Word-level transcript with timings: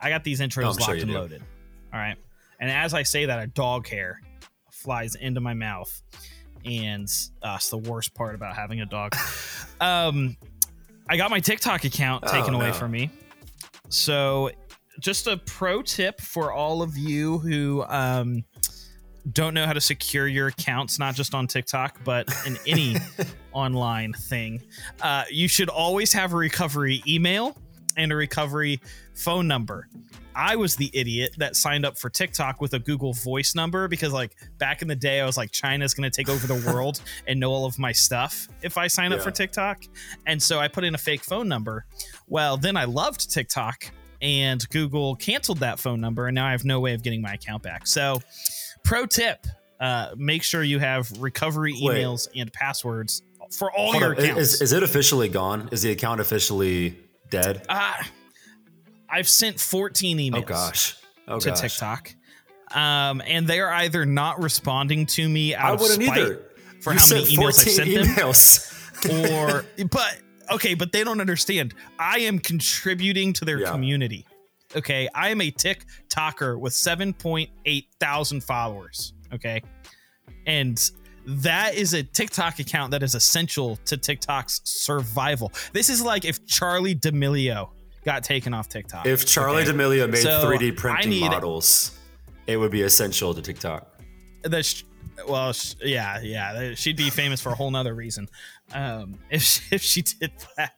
uh, 0.00 0.04
I 0.04 0.10
got 0.10 0.24
these 0.24 0.40
intros 0.40 0.64
Oh, 0.64 0.68
I'm 0.70 0.74
sure 0.78 0.80
locked 0.80 0.96
you 0.96 1.02
and 1.02 1.10
do. 1.10 1.18
loaded. 1.18 1.42
All 1.92 1.98
right. 1.98 2.16
And 2.60 2.70
as 2.70 2.94
I 2.94 3.02
say 3.02 3.26
that, 3.26 3.42
a 3.42 3.46
dog 3.46 3.88
hair 3.88 4.20
flies 4.70 5.14
into 5.14 5.40
my 5.40 5.54
mouth, 5.54 6.02
and 6.64 7.08
uh, 7.42 7.54
it's 7.56 7.70
the 7.70 7.78
worst 7.78 8.14
part 8.14 8.34
about 8.34 8.54
having 8.54 8.80
a 8.80 8.86
dog. 8.86 9.14
um, 9.80 10.36
I 11.08 11.16
got 11.16 11.30
my 11.30 11.40
TikTok 11.40 11.84
account 11.84 12.24
Oh, 12.26 12.32
taken 12.32 12.54
away 12.54 12.68
no. 12.68 12.72
from 12.74 12.90
me. 12.92 13.10
So, 13.88 14.50
just 15.00 15.26
a 15.26 15.38
pro 15.38 15.82
tip 15.82 16.20
for 16.20 16.52
all 16.52 16.82
of 16.82 16.96
you 16.96 17.38
who 17.38 17.82
um, 17.88 18.44
don't 19.32 19.54
know 19.54 19.66
how 19.66 19.72
to 19.72 19.80
secure 19.80 20.28
your 20.28 20.48
accounts, 20.48 20.98
not 20.98 21.14
just 21.14 21.34
on 21.34 21.46
TikTok, 21.46 21.98
but 22.04 22.28
in 22.46 22.56
any 22.66 22.96
online 23.52 24.12
thing. 24.12 24.62
Uh, 25.00 25.24
you 25.30 25.48
should 25.48 25.68
always 25.70 26.12
have 26.12 26.32
a 26.34 26.36
recovery 26.36 27.02
email 27.08 27.56
and 27.96 28.12
a 28.12 28.16
recovery 28.16 28.80
phone 29.14 29.46
number. 29.46 29.88
I 30.34 30.56
was 30.56 30.76
the 30.76 30.90
idiot 30.94 31.34
that 31.38 31.56
signed 31.56 31.84
up 31.84 31.98
for 31.98 32.08
TikTok 32.08 32.60
with 32.60 32.74
a 32.74 32.78
Google 32.78 33.12
Voice 33.12 33.54
number 33.54 33.88
because, 33.88 34.12
like, 34.12 34.36
back 34.58 34.80
in 34.80 34.88
the 34.88 34.94
day, 34.94 35.20
I 35.20 35.26
was 35.26 35.36
like, 35.36 35.50
China's 35.50 35.92
going 35.92 36.10
to 36.10 36.14
take 36.14 36.28
over 36.28 36.46
the 36.46 36.70
world 36.72 37.00
and 37.26 37.38
know 37.40 37.50
all 37.50 37.66
of 37.66 37.78
my 37.78 37.92
stuff 37.92 38.48
if 38.62 38.78
I 38.78 38.86
sign 38.86 39.12
up 39.12 39.20
for 39.20 39.30
TikTok. 39.30 39.82
And 40.26 40.42
so 40.42 40.58
I 40.58 40.68
put 40.68 40.84
in 40.84 40.94
a 40.94 40.98
fake 40.98 41.24
phone 41.24 41.48
number. 41.48 41.84
Well, 42.28 42.56
then 42.56 42.76
I 42.76 42.84
loved 42.84 43.30
TikTok 43.30 43.90
and 44.22 44.66
Google 44.70 45.16
canceled 45.16 45.58
that 45.58 45.78
phone 45.78 46.00
number, 46.00 46.26
and 46.26 46.34
now 46.34 46.46
I 46.46 46.52
have 46.52 46.64
no 46.64 46.78
way 46.80 46.94
of 46.94 47.02
getting 47.02 47.22
my 47.22 47.32
account 47.32 47.62
back. 47.62 47.86
So, 47.86 48.20
pro 48.84 49.06
tip 49.06 49.46
uh, 49.80 50.08
make 50.16 50.42
sure 50.42 50.62
you 50.62 50.78
have 50.78 51.10
recovery 51.20 51.72
Wait. 51.80 51.96
emails 51.96 52.28
and 52.36 52.52
passwords 52.52 53.22
for 53.50 53.72
all 53.72 53.92
Hold 53.92 54.02
your 54.02 54.14
on, 54.14 54.22
accounts. 54.22 54.40
Is, 54.40 54.62
is 54.62 54.72
it 54.72 54.82
officially 54.82 55.28
gone? 55.28 55.68
Is 55.72 55.82
the 55.82 55.90
account 55.90 56.20
officially 56.20 56.96
dead? 57.30 57.64
uh, 57.68 57.94
I've 59.08 59.28
sent 59.28 59.58
14 59.58 60.18
emails 60.18 60.36
Oh 60.36 60.42
gosh. 60.42 60.96
Oh 61.28 61.38
to 61.40 61.50
gosh. 61.50 61.60
TikTok. 61.60 62.14
Um, 62.72 63.20
and 63.26 63.46
they 63.48 63.58
are 63.60 63.72
either 63.72 64.06
not 64.06 64.40
responding 64.40 65.06
to 65.06 65.28
me 65.28 65.54
out 65.54 65.64
I 65.70 65.74
of 65.74 65.80
wouldn't 65.80 66.02
spite 66.04 66.18
either. 66.18 66.42
for 66.80 66.92
You 66.92 66.98
how 67.00 67.08
many 67.08 67.24
emails 67.24 67.38
I 67.38 67.52
14 67.52 67.72
sent 67.74 67.90
them, 67.94 68.04
emails. 68.06 69.32
or 69.32 69.64
but 69.90 70.18
okay, 70.52 70.74
but 70.74 70.92
they 70.92 71.02
don't 71.02 71.20
understand. 71.20 71.74
I 71.98 72.20
am 72.20 72.38
contributing 72.38 73.32
to 73.34 73.44
their 73.44 73.60
Yeah. 73.60 73.70
community. 73.72 74.26
Okay, 74.76 75.08
I 75.14 75.30
am 75.30 75.40
a 75.40 75.50
TikToker 75.50 76.58
with 76.60 76.72
7.8 76.72 77.86
thousand 77.98 78.44
followers. 78.44 79.14
Okay, 79.34 79.62
and 80.46 80.78
that 81.30 81.74
is 81.74 81.94
a 81.94 82.02
TikTok 82.02 82.58
account 82.58 82.90
that 82.90 83.02
is 83.02 83.14
essential 83.14 83.76
to 83.86 83.96
TikTok's 83.96 84.60
survival. 84.64 85.52
This 85.72 85.88
is 85.88 86.02
like 86.02 86.24
if 86.24 86.44
Charli 86.46 86.98
D'Amelio 86.98 87.70
got 88.04 88.24
taken 88.24 88.54
off 88.54 88.68
TikTok. 88.68 89.06
if 89.06 89.24
Charli 89.26 89.62
okay? 89.62 89.72
D'Amelio 89.72 90.08
made 90.10 90.22
So, 90.22 90.42
3D 90.44 90.76
printing 90.76 91.10
need- 91.10 91.20
models, 91.30 91.98
it 92.46 92.56
would 92.56 92.70
be 92.70 92.82
essential 92.82 93.34
to 93.34 93.42
TikTok. 93.42 93.86
sh- 94.62 94.82
well 95.28 95.52
sh- 95.52 95.74
yeah 95.82 96.20
yeah 96.20 96.74
she'd 96.74 96.96
be 96.96 97.10
famous 97.10 97.40
for 97.40 97.50
a 97.50 97.54
whole 97.54 97.70
nother 97.70 97.94
reason 97.94 98.28
um 98.72 99.16
if 99.30 99.42
she, 99.42 99.60
if 99.70 99.82
she 99.82 100.02
did 100.02 100.32
that 100.56 100.72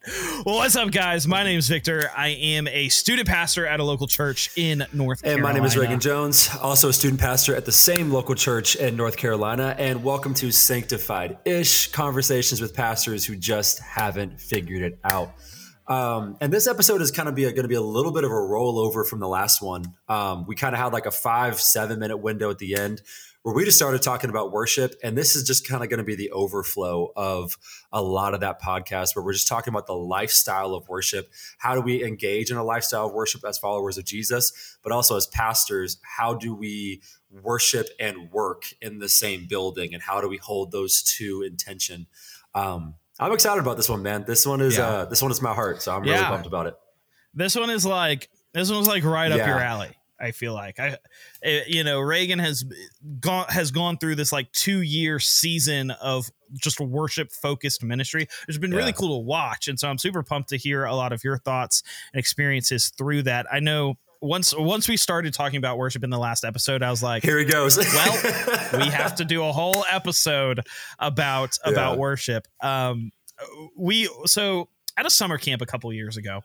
well 0.44 0.56
what's 0.56 0.76
up 0.76 0.90
guys 0.90 1.26
my 1.28 1.42
name 1.42 1.58
is 1.58 1.68
victor 1.68 2.10
i 2.16 2.28
am 2.28 2.66
a 2.68 2.88
student 2.88 3.28
pastor 3.28 3.66
at 3.66 3.80
a 3.80 3.84
local 3.84 4.06
church 4.06 4.50
in 4.56 4.84
north 4.92 5.22
Carolina 5.22 5.22
And 5.22 5.22
carolina 5.22 5.42
my 5.42 5.52
name 5.52 5.64
is 5.64 5.76
Reagan 5.76 6.00
Jones, 6.00 6.50
also 6.60 6.88
a 6.88 6.92
student 6.92 7.20
pastor 7.20 7.54
at 7.54 7.64
the 7.64 7.72
same 7.72 8.10
local 8.10 8.34
church 8.34 8.76
in 8.76 8.96
North 8.96 9.16
Carolina. 9.16 9.74
And 9.78 10.02
welcome 10.02 10.34
to 10.34 10.50
Sanctified 10.50 11.38
Ish 11.44 11.92
Conversations 11.92 12.60
with 12.60 12.74
Pastors 12.74 13.24
Who 13.24 13.36
Just 13.36 13.80
Haven't 13.80 14.40
Figured 14.40 14.82
It 14.82 14.98
Out. 15.04 15.32
Um, 15.86 16.36
and 16.40 16.52
this 16.52 16.66
episode 16.66 17.02
is 17.02 17.10
kind 17.10 17.28
of 17.28 17.34
be 17.34 17.42
going 17.42 17.56
to 17.62 17.68
be 17.68 17.74
a 17.74 17.82
little 17.82 18.12
bit 18.12 18.24
of 18.24 18.30
a 18.30 18.34
rollover 18.34 19.06
from 19.06 19.20
the 19.20 19.28
last 19.28 19.60
one. 19.60 19.84
Um, 20.08 20.46
we 20.46 20.54
kind 20.54 20.74
of 20.74 20.80
had 20.80 20.92
like 20.92 21.06
a 21.06 21.10
five, 21.10 21.60
seven 21.60 21.98
minute 21.98 22.18
window 22.18 22.50
at 22.50 22.58
the 22.58 22.76
end 22.76 23.02
where 23.42 23.54
we 23.54 23.64
just 23.64 23.76
started 23.76 24.00
talking 24.02 24.30
about 24.30 24.52
worship. 24.52 24.94
And 25.02 25.18
this 25.18 25.34
is 25.34 25.44
just 25.44 25.66
kind 25.66 25.82
of 25.82 25.88
going 25.90 25.98
to 25.98 26.04
be 26.04 26.14
the 26.14 26.30
overflow 26.30 27.12
of 27.16 27.58
a 27.92 28.00
lot 28.00 28.34
of 28.34 28.40
that 28.40 28.62
podcast 28.62 29.16
where 29.16 29.24
we're 29.24 29.32
just 29.32 29.48
talking 29.48 29.72
about 29.72 29.86
the 29.86 29.94
lifestyle 29.96 30.74
of 30.74 30.88
worship. 30.88 31.30
How 31.58 31.74
do 31.74 31.80
we 31.80 32.04
engage 32.04 32.50
in 32.50 32.56
a 32.56 32.64
lifestyle 32.64 33.06
of 33.06 33.12
worship 33.12 33.42
as 33.44 33.58
followers 33.58 33.98
of 33.98 34.04
Jesus? 34.04 34.78
But 34.82 34.92
also 34.92 35.16
as 35.16 35.26
pastors, 35.26 35.98
how 36.02 36.34
do 36.34 36.54
we 36.54 37.02
worship 37.30 37.88
and 37.98 38.30
work 38.30 38.64
in 38.80 38.98
the 39.00 39.08
same 39.08 39.46
building? 39.48 39.92
And 39.92 40.02
how 40.02 40.20
do 40.20 40.28
we 40.28 40.36
hold 40.36 40.70
those 40.70 41.02
two 41.02 41.42
in 41.42 41.56
tension? 41.56 42.06
Um, 42.54 42.94
I'm 43.18 43.32
excited 43.32 43.60
about 43.60 43.76
this 43.76 43.88
one, 43.88 44.02
man. 44.02 44.24
This 44.26 44.46
one 44.46 44.60
is 44.60 44.76
Yeah. 44.76 44.86
uh, 44.88 45.04
this 45.06 45.20
one 45.22 45.30
is 45.30 45.42
my 45.42 45.54
heart, 45.54 45.82
so 45.82 45.94
I'm 45.94 46.02
really 46.02 46.14
Yeah. 46.14 46.28
pumped 46.28 46.46
about 46.46 46.66
it. 46.66 46.74
this 47.34 47.56
one 47.56 47.70
is 47.70 47.86
like 47.86 48.28
this 48.52 48.68
one 48.68 48.76
one's 48.76 48.88
like 48.88 49.04
right 49.04 49.32
up 49.32 49.38
your 49.38 49.58
alley 49.58 49.90
i 50.22 50.30
feel 50.30 50.54
like. 50.54 50.78
I 50.78 50.96
eh, 51.42 51.64
you 51.66 51.84
know 51.84 52.00
reagan 52.00 52.38
has 52.38 52.64
gone 53.20 53.46
has 53.48 53.70
gone 53.70 53.98
through 53.98 54.14
this 54.14 54.32
like 54.32 54.50
two 54.52 54.80
year 54.82 55.18
season 55.18 55.90
of 55.90 56.30
just 56.54 56.80
worship 56.80 57.32
focused 57.32 57.82
ministry 57.82 58.28
it's 58.46 58.58
been 58.58 58.72
really 58.74 58.92
cool 58.92 59.18
to 59.20 59.24
watch. 59.26 59.68
And 59.68 59.78
so 59.78 59.88
i'm 59.88 59.98
super 59.98 60.22
pumped 60.22 60.50
to 60.50 60.56
hear 60.56 60.84
a 60.84 60.94
lot 60.94 61.12
of 61.12 61.24
your 61.24 61.38
thoughts 61.38 61.82
and 62.12 62.20
experiences 62.20 62.90
through 62.90 63.22
that. 63.24 63.46
I 63.52 63.60
know 63.60 63.96
once 64.22 64.54
once 64.56 64.88
we 64.88 64.96
started 64.96 65.34
talking 65.34 65.58
about 65.58 65.76
worship 65.78 66.04
in 66.04 66.10
the 66.10 66.18
last 66.18 66.44
episode 66.44 66.80
i 66.80 66.90
was 66.90 67.02
like 67.02 67.24
Here 67.24 67.38
he 67.40 67.44
goes. 67.44 67.76
well 67.76 68.68
we 68.78 68.86
have 68.86 69.16
to 69.16 69.24
do 69.24 69.42
a 69.44 69.50
whole 69.52 69.84
episode 69.90 70.60
about 70.98 71.58
about 71.64 71.98
worship. 71.98 72.46
Um 72.60 73.10
we 73.76 74.08
so 74.26 74.68
at 74.96 75.06
a 75.06 75.10
summer 75.10 75.38
camp 75.38 75.60
a 75.62 75.66
couple 75.66 75.92
years 75.92 76.16
ago 76.16 76.42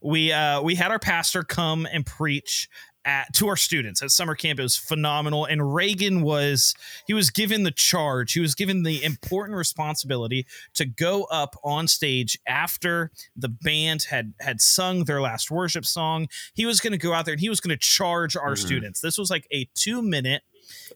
we 0.00 0.30
uh 0.32 0.62
we 0.62 0.76
had 0.76 0.92
our 0.92 1.00
pastor 1.00 1.42
come 1.42 1.88
and 1.92 2.06
preach 2.06 2.68
at 3.06 3.32
to 3.32 3.46
our 3.48 3.56
students 3.56 4.02
at 4.02 4.10
summer 4.10 4.34
camp 4.34 4.58
it 4.58 4.62
was 4.62 4.76
phenomenal 4.76 5.44
and 5.46 5.74
reagan 5.74 6.20
was 6.22 6.74
he 7.06 7.14
was 7.14 7.30
given 7.30 7.62
the 7.62 7.70
charge 7.70 8.32
he 8.32 8.40
was 8.40 8.54
given 8.54 8.82
the 8.82 9.02
important 9.04 9.56
responsibility 9.56 10.44
to 10.74 10.84
go 10.84 11.24
up 11.24 11.56
on 11.64 11.86
stage 11.88 12.38
after 12.46 13.10
the 13.36 13.48
band 13.48 14.02
had 14.10 14.34
had 14.40 14.60
sung 14.60 15.04
their 15.04 15.20
last 15.22 15.50
worship 15.50 15.86
song 15.86 16.26
he 16.54 16.66
was 16.66 16.80
going 16.80 16.90
to 16.92 16.98
go 16.98 17.12
out 17.14 17.24
there 17.24 17.32
and 17.34 17.40
he 17.40 17.48
was 17.48 17.60
going 17.60 17.70
to 17.70 17.76
charge 17.80 18.36
our 18.36 18.52
Mhm. 18.54 18.58
students 18.58 19.00
this 19.00 19.16
was 19.16 19.30
like 19.30 19.46
a 19.52 19.68
two 19.74 20.02
minute 20.02 20.42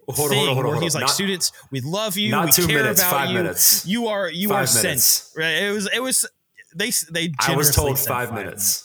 hold 0.08 0.32
on, 0.32 0.36
hold 0.36 0.48
on, 0.48 0.54
hold 0.54 0.66
on. 0.66 0.72
where 0.72 0.80
he's 0.82 0.94
like, 0.96 1.02
Not- 1.02 1.10
students, 1.10 1.52
we 1.70 1.80
love 1.80 2.16
you. 2.16 2.32
not 2.32 2.46
we 2.46 2.52
two 2.52 2.66
care 2.66 2.82
minutes, 2.82 3.00
about 3.00 3.12
five 3.12 3.28
you. 3.30 3.36
minutes. 3.36 3.86
You 3.86 4.08
are 4.08 4.28
you 4.28 4.48
Five 4.48 4.68
are 4.68 4.82
minutes. 4.82 5.04
sent. 5.04 5.38
Right? 5.40 5.62
It 5.62 5.70
was 5.72 5.88
it 5.94 6.02
was 6.02 6.28
they 6.74 6.90
they. 7.12 7.32
I 7.38 7.54
was 7.54 7.72
told 7.72 7.96
said 7.98 8.08
five 8.08 8.34
minutes. 8.34 8.84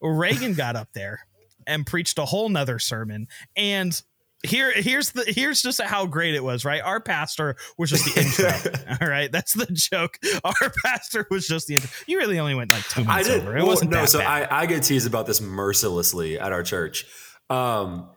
Well, 0.00 0.12
Reagan 0.12 0.54
got 0.54 0.74
up 0.76 0.88
there 0.92 1.20
and 1.66 1.86
preached 1.86 2.18
a 2.18 2.24
whole 2.24 2.48
nother 2.48 2.78
sermon 2.78 3.26
and. 3.56 4.00
Here, 4.42 4.72
here's 4.72 5.10
the 5.10 5.24
here's 5.26 5.60
just 5.60 5.82
how 5.82 6.06
great 6.06 6.34
it 6.34 6.42
was, 6.42 6.64
right? 6.64 6.80
Our 6.80 6.98
pastor 6.98 7.56
was 7.76 7.90
just 7.90 8.06
the 8.06 8.22
intro. 8.22 8.96
all 9.02 9.06
right, 9.06 9.30
that's 9.30 9.52
the 9.52 9.66
joke. 9.66 10.18
Our 10.42 10.72
pastor 10.82 11.26
was 11.30 11.46
just 11.46 11.66
the 11.66 11.74
intro. 11.74 11.90
You 12.06 12.16
really 12.16 12.38
only 12.38 12.54
went 12.54 12.70
like 12.70 12.84
two 12.84 13.02
I 13.02 13.04
minutes 13.04 13.28
did. 13.28 13.42
over. 13.42 13.54
It 13.54 13.60
well, 13.60 13.66
wasn't 13.66 13.90
no, 13.90 14.06
so 14.06 14.20
bad. 14.20 14.48
I, 14.50 14.60
I 14.62 14.64
get 14.64 14.82
teased 14.82 15.06
about 15.06 15.26
this 15.26 15.42
mercilessly 15.42 16.38
at 16.38 16.54
our 16.54 16.62
church. 16.62 17.04
Um, 17.50 18.08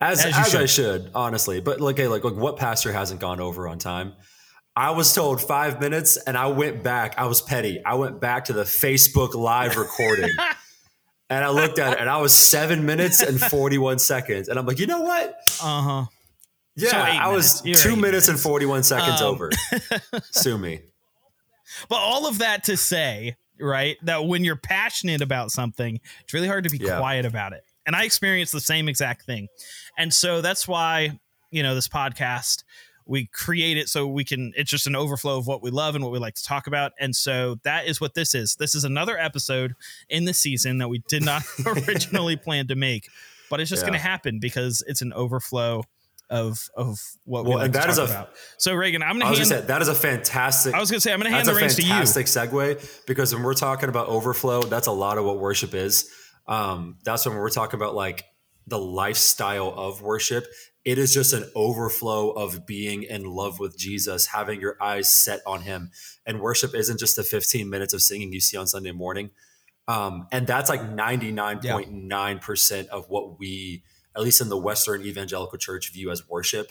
as 0.00 0.24
As 0.24 0.36
as, 0.36 0.52
you 0.52 0.58
I 0.58 0.66
should, 0.66 1.10
honestly. 1.14 1.60
But 1.60 1.80
like, 1.80 1.96
hey, 1.96 2.08
like, 2.08 2.22
like, 2.22 2.34
what 2.34 2.56
pastor 2.56 2.92
hasn't 2.92 3.20
gone 3.20 3.40
over 3.40 3.66
on 3.66 3.78
time? 3.78 4.12
I 4.74 4.90
was 4.90 5.14
told 5.14 5.40
five 5.40 5.80
minutes, 5.80 6.18
and 6.18 6.36
I 6.36 6.48
went 6.48 6.82
back. 6.82 7.14
I 7.18 7.26
was 7.26 7.40
petty. 7.40 7.82
I 7.82 7.94
went 7.94 8.20
back 8.20 8.46
to 8.46 8.52
the 8.52 8.64
Facebook 8.64 9.34
Live 9.34 9.76
recording, 9.76 10.28
and 11.30 11.44
I 11.44 11.50
looked 11.50 11.78
at 11.78 11.94
it, 11.94 12.00
and 12.00 12.08
I 12.08 12.18
was 12.18 12.34
seven 12.34 12.86
minutes 12.86 13.20
and 13.20 13.40
forty-one 13.40 13.98
seconds, 13.98 14.48
and 14.48 14.58
I'm 14.58 14.66
like, 14.66 14.78
you 14.78 14.86
know 14.86 15.00
what? 15.02 15.34
uh 15.62 15.82
huh. 15.82 16.04
Yeah, 16.78 16.90
So 16.90 16.96
I 16.98 17.28
was 17.28 17.64
minutes. 17.64 17.82
Two 17.82 17.92
eight 17.94 17.98
minutes 17.98 18.28
and 18.28 18.38
forty-one 18.38 18.82
seconds 18.82 19.20
Um, 19.22 19.28
over. 19.28 19.50
Sue 20.30 20.58
me. 20.58 20.80
But 21.88 21.96
all 21.96 22.26
of 22.28 22.38
that 22.38 22.64
to 22.64 22.76
say, 22.76 23.36
right, 23.58 23.96
that 24.02 24.26
when 24.26 24.44
you're 24.44 24.56
passionate 24.56 25.20
about 25.22 25.50
something, 25.50 25.98
it's 26.20 26.32
really 26.34 26.48
hard 26.48 26.64
to 26.64 26.70
be 26.70 26.78
Yeah. 26.78 26.98
quiet 26.98 27.24
about 27.24 27.52
it. 27.54 27.62
And 27.86 27.96
I 27.96 28.04
experienced 28.04 28.52
the 28.52 28.60
same 28.60 28.88
exact 28.88 29.22
thing. 29.24 29.48
And 29.96 30.12
so 30.12 30.40
that's 30.42 30.66
why, 30.68 31.18
you 31.50 31.62
know, 31.62 31.74
this 31.74 31.88
podcast, 31.88 32.62
we 33.06 33.26
create 33.26 33.76
it 33.76 33.88
so 33.88 34.06
we 34.06 34.24
can, 34.24 34.52
it's 34.56 34.70
just 34.70 34.86
an 34.88 34.96
overflow 34.96 35.38
of 35.38 35.46
what 35.46 35.62
we 35.62 35.70
love 35.70 35.94
and 35.94 36.02
what 36.02 36.12
we 36.12 36.18
like 36.18 36.34
to 36.34 36.44
talk 36.44 36.66
about. 36.66 36.92
And 36.98 37.14
so 37.14 37.56
that 37.62 37.86
is 37.86 38.00
what 38.00 38.14
this 38.14 38.34
is. 38.34 38.56
This 38.56 38.74
is 38.74 38.82
another 38.84 39.16
episode 39.16 39.74
in 40.08 40.24
the 40.24 40.34
season 40.34 40.78
that 40.78 40.88
we 40.88 40.98
did 41.08 41.24
not 41.24 41.42
originally 41.66 42.36
plan 42.36 42.66
to 42.66 42.74
make, 42.74 43.08
but 43.48 43.60
it's 43.60 43.70
just 43.70 43.82
Yeah. 43.82 43.90
going 43.90 43.98
to 44.00 44.06
happen 44.06 44.38
because 44.40 44.82
it's 44.88 45.02
an 45.02 45.12
overflow 45.12 45.84
of 46.28 46.68
of 46.76 46.98
what 47.24 47.44
we 47.44 47.54
like 47.54 47.66
and 47.66 47.74
talk 47.74 47.88
is 47.88 47.98
a- 47.98 48.02
about. 48.04 48.30
So 48.58 48.74
Reagan, 48.74 49.00
I'm 49.04 49.20
going 49.20 49.30
was 49.30 49.38
to 49.38 49.44
gonna 49.44 49.54
hand 49.54 49.62
say 49.62 49.66
that 49.68 49.82
is 49.82 49.86
a 49.88 49.94
fantastic. 49.94 50.74
I 50.74 50.80
was 50.80 50.90
going 50.90 50.96
to 50.98 51.00
say 51.00 51.12
I'm 51.12 51.20
going 51.20 51.30
to 51.30 51.36
hand 51.36 51.46
the 51.46 51.54
reins 51.54 51.76
to 51.76 51.82
you. 51.82 51.88
fantastic 51.90 52.26
segue 52.26 53.06
because 53.06 53.32
when 53.32 53.44
we're 53.44 53.54
talking 53.54 53.88
about 53.88 54.08
overflow, 54.08 54.62
that's 54.62 54.88
a 54.88 54.92
lot 54.92 55.18
of 55.18 55.24
what 55.24 55.38
worship 55.38 55.72
is. 55.74 56.10
Um, 56.48 56.96
that's 57.04 57.24
when 57.26 57.36
we're 57.36 57.50
talking 57.50 57.78
about 57.78 57.94
like 57.94 58.24
the 58.66 58.78
lifestyle 58.78 59.68
of 59.68 60.02
worship. 60.02 60.44
It 60.86 60.96
is 60.98 61.12
just 61.12 61.32
an 61.32 61.50
overflow 61.56 62.30
of 62.30 62.64
being 62.64 63.02
in 63.02 63.24
love 63.24 63.58
with 63.58 63.76
Jesus, 63.76 64.26
having 64.26 64.60
your 64.60 64.76
eyes 64.80 65.10
set 65.10 65.40
on 65.44 65.62
Him. 65.62 65.90
And 66.24 66.40
worship 66.40 66.76
isn't 66.76 67.00
just 67.00 67.16
the 67.16 67.24
15 67.24 67.68
minutes 67.68 67.92
of 67.92 68.02
singing 68.02 68.32
you 68.32 68.38
see 68.38 68.56
on 68.56 68.68
Sunday 68.68 68.92
morning. 68.92 69.30
Um, 69.88 70.28
and 70.30 70.46
that's 70.46 70.70
like 70.70 70.82
99.9% 70.82 72.86
of 72.86 73.10
what 73.10 73.36
we, 73.36 73.82
at 74.14 74.22
least 74.22 74.40
in 74.40 74.48
the 74.48 74.56
Western 74.56 75.02
evangelical 75.02 75.58
church, 75.58 75.92
view 75.92 76.12
as 76.12 76.28
worship, 76.28 76.70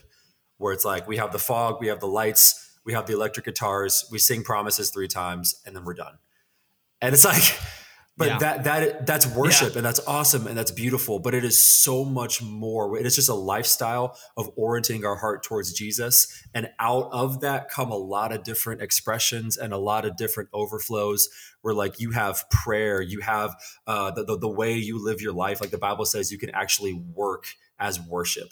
where 0.59 0.71
it's 0.71 0.85
like 0.85 1.09
we 1.09 1.18
have 1.18 1.33
the 1.33 1.39
fog, 1.39 1.81
we 1.81 1.88
have 1.88 2.00
the 2.00 2.07
lights, 2.07 2.79
we 2.85 2.94
have 2.94 3.07
the 3.07 3.13
electric 3.13 3.45
guitars, 3.45 4.07
we 4.13 4.18
sing 4.18 4.45
promises 4.45 4.91
three 4.91 5.09
times, 5.09 5.61
and 5.65 5.75
then 5.75 5.83
we're 5.83 5.94
done. 5.94 6.19
And 7.01 7.13
it's 7.13 7.25
like, 7.25 7.44
but 8.17 8.27
yeah. 8.27 8.38
that 8.38 8.63
that 8.63 9.06
that's 9.06 9.27
worship 9.27 9.71
yeah. 9.71 9.77
and 9.77 9.85
that's 9.85 10.00
awesome 10.07 10.47
and 10.47 10.57
that's 10.57 10.71
beautiful 10.71 11.19
but 11.19 11.33
it 11.33 11.44
is 11.44 11.62
so 11.62 12.06
much 12.06 12.41
more. 12.41 12.97
It 12.97 13.06
is 13.06 13.15
just 13.15 13.29
a 13.29 13.35
lifestyle 13.35 14.17
of 14.38 14.50
orienting 14.56 15.06
our 15.06 15.15
heart 15.15 15.44
towards 15.44 15.73
jesus 15.73 16.27
and 16.53 16.69
out 16.79 17.09
of 17.12 17.41
that 17.41 17.69
come 17.69 17.91
a 17.91 17.97
lot 17.97 18.31
of 18.31 18.44
different 18.44 18.81
expressions 18.81 19.57
and 19.57 19.73
a 19.73 19.77
lot 19.77 20.06
of 20.06 20.15
different 20.15 20.50
overflows 20.53 21.29
where 21.62 21.73
like 21.73 22.00
you 22.00 22.12
have 22.12 22.50
prayer 22.50 23.01
you 23.01 23.19
have 23.21 23.56
uh, 23.88 24.12
the, 24.12 24.23
the, 24.23 24.38
the 24.38 24.50
way 24.50 24.73
you 24.73 25.03
live 25.03 25.21
your 25.21 25.33
life. 25.33 25.61
Like 25.61 25.71
the 25.71 25.77
bible 25.77 26.06
says 26.06 26.31
you 26.31 26.38
can 26.38 26.51
actually 26.51 26.94
work 26.94 27.45
as 27.79 28.00
worship. 28.00 28.50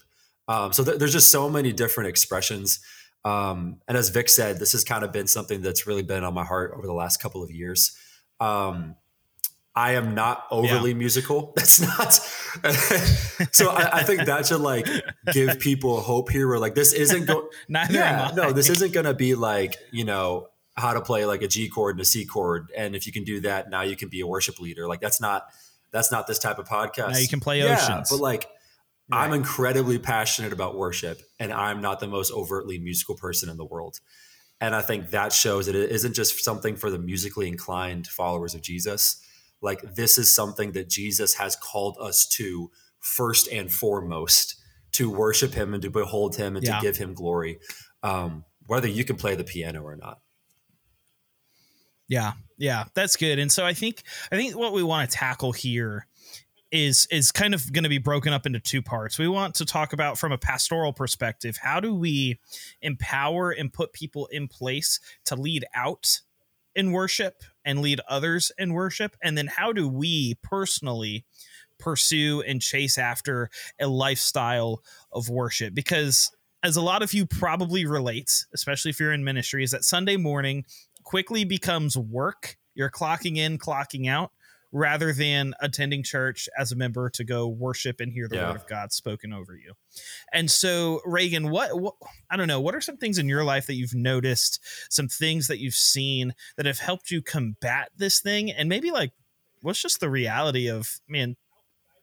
Um, 0.48 0.74
so 0.74 0.84
th- 0.84 1.00
there's 1.00 1.14
just 1.14 1.32
so 1.32 1.50
many 1.50 1.72
different 1.72 2.10
expressions. 2.10 2.80
Um, 3.24 3.80
and 3.88 3.98
as 3.98 4.10
vic 4.10 4.28
said 4.28 4.60
this 4.60 4.74
has 4.74 4.84
kind 4.84 5.04
of 5.04 5.14
been 5.14 5.28
something 5.28 5.62
that's 5.62 5.88
really 5.88 6.04
been 6.04 6.24
on 6.24 6.34
my 6.34 6.44
heart 6.44 6.74
over 6.76 6.86
the 6.86 6.94
last 6.94 7.22
couple 7.22 7.42
of 7.42 7.52
years. 7.52 7.98
Um, 8.40 8.96
I 9.76 9.94
am 9.94 10.14
not 10.14 10.46
overly 10.52 10.92
yeah. 10.92 10.98
musical. 10.98 11.52
That's 11.56 11.82
not. 11.82 12.14
so 13.52 13.70
I, 13.70 14.00
I, 14.00 14.04
think 14.04 14.26
that 14.26 14.46
should 14.46 14.62
like 14.62 14.88
give 15.32 15.60
people 15.60 16.00
hope 16.02 16.30
here. 16.30 16.48
Where 16.48 16.60
like 16.60 16.76
this 16.76 16.94
isn't 16.94 17.26
going. 17.26 17.48
yeah, 17.70 18.32
no, 18.36 18.52
this 18.52 18.70
isn't 18.70 18.94
going 18.94 19.06
to 19.06 19.14
be 19.14 19.34
like 19.36 19.76
you 19.92 20.04
know 20.04 20.48
how 20.76 20.94
to 20.94 21.02
play 21.02 21.26
like 21.26 21.42
a 21.42 21.48
G 21.48 21.70
chord 21.70 21.96
and 21.96 22.02
a 22.02 22.06
C 22.06 22.26
chord, 22.26 22.72
and 22.78 22.96
if 22.96 23.08
you 23.08 23.14
can 23.14 23.24
do 23.24 23.42
that, 23.42 23.70
now 23.70 23.82
you 23.82 23.96
can 23.96 24.10
be 24.10 24.22
a 24.22 24.28
worship 24.28 24.60
leader. 24.60 24.88
Like 24.88 25.02
that's 25.02 25.20
not 25.20 25.48
that's 25.92 26.12
not 26.12 26.28
this 26.28 26.38
type 26.38 26.60
of 26.60 26.68
podcast. 26.68 27.14
Now 27.14 27.18
you 27.18 27.28
can 27.28 27.40
play 27.40 27.64
oceans. 27.64 27.90
Yeah, 27.90 28.04
but 28.12 28.20
like 28.20 28.48
right. 29.12 29.26
I'm 29.26 29.34
incredibly 29.34 29.98
passionate 29.98 30.54
about 30.54 30.78
worship, 30.78 31.20
and 31.40 31.52
I'm 31.52 31.82
not 31.82 32.00
the 32.00 32.08
most 32.08 32.32
overtly 32.32 32.78
musical 32.78 33.16
person 33.16 33.50
in 33.50 33.58
the 33.58 33.66
world. 33.66 34.00
And 34.62 34.76
I 34.76 34.82
think 34.82 35.10
that 35.10 35.34
shows 35.34 35.66
that 35.66 35.76
it 35.76 35.92
isn't 35.92 36.14
just 36.14 36.42
something 36.44 36.76
for 36.76 36.92
the 36.92 37.00
musically 37.00 37.48
inclined 37.48 38.08
followers 38.08 38.54
of 38.54 38.62
Jesus 38.62 39.23
like 39.64 39.96
this 39.96 40.18
is 40.18 40.32
something 40.32 40.74
that 40.74 40.90
Jesus 40.90 41.36
has 41.36 41.56
called 41.56 41.98
us 42.00 42.28
to 42.28 42.70
first 43.00 43.48
and 43.52 43.72
foremost 43.72 44.56
to 44.92 45.10
worship 45.10 45.54
him 45.54 45.74
and 45.74 45.82
to 45.82 45.90
behold 45.90 46.36
him 46.36 46.56
and 46.56 46.66
yeah. 46.66 46.76
to 46.76 46.82
give 46.82 46.98
him 46.98 47.14
glory. 47.14 47.60
Um, 48.04 48.46
whether 48.68 48.88
you 48.88 49.04
can 49.04 49.16
play 49.16 49.36
the 49.36 49.44
piano 49.44 49.82
or 49.82 49.96
not. 49.96 50.20
Yeah. 52.08 52.34
Yeah. 52.58 52.86
That's 52.94 53.16
good. 53.16 53.40
And 53.40 53.52
so 53.52 53.66
i 53.66 53.74
think 53.74 54.04
i 54.32 54.36
think 54.36 54.56
what 54.56 54.74
we 54.74 54.84
want 54.84 55.10
to 55.10 55.18
tackle 55.18 55.52
here 55.52 56.08
is 56.74 57.08
is 57.12 57.32
kind 57.32 57.54
of 57.54 57.72
going 57.72 57.84
to 57.84 57.90
be 57.90 58.00
broken 58.00 58.34
up 58.34 58.46
into 58.46 58.60
two 58.60 58.82
parts. 58.82 59.20
We 59.20 59.28
want 59.28 59.56
to 59.56 59.66
talk 59.66 59.94
about 59.94 60.18
from 60.18 60.32
a 60.32 60.38
pastoral 60.38 60.92
perspective, 60.92 61.58
how 61.62 61.80
do 61.80 61.94
we 61.94 62.40
empower 62.82 63.52
and 63.52 63.72
put 63.72 63.94
people 63.94 64.26
in 64.28 64.48
place 64.48 65.00
to 65.26 65.36
lead 65.36 65.66
out 65.76 66.22
in 66.76 66.92
worship 66.92 67.44
and 67.66 67.82
lead 67.82 68.02
others 68.08 68.52
in 68.58 68.74
worship? 68.74 69.16
And 69.22 69.38
then 69.38 69.48
how 69.48 69.74
do 69.74 69.88
we 69.88 70.36
personally 70.44 71.26
pursue 71.80 72.42
and 72.42 72.62
chase 72.62 72.98
after 72.98 73.50
a 73.80 73.88
lifestyle 73.88 74.84
of 75.12 75.30
worship? 75.30 75.74
Because 75.74 76.32
as 76.64 76.76
a 76.78 76.82
lot 76.82 77.04
of 77.04 77.14
you 77.14 77.26
probably 77.26 77.86
relate, 77.86 78.46
especially 78.54 78.90
if 78.90 79.00
you're 79.00 79.12
in 79.14 79.24
ministry, 79.24 79.64
is 79.64 79.72
that 79.72 79.84
Sunday 79.84 80.18
morning 80.18 80.66
quickly 81.04 81.44
becomes 81.44 81.98
work. 81.98 82.58
You're 82.74 82.90
clocking 82.90 83.38
in, 83.38 83.58
clocking 83.58 84.10
out 84.10 84.32
rather 84.74 85.14
than 85.14 85.54
attending 85.62 86.02
church 86.02 86.50
as 86.58 86.72
a 86.72 86.76
member 86.76 87.08
to 87.08 87.24
go 87.24 87.48
worship 87.48 88.00
and 88.00 88.12
hear 88.12 88.28
the 88.28 88.38
yeah. 88.38 88.48
word 88.48 88.56
of 88.56 88.68
God 88.68 88.92
spoken 88.92 89.32
over 89.32 89.56
you. 89.56 89.74
And 90.34 90.50
so, 90.50 91.00
Reagan, 91.06 91.52
what, 91.52 91.80
what, 91.80 91.94
I 92.30 92.38
don't 92.38 92.48
know, 92.48 92.60
what 92.60 92.74
are 92.74 92.82
some 92.82 92.98
things 92.98 93.20
in 93.20 93.30
your 93.30 93.44
life 93.44 93.68
that 93.68 93.76
you've 93.76 93.94
noticed, 93.94 94.60
some 94.90 95.08
things 95.08 95.48
that 95.48 95.60
you've 95.60 95.76
seen 95.76 96.34
that 96.58 96.66
have 96.66 96.80
helped 96.80 97.12
you 97.12 97.22
combat 97.22 97.92
this 97.96 98.20
thing? 98.20 98.52
And 98.52 98.68
maybe 98.68 98.90
like, 98.90 99.12
what's 99.62 99.82
just 99.82 100.00
the 100.00 100.10
reality 100.10 100.68
of, 100.70 101.00
man, 101.08 101.36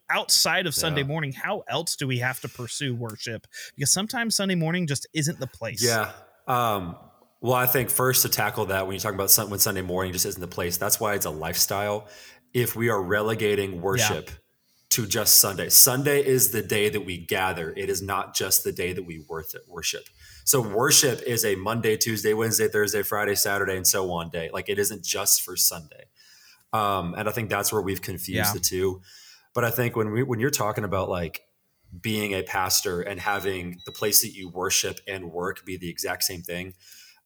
outside 0.08 0.68
of 0.68 0.74
Sunday 0.74 1.00
yeah. 1.00 1.08
morning, 1.08 1.32
how 1.32 1.64
else 1.68 1.96
do 1.96 2.06
we 2.06 2.18
have 2.18 2.40
to 2.42 2.48
pursue 2.48 2.94
worship? 2.94 3.48
Because 3.74 3.92
sometimes 3.92 4.36
Sunday 4.36 4.54
morning 4.54 4.86
just 4.86 5.08
isn't 5.12 5.40
the 5.40 5.48
place. 5.48 5.84
Yeah. 5.84 6.12
Um, 6.46 6.94
well, 7.40 7.54
I 7.54 7.66
think 7.66 7.90
first 7.90 8.22
to 8.22 8.28
tackle 8.28 8.66
that 8.66 8.86
when 8.86 8.94
you 8.94 9.00
talk 9.00 9.14
about 9.14 9.36
when 9.48 9.58
Sunday 9.58 9.82
morning 9.82 10.12
just 10.12 10.26
isn't 10.26 10.40
the 10.40 10.46
place, 10.46 10.76
that's 10.76 11.00
why 11.00 11.14
it's 11.14 11.26
a 11.26 11.30
lifestyle 11.30 12.06
if 12.52 12.74
we 12.74 12.88
are 12.88 13.02
relegating 13.02 13.80
worship 13.80 14.28
yeah. 14.28 14.36
to 14.90 15.06
just 15.06 15.38
Sunday. 15.38 15.68
Sunday 15.68 16.24
is 16.24 16.50
the 16.50 16.62
day 16.62 16.88
that 16.88 17.04
we 17.04 17.18
gather. 17.18 17.72
It 17.76 17.88
is 17.88 18.02
not 18.02 18.34
just 18.34 18.64
the 18.64 18.72
day 18.72 18.92
that 18.92 19.04
we 19.04 19.24
worship. 19.68 20.08
So 20.44 20.60
worship 20.60 21.22
is 21.22 21.44
a 21.44 21.54
Monday, 21.54 21.96
Tuesday, 21.96 22.34
Wednesday, 22.34 22.68
Thursday, 22.68 23.02
Friday, 23.02 23.34
Saturday, 23.34 23.76
and 23.76 23.86
so 23.86 24.10
on 24.10 24.30
day. 24.30 24.50
Like 24.52 24.68
it 24.68 24.78
isn't 24.78 25.04
just 25.04 25.42
for 25.42 25.56
Sunday. 25.56 26.04
Um, 26.72 27.14
and 27.16 27.28
I 27.28 27.32
think 27.32 27.50
that's 27.50 27.72
where 27.72 27.82
we've 27.82 28.02
confused 28.02 28.48
yeah. 28.48 28.52
the 28.52 28.60
two. 28.60 29.02
But 29.54 29.64
I 29.64 29.70
think 29.70 29.96
when 29.96 30.12
we 30.12 30.22
when 30.22 30.40
you're 30.40 30.50
talking 30.50 30.84
about 30.84 31.08
like 31.08 31.42
being 32.00 32.32
a 32.32 32.42
pastor 32.42 33.00
and 33.00 33.18
having 33.18 33.80
the 33.84 33.92
place 33.92 34.22
that 34.22 34.32
you 34.32 34.48
worship 34.48 35.00
and 35.08 35.32
work 35.32 35.64
be 35.64 35.76
the 35.76 35.88
exact 35.88 36.22
same 36.22 36.42
thing, 36.42 36.74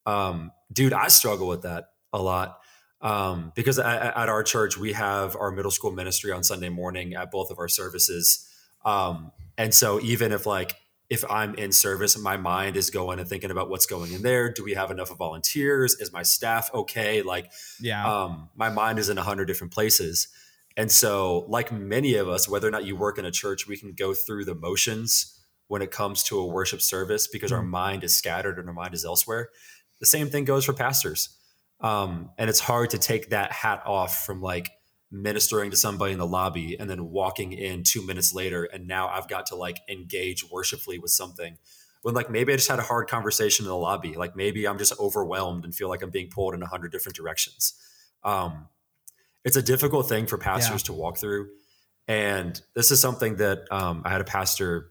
um, 0.07 0.51
dude, 0.73 0.93
I 0.93 1.09
struggle 1.09 1.49
with 1.49 1.63
that 1.63 1.91
a 2.13 2.21
lot 2.21 2.59
um, 3.05 3.53
because 3.55 3.79
at, 3.79 4.17
at, 4.17 4.29
our 4.29 4.43
church 4.43 4.77
we 4.77 4.95
have 4.95 5.37
our 5.37 5.53
middle 5.53 5.71
school 5.71 5.93
ministry 5.93 6.33
on 6.33 6.43
Sunday 6.43 6.71
morning 6.71 7.15
at 7.15 7.31
both 7.31 7.51
of 7.51 7.59
our 7.59 7.69
services, 7.69 8.49
um, 8.85 9.31
and 9.57 9.73
so 9.73 10.01
even 10.01 10.33
if 10.33 10.47
like 10.47 10.75
if 11.11 11.23
I'm 11.31 11.55
in 11.55 11.71
service 11.71 12.19
my 12.19 12.37
mind 12.37 12.77
is 12.77 12.91
going 12.91 13.21
and 13.21 13.29
thinking 13.29 13.51
about 13.51 13.71
what's 13.71 13.87
going 13.87 14.13
in 14.13 14.23
there, 14.23 14.53
do 14.53 14.65
we 14.65 14.75
have 14.75 14.91
enough 14.91 15.11
of 15.11 15.19
volunteers? 15.19 15.95
Is 16.01 16.13
my 16.13 16.23
staff 16.23 16.71
okay? 16.75 17.23
Like, 17.23 17.53
yeah, 17.79 18.05
um, 18.05 18.49
my 18.57 18.71
mind 18.71 18.99
is 18.99 19.09
in 19.09 19.19
a 19.19 19.23
hundred 19.23 19.45
different 19.45 19.73
places. 19.73 20.29
And 20.77 20.91
so, 20.91 21.45
like 21.49 21.71
many 21.71 22.15
of 22.15 22.29
us, 22.29 22.49
whether 22.49 22.67
or 22.67 22.71
not 22.73 22.85
you 22.85 22.97
work 22.97 23.19
in 23.19 23.25
a 23.25 23.31
church, 23.31 23.69
we 23.69 23.77
can 23.77 23.93
go 23.93 24.13
through 24.13 24.45
the 24.45 24.57
motions 24.57 25.39
when 25.69 25.83
it 25.83 25.91
comes 25.91 26.23
to 26.25 26.39
a 26.39 26.47
worship 26.47 26.83
service 26.83 27.27
because 27.27 27.51
mm-hmm. 27.51 27.61
our 27.61 27.67
mind 27.67 28.05
is 28.05 28.15
scattered 28.15 28.59
and 28.59 28.69
our 28.69 28.75
mind 28.75 28.95
is 28.95 29.05
elsewhere. 29.05 29.51
The 30.01 30.07
same 30.07 30.29
thing 30.29 30.45
goes 30.45 30.65
for 30.65 30.73
pastors. 30.73 31.29
Um, 31.81 32.31
and 32.39 32.49
it's 32.49 32.61
hard 32.61 32.91
to 32.91 32.99
take 32.99 33.31
that 33.31 33.53
hat 33.53 33.83
off 33.85 34.25
from 34.25 34.41
like 34.41 34.71
ministering 35.11 35.71
to 35.71 35.77
somebody 35.77 36.13
in 36.13 36.19
the 36.19 36.27
lobby 36.27 36.77
and 36.79 36.91
then 36.91 37.11
walking 37.11 37.53
in 37.53 37.85
two 37.85 38.05
minutes 38.05 38.35
later. 38.35 38.65
And 38.65 38.87
now 38.89 39.09
I've 39.09 39.29
got 39.29 39.47
to 39.47 39.57
like 39.57 39.79
engage 39.89 40.45
worshipfully 40.51 40.99
with 40.99 41.11
something 41.11 41.57
when 42.03 42.15
like 42.15 42.31
maybe 42.31 42.53
I 42.53 42.57
just 42.57 42.69
had 42.69 42.79
a 42.79 42.83
hard 42.83 43.09
conversation 43.09 43.65
in 43.65 43.69
the 43.69 43.77
lobby. 43.77 44.15
Like 44.15 44.35
maybe 44.35 44.67
I'm 44.67 44.79
just 44.79 44.99
overwhelmed 44.99 45.65
and 45.65 45.75
feel 45.75 45.89
like 45.89 46.03
I'm 46.03 46.11
being 46.11 46.29
pulled 46.29 46.55
in 46.55 46.63
a 46.63 46.67
hundred 46.67 46.91
different 46.93 47.17
directions. 47.17 47.75
Um, 48.25 48.69
it's 49.45 49.57
a 49.57 49.63
difficult 49.63 50.09
thing 50.09 50.27
for 50.27 50.37
pastors 50.37 50.83
yeah. 50.83 50.87
to 50.87 50.93
walk 50.95 51.19
through. 51.19 51.49
And 52.09 52.61
this 52.75 52.91
is 52.91 53.01
something 53.01 53.37
that 53.37 53.71
um, 53.71 54.03
I 54.05 54.11
had 54.11 54.21
a 54.21 54.25
pastor 54.25 54.89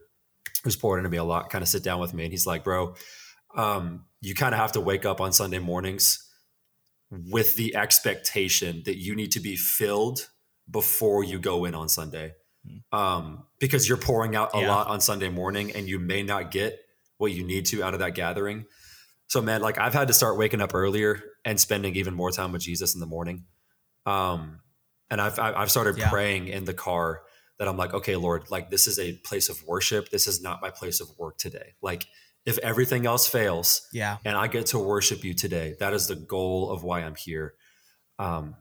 who's 0.64 0.76
poured 0.76 1.00
into 1.00 1.10
me 1.10 1.18
a 1.18 1.24
lot 1.24 1.50
kind 1.50 1.62
of 1.62 1.68
sit 1.68 1.84
down 1.84 2.00
with 2.00 2.14
me 2.14 2.24
and 2.24 2.32
he's 2.32 2.48
like, 2.48 2.64
bro, 2.64 2.96
um, 3.56 4.06
you 4.22 4.34
kind 4.34 4.56
of 4.56 4.60
have 4.60 4.72
to 4.72 4.82
wake 4.82 5.06
up 5.06 5.20
on 5.20 5.34
Sunday 5.34 5.60
mornings 5.60 6.23
with 7.30 7.56
the 7.56 7.76
expectation 7.76 8.84
that 8.86 8.98
you 8.98 9.16
need 9.16 9.32
to 9.32 9.40
be 9.40 9.56
filled 9.56 10.30
before 10.70 11.24
you 11.24 11.40
go 11.40 11.66
in 11.66 11.76
on 11.76 11.90
Sunday. 11.90 12.34
Hmm. 12.66 12.98
Um, 12.98 13.44
because 13.60 13.88
you're 13.88 13.98
pouring 13.98 14.36
out 14.36 14.52
a 14.54 14.62
yeah. 14.62 14.74
lot 14.74 14.88
on 14.88 15.02
Sunday 15.02 15.30
morning 15.30 15.72
and 15.72 15.88
you 15.88 16.00
may 16.00 16.24
not 16.24 16.52
get 16.52 16.80
what 17.18 17.32
you 17.32 17.44
need 17.44 17.66
to 17.68 17.84
out 17.84 17.94
of 17.94 18.00
that 18.00 18.16
gathering. 18.16 18.66
So, 19.28 19.42
man, 19.42 19.62
like 19.62 19.78
I've 19.80 19.94
had 19.94 20.08
to 20.10 20.14
start 20.14 20.38
waking 20.38 20.62
up 20.62 20.74
earlier 20.74 21.22
and 21.46 21.60
spending 21.60 21.96
even 21.96 22.14
more 22.14 22.32
time 22.32 22.52
with 22.52 22.62
Jesus 22.62 22.94
in 22.94 23.00
the 23.00 23.06
morning. 23.06 23.46
Um, 24.06 24.60
and 25.10 25.22
I've, 25.22 25.40
I've 25.40 25.72
started 25.72 25.98
yeah. 25.98 26.10
praying 26.10 26.48
in 26.48 26.66
the 26.66 26.74
car 26.74 27.22
that 27.60 27.68
I'm 27.68 27.78
like, 27.78 27.94
okay, 27.94 28.16
Lord, 28.16 28.50
like 28.50 28.70
this 28.70 28.88
is 28.88 29.00
a 29.00 29.14
place 29.24 29.50
of 29.50 29.64
worship. 29.68 30.10
This 30.10 30.28
is 30.28 30.42
not 30.42 30.62
my 30.62 30.70
place 30.70 31.00
of 31.00 31.08
work 31.18 31.38
today. 31.38 31.76
Like, 31.82 32.06
if 32.46 32.58
everything 32.60 33.06
else 33.06 33.28
fails 33.28 33.88
yeah. 33.94 34.18
and 34.26 34.36
i 34.36 34.48
get 34.48 34.66
to 34.68 34.80
worship 34.80 35.24
you 35.24 35.34
today 35.34 35.76
that 35.80 35.94
is 35.94 36.08
the 36.08 36.16
goal 36.16 36.72
of 36.72 36.84
why 36.84 37.02
i'm 37.02 37.16
here. 37.16 37.54
Um 38.20 38.56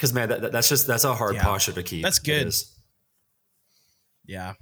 because 0.00 0.14
man 0.14 0.30
that, 0.30 0.52
that's 0.52 0.68
just 0.70 0.86
that's 0.86 1.04
a 1.04 1.14
hard 1.14 1.34
yeah. 1.34 1.44
posture 1.44 1.72
to 1.72 1.82
keep. 1.82 2.02
That's 2.02 2.18
good. 2.18 2.52
yeah. 4.24 4.54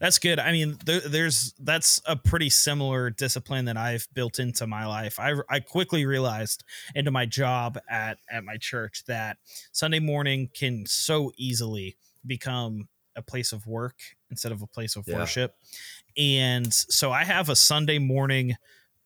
That's 0.00 0.18
good. 0.18 0.40
I 0.40 0.50
mean 0.50 0.76
there, 0.84 1.00
there's 1.00 1.54
that's 1.60 2.02
a 2.04 2.16
pretty 2.16 2.50
similar 2.50 3.08
discipline 3.08 3.66
that 3.66 3.76
i've 3.76 4.08
built 4.12 4.38
into 4.40 4.66
my 4.66 4.86
life. 4.86 5.20
I 5.20 5.34
i 5.48 5.60
quickly 5.60 6.04
realized 6.04 6.64
into 6.96 7.12
my 7.12 7.26
job 7.26 7.78
at 7.88 8.18
at 8.30 8.44
my 8.44 8.56
church 8.56 9.04
that 9.06 9.38
sunday 9.70 10.00
morning 10.00 10.50
can 10.52 10.84
so 10.86 11.30
easily 11.36 11.96
become 12.26 12.88
a 13.14 13.22
place 13.22 13.52
of 13.52 13.66
work 13.66 13.96
instead 14.30 14.52
of 14.52 14.62
a 14.62 14.66
place 14.66 14.96
of 14.96 15.06
yeah. 15.06 15.18
worship 15.18 15.54
and 16.16 16.72
so 16.72 17.12
I 17.12 17.24
have 17.24 17.48
a 17.48 17.56
Sunday 17.56 17.98
morning 17.98 18.56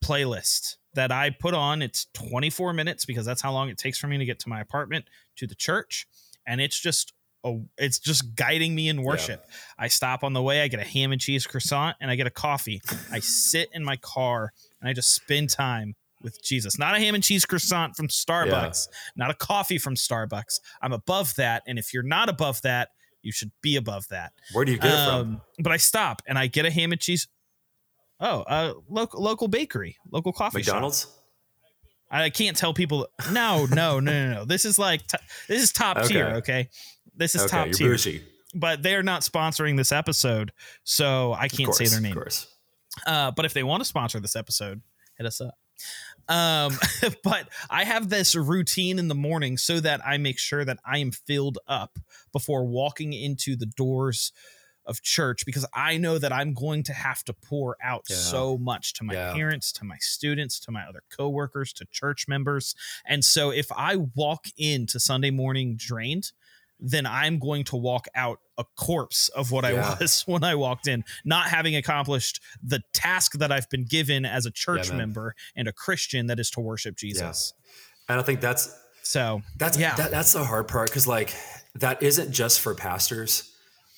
playlist 0.03 0.75
that 0.93 1.11
I 1.11 1.29
put 1.29 1.53
on. 1.53 1.81
It's 1.81 2.07
24 2.13 2.73
minutes 2.73 3.05
because 3.05 3.25
that's 3.25 3.41
how 3.41 3.51
long 3.51 3.69
it 3.69 3.77
takes 3.77 3.97
for 3.97 4.07
me 4.07 4.17
to 4.17 4.25
get 4.25 4.39
to 4.39 4.49
my 4.49 4.61
apartment 4.61 5.05
to 5.37 5.47
the 5.47 5.55
church. 5.55 6.07
and 6.45 6.61
it's 6.61 6.79
just 6.79 7.13
a, 7.43 7.59
it's 7.77 7.99
just 7.99 8.35
guiding 8.35 8.73
me 8.73 8.89
in 8.89 9.03
worship. 9.03 9.43
Yeah. 9.47 9.55
I 9.85 9.87
stop 9.89 10.23
on 10.23 10.33
the 10.33 10.41
way, 10.41 10.61
I 10.61 10.67
get 10.67 10.79
a 10.79 10.83
ham 10.83 11.11
and 11.11 11.21
cheese 11.21 11.45
croissant, 11.45 11.95
and 12.01 12.09
I 12.09 12.15
get 12.15 12.27
a 12.27 12.31
coffee. 12.31 12.81
I 13.11 13.19
sit 13.19 13.69
in 13.73 13.83
my 13.83 13.97
car 13.97 14.53
and 14.81 14.89
I 14.89 14.93
just 14.93 15.13
spend 15.13 15.49
time 15.49 15.95
with 16.21 16.41
Jesus. 16.43 16.79
Not 16.79 16.95
a 16.95 16.99
ham 16.99 17.15
and 17.15 17.23
cheese 17.23 17.45
croissant 17.45 17.95
from 17.95 18.07
Starbucks, 18.07 18.87
yeah. 18.87 18.97
not 19.15 19.31
a 19.31 19.35
coffee 19.35 19.77
from 19.77 19.95
Starbucks. 19.95 20.59
I'm 20.81 20.93
above 20.93 21.35
that, 21.35 21.63
and 21.67 21.77
if 21.77 21.93
you're 21.93 22.03
not 22.03 22.29
above 22.29 22.61
that, 22.63 22.89
you 23.27 23.33
should 23.33 23.51
be 23.61 23.75
above 23.75 24.07
that. 24.07 24.31
Where 24.53 24.63
do 24.63 24.71
you 24.71 24.79
get 24.79 24.91
um, 24.91 24.97
it 24.97 25.05
from? 25.05 25.19
Um, 25.19 25.41
but 25.59 25.73
I 25.73 25.77
stop 25.77 26.21
and 26.25 26.39
I 26.39 26.47
get 26.47 26.65
a 26.65 26.71
ham 26.71 26.93
and 26.93 26.99
cheese. 26.99 27.27
Oh, 28.19 28.41
uh, 28.41 28.73
local 28.89 29.21
local 29.21 29.47
bakery, 29.47 29.97
local 30.09 30.31
coffee 30.31 30.59
McDonald's. 30.59 31.01
Shop. 31.01 31.11
I 32.09 32.29
can't 32.29 32.55
tell 32.55 32.73
people. 32.73 33.07
No, 33.31 33.65
no, 33.65 33.99
no, 33.99 33.99
no, 33.99 34.33
no. 34.33 34.45
This 34.45 34.63
is 34.63 34.79
like 34.79 35.05
t- 35.05 35.17
this 35.49 35.61
is 35.61 35.73
top 35.73 35.97
okay. 35.97 36.07
tier. 36.07 36.27
Okay, 36.37 36.69
this 37.15 37.35
is 37.35 37.41
okay, 37.41 37.51
top 37.51 37.71
tier. 37.71 37.89
Bougie. 37.89 38.23
But 38.55 38.81
they 38.81 38.95
are 38.95 39.03
not 39.03 39.21
sponsoring 39.21 39.75
this 39.75 39.91
episode, 39.91 40.53
so 40.85 41.33
I 41.33 41.49
can't 41.49 41.65
course, 41.65 41.77
say 41.77 41.85
their 41.87 41.99
name. 41.99 42.13
Of 42.13 42.17
course. 42.17 42.47
Uh, 43.05 43.31
but 43.31 43.45
if 43.45 43.53
they 43.53 43.61
want 43.61 43.81
to 43.81 43.85
sponsor 43.85 44.19
this 44.21 44.37
episode, 44.37 44.81
hit 45.17 45.27
us 45.27 45.41
up. 45.41 45.53
Um, 46.29 46.73
but 47.23 47.49
I 47.69 47.83
have 47.83 48.09
this 48.09 48.35
routine 48.35 48.99
in 48.99 49.07
the 49.07 49.15
morning 49.15 49.57
so 49.57 49.79
that 49.79 50.05
I 50.05 50.17
make 50.17 50.39
sure 50.39 50.65
that 50.65 50.79
I 50.85 50.99
am 50.99 51.11
filled 51.11 51.59
up 51.67 51.97
before 52.33 52.65
walking 52.65 53.13
into 53.13 53.55
the 53.55 53.65
doors 53.65 54.31
of 54.87 55.01
church 55.01 55.45
because 55.45 55.65
I 55.73 55.97
know 55.97 56.17
that 56.17 56.31
I'm 56.31 56.53
going 56.53 56.83
to 56.83 56.93
have 56.93 57.23
to 57.25 57.33
pour 57.33 57.75
out 57.83 58.05
yeah. 58.09 58.15
so 58.15 58.57
much 58.57 58.93
to 58.93 59.03
my 59.03 59.13
yeah. 59.13 59.33
parents, 59.33 59.71
to 59.73 59.85
my 59.85 59.97
students, 59.99 60.59
to 60.61 60.71
my 60.71 60.83
other 60.83 61.03
coworkers, 61.15 61.73
to 61.73 61.85
church 61.91 62.27
members. 62.27 62.73
And 63.05 63.23
so 63.23 63.51
if 63.51 63.71
I 63.71 63.97
walk 64.15 64.47
into 64.57 64.99
Sunday 64.99 65.31
morning 65.31 65.75
drained, 65.75 66.31
then 66.79 67.05
I'm 67.05 67.39
going 67.39 67.63
to 67.65 67.75
walk 67.75 68.07
out 68.15 68.39
a 68.57 68.65
corpse 68.75 69.29
of 69.29 69.51
what 69.51 69.63
yeah. 69.63 69.95
I 69.97 69.97
was 69.99 70.23
when 70.25 70.43
I 70.43 70.55
walked 70.55 70.87
in, 70.87 71.03
not 71.25 71.47
having 71.47 71.75
accomplished 71.75 72.41
the 72.63 72.81
task 72.93 73.33
that 73.33 73.51
I've 73.51 73.69
been 73.69 73.85
given 73.85 74.25
as 74.25 74.45
a 74.45 74.51
church 74.51 74.89
yeah, 74.89 74.97
member 74.97 75.35
and 75.55 75.67
a 75.67 75.73
Christian 75.73 76.27
that 76.27 76.39
is 76.39 76.49
to 76.51 76.59
worship 76.59 76.95
Jesus. 76.95 77.53
Yeah. 77.55 78.13
And 78.13 78.19
I 78.19 78.23
think 78.23 78.41
that's 78.41 78.73
so 79.03 79.41
that's 79.57 79.77
yeah. 79.77 79.95
That, 79.95 80.11
that's 80.11 80.33
the 80.33 80.43
hard 80.43 80.67
part 80.67 80.89
because 80.89 81.07
like 81.07 81.33
that 81.75 82.03
isn't 82.03 82.31
just 82.31 82.59
for 82.59 82.75
pastors. 82.75 83.53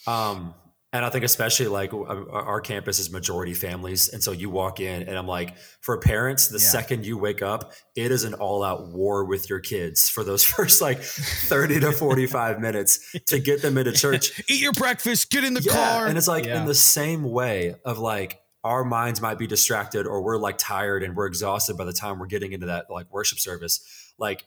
Um, 0.07 0.53
and 0.91 1.05
I 1.05 1.09
think 1.09 1.23
especially 1.23 1.67
like 1.67 1.93
uh, 1.93 2.25
our 2.31 2.61
campus 2.61 2.97
is 2.97 3.11
majority 3.11 3.53
families, 3.53 4.09
and 4.09 4.23
so 4.23 4.31
you 4.31 4.49
walk 4.49 4.79
in, 4.79 5.03
and 5.03 5.17
I'm 5.17 5.27
like, 5.27 5.55
for 5.81 5.99
parents, 5.99 6.47
the 6.47 6.57
yeah. 6.57 6.65
second 6.65 7.05
you 7.05 7.17
wake 7.17 7.43
up, 7.43 7.73
it 7.95 8.11
is 8.11 8.23
an 8.23 8.33
all-out 8.33 8.87
war 8.87 9.25
with 9.25 9.49
your 9.49 9.59
kids 9.59 10.09
for 10.09 10.23
those 10.23 10.43
first 10.45 10.81
like 10.81 10.99
30 10.99 11.81
to 11.81 11.91
45 11.91 12.59
minutes 12.61 13.15
to 13.27 13.39
get 13.39 13.61
them 13.61 13.77
into 13.77 13.91
church. 13.91 14.41
Eat 14.49 14.61
your 14.61 14.73
breakfast, 14.73 15.29
get 15.29 15.43
in 15.43 15.53
the 15.53 15.61
yeah. 15.61 15.73
car, 15.73 16.07
and 16.07 16.17
it's 16.17 16.27
like 16.27 16.45
yeah. 16.45 16.59
in 16.59 16.65
the 16.65 16.75
same 16.75 17.23
way 17.23 17.75
of 17.85 17.99
like 17.99 18.39
our 18.63 18.83
minds 18.83 19.21
might 19.21 19.37
be 19.37 19.45
distracted, 19.45 20.07
or 20.07 20.23
we're 20.23 20.37
like 20.37 20.57
tired 20.57 21.03
and 21.03 21.15
we're 21.15 21.27
exhausted 21.27 21.77
by 21.77 21.85
the 21.85 21.93
time 21.93 22.17
we're 22.17 22.25
getting 22.25 22.51
into 22.51 22.65
that 22.65 22.89
like 22.89 23.11
worship 23.11 23.37
service. 23.37 24.13
Like 24.17 24.43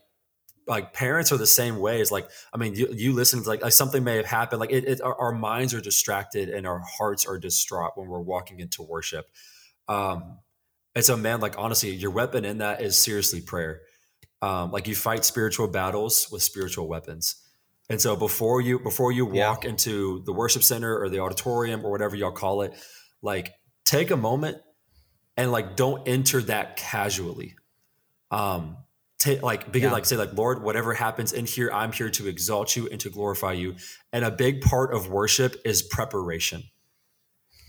like 0.67 0.93
parents 0.93 1.33
are 1.33 1.37
the 1.37 1.47
same 1.47 1.79
way. 1.79 2.01
As 2.01 2.11
like 2.11 2.29
i 2.53 2.57
mean 2.57 2.75
you, 2.75 2.89
you 2.93 3.13
listen 3.13 3.43
to 3.43 3.49
like, 3.49 3.63
like 3.63 3.73
something 3.73 4.05
may 4.05 4.17
have 4.17 4.27
happened 4.27 4.61
like 4.61 4.73
it, 4.73 4.85
it 4.85 5.01
our, 5.01 5.15
our, 5.15 5.33
minds 5.33 5.75
are 5.75 5.81
distracted 5.81 6.49
and 6.49 6.67
our 6.67 6.81
hearts 6.81 7.27
are 7.27 7.39
distraught 7.39 7.93
when 7.97 8.09
we're 8.09 8.21
walking 8.21 8.61
into 8.61 8.83
worship. 8.83 9.27
Um 9.89 10.39
and 10.95 11.05
so 11.05 11.17
man 11.17 11.41
like 11.41 11.55
honestly 11.59 11.91
your 11.91 12.11
weapon 12.11 12.45
in 12.45 12.59
that 12.59 12.81
is 12.81 12.97
seriously 12.97 13.41
prayer. 13.41 13.83
Um 14.41 14.71
like 14.71 14.89
you 14.89 14.95
fight 14.95 15.25
spiritual 15.25 15.69
battles 15.69 16.29
with 16.31 16.43
spiritual 16.43 16.89
weapons. 16.89 17.37
And 17.91 18.01
so 18.01 18.17
before 18.17 18.61
you 18.61 18.79
before 18.79 19.13
you 19.13 19.27
walk 19.27 19.65
yeah. 19.65 19.71
into 19.71 20.23
the 20.25 20.33
worship 20.33 20.63
center 20.63 20.99
or 20.99 21.09
the 21.09 21.21
auditorium 21.21 21.85
or 21.85 21.91
whatever 21.91 22.17
y'all 22.17 22.33
call 22.33 22.63
it 22.63 22.75
like 23.21 23.53
take 23.85 24.11
a 24.11 24.17
moment 24.17 24.59
and 25.37 25.51
like 25.51 25.77
don't 25.77 26.07
enter 26.07 26.41
that 26.43 26.77
casually. 26.77 27.57
Um 28.31 28.77
take 29.23 29.41
like 29.43 29.71
begin 29.71 29.89
yeah. 29.89 29.93
like 29.93 30.05
say 30.05 30.17
like 30.17 30.33
lord 30.33 30.63
whatever 30.63 30.93
happens 30.95 31.33
in 31.33 31.47
here 31.47 31.71
i'm 31.73 31.93
here 31.93 32.11
to 32.11 32.27
exalt 32.27 32.75
you 32.75 32.89
and 32.89 33.01
to 33.01 33.09
glorify 33.09 33.53
you. 33.53 33.77
And 34.13 34.25
a 34.25 34.31
big 34.31 34.61
part 34.61 34.93
of 34.93 35.09
worship 35.09 35.57
is 35.65 35.81
preparation. 35.81 36.65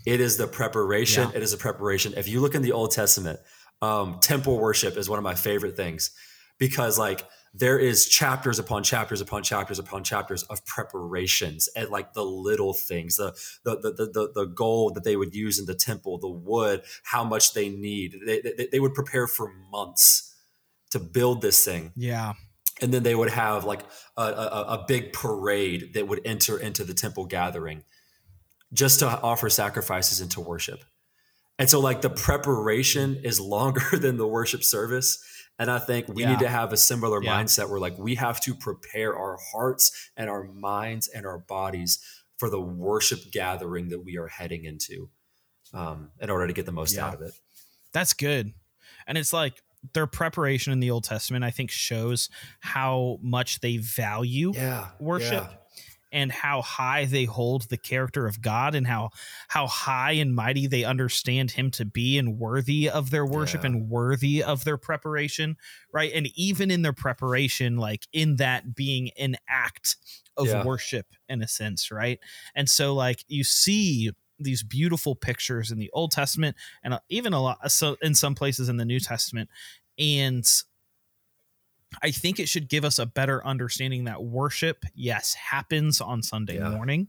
It 0.05 0.19
is 0.19 0.35
the 0.35 0.47
preparation. 0.47 1.29
Yeah. 1.29 1.37
it 1.37 1.43
is 1.43 1.53
a 1.53 1.57
preparation. 1.57 2.13
If 2.17 2.27
you 2.27 2.41
look 2.41 2.55
in 2.55 2.63
the 2.63 2.71
old 2.71 2.91
testament 2.91 3.39
um, 3.81 4.19
temple 4.19 4.59
worship 4.59 4.97
is 4.97 5.09
one 5.09 5.19
of 5.19 5.23
my 5.23 5.35
favorite 5.35 5.77
things 5.77 6.11
because 6.57 6.97
like 6.97 7.23
there 7.53 7.77
is 7.77 8.07
chapters 8.07 8.57
upon 8.57 8.81
chapters 8.81 9.21
upon 9.21 9.43
chapters 9.43 9.77
upon 9.77 10.03
chapters 10.03 10.41
of 10.43 10.65
preparations 10.65 11.69
and 11.75 11.89
like 11.89 12.13
the 12.13 12.25
little 12.25 12.73
things 12.73 13.17
the 13.17 13.31
the 13.63 13.75
the 13.75 14.09
the, 14.11 14.31
the 14.33 14.45
gold 14.45 14.95
that 14.95 15.03
they 15.03 15.15
would 15.15 15.35
use 15.35 15.59
in 15.59 15.65
the 15.67 15.75
temple 15.75 16.17
the 16.17 16.27
wood 16.27 16.81
how 17.03 17.23
much 17.23 17.53
they 17.53 17.69
need. 17.69 18.15
They, 18.25 18.41
they, 18.41 18.67
they 18.71 18.79
would 18.79 18.95
prepare 18.95 19.27
for 19.27 19.53
months 19.71 20.32
to 20.93 20.99
build 20.99 21.41
this 21.41 21.63
thing. 21.63 21.91
Yeah. 21.95 22.33
And 22.81 22.93
then 22.93 23.03
they 23.03 23.13
would 23.13 23.29
have 23.29 23.65
like 23.65 23.81
a, 24.17 24.23
a, 24.23 24.65
a 24.79 24.85
big 24.87 25.13
parade 25.13 25.93
that 25.93 26.07
would 26.07 26.21
enter 26.25 26.57
into 26.57 26.83
the 26.83 26.93
temple 26.93 27.25
gathering 27.25 27.83
just 28.71 28.99
to 28.99 29.07
offer 29.07 29.49
sacrifices 29.49 30.21
and 30.21 30.31
to 30.31 30.41
worship. 30.41 30.83
And 31.59 31.69
so, 31.69 31.79
like, 31.79 32.01
the 32.01 32.09
preparation 32.09 33.21
is 33.23 33.39
longer 33.39 33.83
than 33.97 34.17
the 34.17 34.27
worship 34.27 34.63
service. 34.63 35.23
And 35.59 35.69
I 35.69 35.77
think 35.77 36.07
we 36.07 36.23
yeah. 36.23 36.31
need 36.31 36.39
to 36.39 36.49
have 36.49 36.73
a 36.73 36.77
similar 36.77 37.23
yeah. 37.23 37.39
mindset 37.39 37.69
where, 37.69 37.79
like, 37.79 37.97
we 37.97 38.15
have 38.15 38.41
to 38.41 38.55
prepare 38.55 39.15
our 39.15 39.37
hearts 39.51 40.09
and 40.17 40.29
our 40.29 40.43
minds 40.43 41.07
and 41.07 41.25
our 41.25 41.37
bodies 41.37 41.99
for 42.37 42.49
the 42.49 42.59
worship 42.59 43.19
gathering 43.31 43.89
that 43.89 44.03
we 44.03 44.17
are 44.17 44.27
heading 44.27 44.65
into 44.65 45.09
um, 45.73 46.09
in 46.19 46.31
order 46.31 46.47
to 46.47 46.53
get 46.53 46.65
the 46.65 46.71
most 46.71 46.95
yeah. 46.95 47.05
out 47.05 47.13
of 47.13 47.21
it. 47.21 47.33
That's 47.93 48.13
good. 48.13 48.53
And 49.05 49.17
it's 49.17 49.31
like, 49.31 49.61
their 49.93 50.07
preparation 50.07 50.73
in 50.73 50.79
the 50.79 50.91
Old 50.91 51.03
Testament, 51.03 51.43
I 51.43 51.51
think, 51.51 51.69
shows 51.69 52.29
how 52.59 53.19
much 53.21 53.59
they 53.59 53.77
value 53.77 54.53
yeah, 54.55 54.89
worship. 54.99 55.43
Yeah. 55.49 55.57
And 56.15 56.31
how 56.31 56.61
high 56.61 57.05
they 57.05 57.23
hold 57.23 57.69
the 57.69 57.77
character 57.77 58.27
of 58.27 58.39
God, 58.39 58.75
and 58.75 58.85
how 58.85 59.09
how 59.47 59.65
high 59.65 60.11
and 60.11 60.35
mighty 60.35 60.67
they 60.67 60.83
understand 60.83 61.49
Him 61.49 61.71
to 61.71 61.85
be, 61.85 62.19
and 62.19 62.37
worthy 62.37 62.87
of 62.87 63.09
their 63.09 63.25
worship, 63.25 63.63
yeah. 63.63 63.71
and 63.71 63.89
worthy 63.89 64.43
of 64.43 64.63
their 64.63 64.77
preparation, 64.77 65.57
right? 65.91 66.11
And 66.13 66.29
even 66.35 66.69
in 66.69 66.83
their 66.83 66.93
preparation, 66.93 67.77
like 67.77 68.05
in 68.13 68.35
that 68.35 68.75
being 68.75 69.09
an 69.17 69.37
act 69.49 69.97
of 70.37 70.63
worship, 70.63 71.07
in 71.27 71.41
a 71.41 71.47
sense, 71.47 71.89
right? 71.89 72.19
And 72.53 72.69
so, 72.69 72.93
like 72.93 73.25
you 73.27 73.43
see 73.43 74.11
these 74.39 74.63
beautiful 74.63 75.15
pictures 75.15 75.71
in 75.71 75.79
the 75.79 75.89
Old 75.93 76.11
Testament 76.11 76.55
and 76.83 76.93
uh, 76.93 76.99
even 77.09 77.33
a 77.33 77.41
lot 77.41 77.71
so 77.71 77.97
in 78.01 78.15
some 78.15 78.35
places 78.35 78.69
in 78.69 78.77
the 78.77 78.85
New 78.85 78.99
Testament 78.99 79.49
and 79.97 80.45
I 82.01 82.09
think 82.09 82.39
it 82.39 82.49
should 82.49 82.69
give 82.69 82.83
us 82.83 82.97
a 82.97 83.05
better 83.05 83.45
understanding 83.45 84.05
that 84.05 84.23
worship 84.23 84.85
yes 84.95 85.33
happens 85.33 86.01
on 86.01 86.23
Sunday 86.23 86.57
yeah. 86.57 86.69
morning 86.69 87.07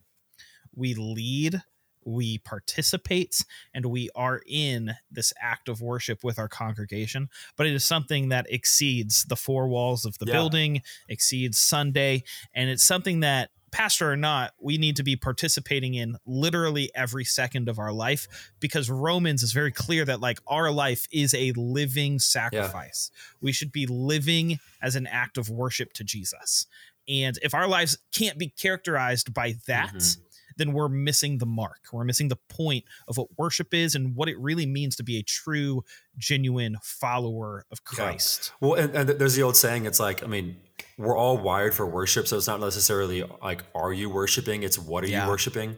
we 0.75 0.95
lead 0.95 1.63
we 2.07 2.39
participate 2.39 3.45
and 3.73 3.87
we 3.87 4.11
are 4.15 4.43
in 4.47 4.95
this 5.11 5.33
act 5.41 5.69
of 5.69 5.81
worship 5.81 6.23
with 6.23 6.39
our 6.39 6.49
congregation 6.49 7.29
but 7.57 7.67
it 7.67 7.75
is 7.75 7.85
something 7.85 8.29
that 8.29 8.47
exceeds 8.51 9.25
the 9.25 9.37
four 9.37 9.69
walls 9.69 10.05
of 10.05 10.19
the 10.19 10.27
yeah. 10.27 10.33
building 10.33 10.83
exceeds 11.09 11.59
sunday 11.59 12.23
and 12.55 12.69
it's 12.69 12.85
something 12.85 13.21
that 13.21 13.51
pastor 13.75 14.09
or 14.09 14.17
not, 14.17 14.53
we 14.61 14.79
need 14.79 14.95
to 14.97 15.03
be 15.03 15.17
participating 15.17 15.95
in 15.95 16.17
literally 16.25 16.93
every 16.95 17.25
second 17.25 17.69
of 17.69 17.81
our 17.81 17.93
life 17.93 18.55
because 18.61 18.89
Romans 18.89 19.43
is 19.43 19.53
very 19.53 19.73
clear 19.73 20.05
that 20.05 20.21
like 20.21 20.39
our 20.47 20.71
life 20.71 21.09
is 21.11 21.35
a 21.35 21.53
living 21.57 22.21
sacrifice. 22.21 23.11
Yeah. 23.13 23.39
We 23.41 23.51
should 23.51 23.73
be 23.73 23.87
living 23.87 24.61
as 24.81 24.95
an 24.95 25.09
act 25.09 25.39
of 25.39 25.51
worship 25.51 25.93
to 25.95 26.05
Jesus. 26.05 26.67
And 27.09 27.37
if 27.43 27.53
our 27.53 27.67
lives 27.67 27.99
can't 28.15 28.39
be 28.39 28.49
characterized 28.49 29.35
by 29.35 29.57
that, 29.67 29.89
mm-hmm. 29.89 30.23
Then 30.57 30.73
we're 30.73 30.89
missing 30.89 31.39
the 31.39 31.47
mark. 31.47 31.81
We're 31.93 32.05
missing 32.05 32.29
the 32.29 32.39
point 32.49 32.85
of 33.09 33.17
what 33.17 33.29
worship 33.37 33.75
is 33.75 33.95
and 33.95 34.15
what 34.15 34.29
it 34.29 34.39
really 34.39 34.67
means 34.67 34.97
to 34.97 35.03
be 35.03 35.19
a 35.19 35.23
true, 35.23 35.85
genuine 36.19 36.77
follower 36.83 37.65
of 37.71 37.85
Christ. 37.85 38.53
Yeah. 38.61 38.69
Well, 38.69 38.81
and, 38.81 38.95
and 38.95 39.09
there's 39.09 39.35
the 39.35 39.43
old 39.43 39.57
saying, 39.57 39.87
it's 39.87 40.01
like, 40.01 40.23
I 40.23 40.27
mean, 40.27 40.57
we're 40.99 41.17
all 41.17 41.39
wired 41.39 41.75
for 41.75 41.87
worship. 41.87 42.29
So 42.29 42.37
it's 42.37 42.47
not 42.47 42.61
necessarily 42.61 43.25
like, 43.43 43.65
are 43.75 43.93
you 43.93 44.11
worshiping? 44.11 44.63
It's 44.63 44.79
what 44.79 45.05
are 45.05 45.09
yeah. 45.09 45.25
you 45.25 45.31
worshiping? 45.31 45.77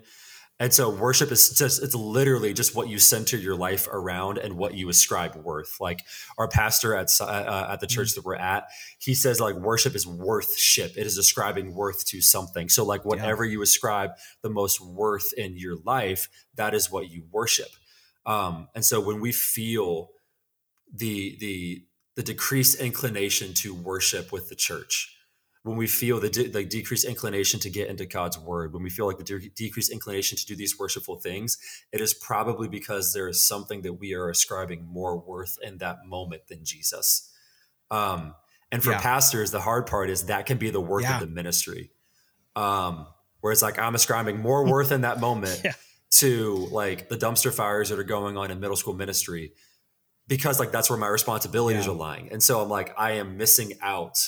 And 0.58 0.72
so 0.72 0.88
worship 0.88 1.30
is 1.30 1.50
just, 1.50 1.82
it's 1.82 1.94
literally 1.94 2.54
just 2.54 2.74
what 2.74 2.88
you 2.88 2.98
center 2.98 3.36
your 3.36 3.56
life 3.56 3.88
around 3.88 4.38
and 4.38 4.56
what 4.56 4.72
you 4.72 4.88
ascribe 4.88 5.36
worth. 5.36 5.76
Like 5.80 6.00
our 6.38 6.48
pastor 6.48 6.94
at, 6.94 7.10
uh, 7.20 7.24
uh, 7.24 7.68
at 7.72 7.80
the 7.80 7.86
church 7.86 8.08
mm-hmm. 8.08 8.20
that 8.20 8.26
we're 8.26 8.36
at, 8.36 8.68
he 8.98 9.14
says 9.14 9.38
like 9.38 9.54
worship 9.56 9.94
is 9.94 10.06
worthship. 10.06 10.92
It 10.96 11.06
is 11.06 11.18
ascribing 11.18 11.74
worth 11.74 12.06
to 12.06 12.22
something. 12.22 12.70
So 12.70 12.86
like 12.86 13.04
whatever 13.04 13.44
yeah. 13.44 13.52
you 13.52 13.62
ascribe 13.62 14.12
the 14.40 14.48
most 14.48 14.80
worth 14.80 15.34
in 15.36 15.58
your 15.58 15.76
life, 15.84 16.28
that 16.54 16.72
is 16.72 16.90
what 16.90 17.10
you 17.10 17.24
worship. 17.30 17.68
Um, 18.24 18.68
and 18.74 18.84
so 18.84 18.98
when 18.98 19.20
we 19.20 19.32
feel 19.32 20.08
the, 20.90 21.36
the, 21.38 21.84
the 22.14 22.22
decreased 22.22 22.80
inclination 22.80 23.52
to 23.54 23.74
worship 23.74 24.32
with 24.32 24.48
the 24.48 24.56
church 24.56 25.15
when 25.66 25.76
we 25.76 25.86
feel 25.88 26.20
the 26.20 26.30
de- 26.30 26.50
like 26.52 26.68
decreased 26.68 27.04
inclination 27.04 27.58
to 27.60 27.68
get 27.68 27.88
into 27.88 28.06
God's 28.06 28.38
word, 28.38 28.72
when 28.72 28.82
we 28.84 28.90
feel 28.90 29.06
like 29.06 29.18
the 29.18 29.24
de- 29.24 29.48
decreased 29.50 29.90
inclination 29.90 30.38
to 30.38 30.46
do 30.46 30.54
these 30.54 30.78
worshipful 30.78 31.16
things, 31.16 31.58
it 31.92 32.00
is 32.00 32.14
probably 32.14 32.68
because 32.68 33.12
there 33.12 33.26
is 33.28 33.42
something 33.42 33.82
that 33.82 33.94
we 33.94 34.14
are 34.14 34.30
ascribing 34.30 34.84
more 34.86 35.18
worth 35.18 35.58
in 35.62 35.78
that 35.78 36.06
moment 36.06 36.46
than 36.46 36.64
Jesus. 36.64 37.32
Um, 37.90 38.34
and 38.70 38.82
for 38.82 38.92
Yeah. 38.92 39.00
pastors, 39.00 39.50
the 39.50 39.60
hard 39.60 39.86
part 39.86 40.08
is 40.08 40.26
that 40.26 40.46
can 40.46 40.56
be 40.58 40.70
the 40.70 40.80
work 40.80 41.02
Yeah. 41.02 41.14
of 41.14 41.20
the 41.20 41.26
ministry. 41.26 41.90
Um, 42.54 43.06
where 43.40 43.52
it's 43.52 43.62
like 43.62 43.78
I'm 43.78 43.94
ascribing 43.96 44.38
more 44.38 44.64
worth 44.70 44.92
in 44.92 45.00
that 45.00 45.18
moment 45.20 45.60
Yeah. 45.64 45.72
to 46.18 46.68
like 46.70 47.08
the 47.08 47.16
dumpster 47.16 47.52
fires 47.52 47.88
that 47.88 47.98
are 47.98 48.04
going 48.04 48.36
on 48.36 48.50
in 48.52 48.60
middle 48.60 48.76
school 48.76 48.94
ministry 48.94 49.52
because 50.28 50.58
like 50.60 50.70
that's 50.72 50.88
where 50.90 50.98
my 50.98 51.08
responsibilities 51.08 51.86
are 51.88 51.92
lying. 51.94 52.30
And 52.32 52.42
so 52.42 52.60
I'm 52.60 52.68
like, 52.68 52.94
I 52.98 53.12
am 53.12 53.36
missing 53.36 53.72
out 53.82 54.18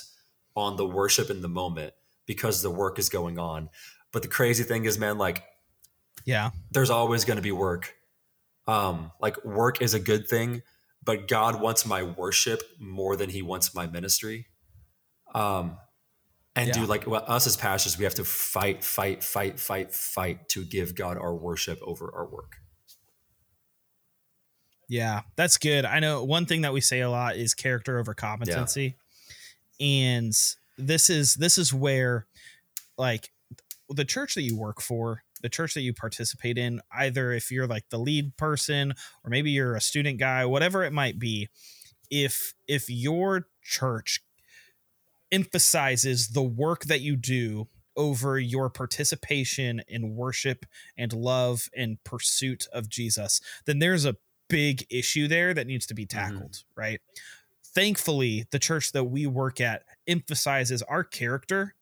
on 0.59 0.77
the 0.77 0.87
worship 0.87 1.31
in 1.31 1.43
the 1.43 1.49
moment 1.49 1.95
because 2.27 2.63
the 2.63 2.71
work 2.71 2.99
is 2.99 3.09
going 3.09 3.39
on. 3.39 3.71
But 4.13 4.23
the 4.23 4.29
crazy 4.29 4.65
thing 4.65 4.85
is, 4.85 4.99
man, 4.99 5.19
like 5.19 5.45
Yeah. 6.25 6.51
there's 6.71 6.91
always 6.91 7.25
going 7.25 7.37
to 7.37 7.43
be 7.43 7.53
work. 7.53 7.95
Um, 8.67 9.13
like 9.21 9.43
work 9.45 9.81
is 9.81 9.95
a 9.95 10.01
good 10.01 10.29
thing, 10.29 10.63
but 11.03 11.27
God 11.29 11.61
wants 11.61 11.87
my 11.87 12.03
worship 12.03 12.61
more 12.79 13.17
than 13.17 13.31
He 13.31 13.41
wants 13.41 13.75
my 13.75 13.87
ministry. 13.87 14.47
Um, 15.35 15.79
and 16.55 16.69
Yeah. 16.69 16.75
dude, 16.75 16.89
like 16.89 17.07
well, 17.07 17.25
us 17.27 17.47
as 17.47 17.57
pastors, 17.57 17.97
we 17.97 18.05
have 18.05 18.15
to 18.17 18.25
fight, 18.25 18.85
fight, 18.85 19.23
fight, 19.23 19.59
fight, 19.61 19.95
fight 19.95 20.49
to 20.51 20.65
give 20.65 20.95
God 20.95 21.17
our 21.17 21.35
worship 21.35 21.79
over 21.83 22.13
our 22.15 22.27
work. 22.27 22.57
Yeah, 24.89 25.23
that's 25.37 25.59
good. 25.59 25.85
I 25.85 26.01
know 26.01 26.25
one 26.25 26.47
thing 26.47 26.63
that 26.63 26.73
we 26.73 26.81
say 26.81 27.01
a 27.01 27.11
lot 27.11 27.37
is 27.37 27.55
character 27.55 27.99
over 27.99 28.15
competency. 28.15 28.97
And 29.81 30.33
this 30.77 31.11
is 31.11 31.35
this 31.35 31.59
is 31.59 31.73
where 31.73 32.27
like 32.97 33.31
the 33.89 34.05
church 34.05 34.35
that 34.35 34.43
you 34.43 34.57
work 34.57 34.81
for, 34.81 35.23
the 35.43 35.49
church 35.49 35.75
that 35.75 35.83
you 35.83 35.95
participate 35.95 36.59
in, 36.59 36.81
either 36.93 37.33
if 37.33 37.51
you're 37.51 37.67
like 37.67 37.89
the 37.91 37.99
lead 37.99 38.37
person 38.37 38.93
or 39.25 39.31
maybe 39.31 39.51
you're 39.51 39.77
a 39.77 39.81
student 39.81 40.19
guy, 40.19 40.45
whatever 40.45 40.85
it 40.85 40.93
might 40.93 41.19
be, 41.19 41.49
if 42.11 42.55
if 42.67 42.89
your 42.89 43.47
church 43.63 44.21
emphasizes 45.31 46.29
the 46.29 46.43
work 46.43 46.85
that 46.85 47.01
you 47.01 47.17
do 47.17 47.69
over 47.97 48.39
your 48.39 48.71
participation 48.71 49.83
in 49.89 50.15
worship 50.15 50.65
and 50.97 51.13
love 51.13 51.69
and 51.77 52.03
pursuit 52.05 52.67
of 52.73 52.89
Jesus, 52.89 53.41
then 53.67 53.81
there's 53.81 54.05
a 54.05 54.17
big 54.49 54.87
issue 54.89 55.29
there 55.29 55.53
that 55.53 55.67
needs 55.67 55.87
to 55.87 55.95
be 55.95 56.07
mm-hmm. 56.07 56.19
tackled, 56.19 56.63
right? 56.77 57.01
Thankfully, 57.75 58.47
the 58.51 58.59
church 58.59 58.93
that 58.93 59.05
we 59.05 59.27
work 59.27 59.61
at 59.61 59.83
emphasizes 60.07 60.83
our 60.83 61.05
character 61.05 61.75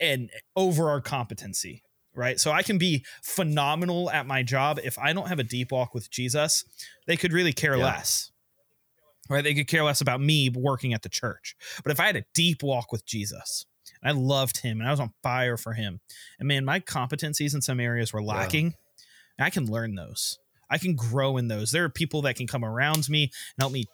and 0.00 0.30
over 0.56 0.88
our 0.90 1.00
competency, 1.00 1.82
right? 2.14 2.40
So 2.40 2.50
I 2.50 2.62
can 2.62 2.78
be 2.78 3.04
phenomenal 3.22 4.10
at 4.10 4.26
my 4.26 4.42
job 4.42 4.80
if 4.82 4.98
I 4.98 5.12
don't 5.12 5.28
have 5.28 5.38
a 5.38 5.44
deep 5.44 5.70
walk 5.70 5.94
with 5.94 6.10
Jesus, 6.10 6.64
they 7.06 7.16
could 7.16 7.32
really 7.32 7.52
care 7.52 7.76
Yeah. 7.76 7.84
less. 7.84 8.30
Right? 9.28 9.44
They 9.44 9.52
could 9.52 9.68
care 9.68 9.84
less 9.84 10.00
about 10.00 10.22
me 10.22 10.48
working 10.48 10.94
at 10.94 11.02
the 11.02 11.10
church. 11.10 11.54
But 11.82 11.92
if 11.92 12.00
I 12.00 12.06
had 12.06 12.16
a 12.16 12.24
deep 12.34 12.62
walk 12.62 12.90
with 12.92 13.04
Jesus, 13.04 13.66
and 14.02 14.08
I 14.10 14.18
loved 14.18 14.62
him 14.62 14.80
and 14.80 14.88
I 14.88 14.90
was 14.90 15.00
on 15.00 15.12
fire 15.22 15.58
for 15.58 15.74
him, 15.74 16.00
and 16.38 16.48
man, 16.48 16.64
my 16.64 16.80
competencies 16.80 17.54
in 17.54 17.60
some 17.60 17.78
areas 17.78 18.10
were 18.10 18.22
lacking, 18.22 18.74
and 19.36 19.44
I 19.44 19.50
can 19.50 19.66
learn 19.66 19.96
those. 19.96 20.38
I 20.70 20.78
can 20.78 20.96
grow 20.96 21.36
in 21.36 21.48
those. 21.48 21.70
There 21.70 21.84
are 21.84 21.90
people 21.90 22.22
that 22.22 22.36
can 22.36 22.46
come 22.46 22.64
around 22.64 23.08
me 23.10 23.24
and 23.24 23.32
help 23.60 23.72
me 23.72 23.84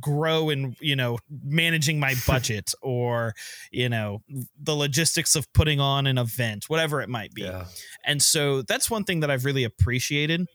grow 0.00 0.50
in, 0.50 0.76
you 0.80 0.96
know, 0.96 1.18
managing 1.44 2.00
my 2.00 2.14
budget 2.26 2.72
or, 2.82 3.34
you 3.70 3.88
know, 3.88 4.22
the 4.60 4.74
logistics 4.74 5.36
of 5.36 5.52
putting 5.52 5.80
on 5.80 6.06
an 6.06 6.18
event, 6.18 6.64
whatever 6.68 7.00
it 7.00 7.08
might 7.08 7.32
be. 7.34 7.42
Yeah. 7.42 7.66
And 8.04 8.22
so 8.22 8.62
that's 8.62 8.90
one 8.90 9.04
thing 9.04 9.20
that 9.20 9.30
I've 9.30 9.44
really 9.44 9.64
appreciated. 9.64 10.46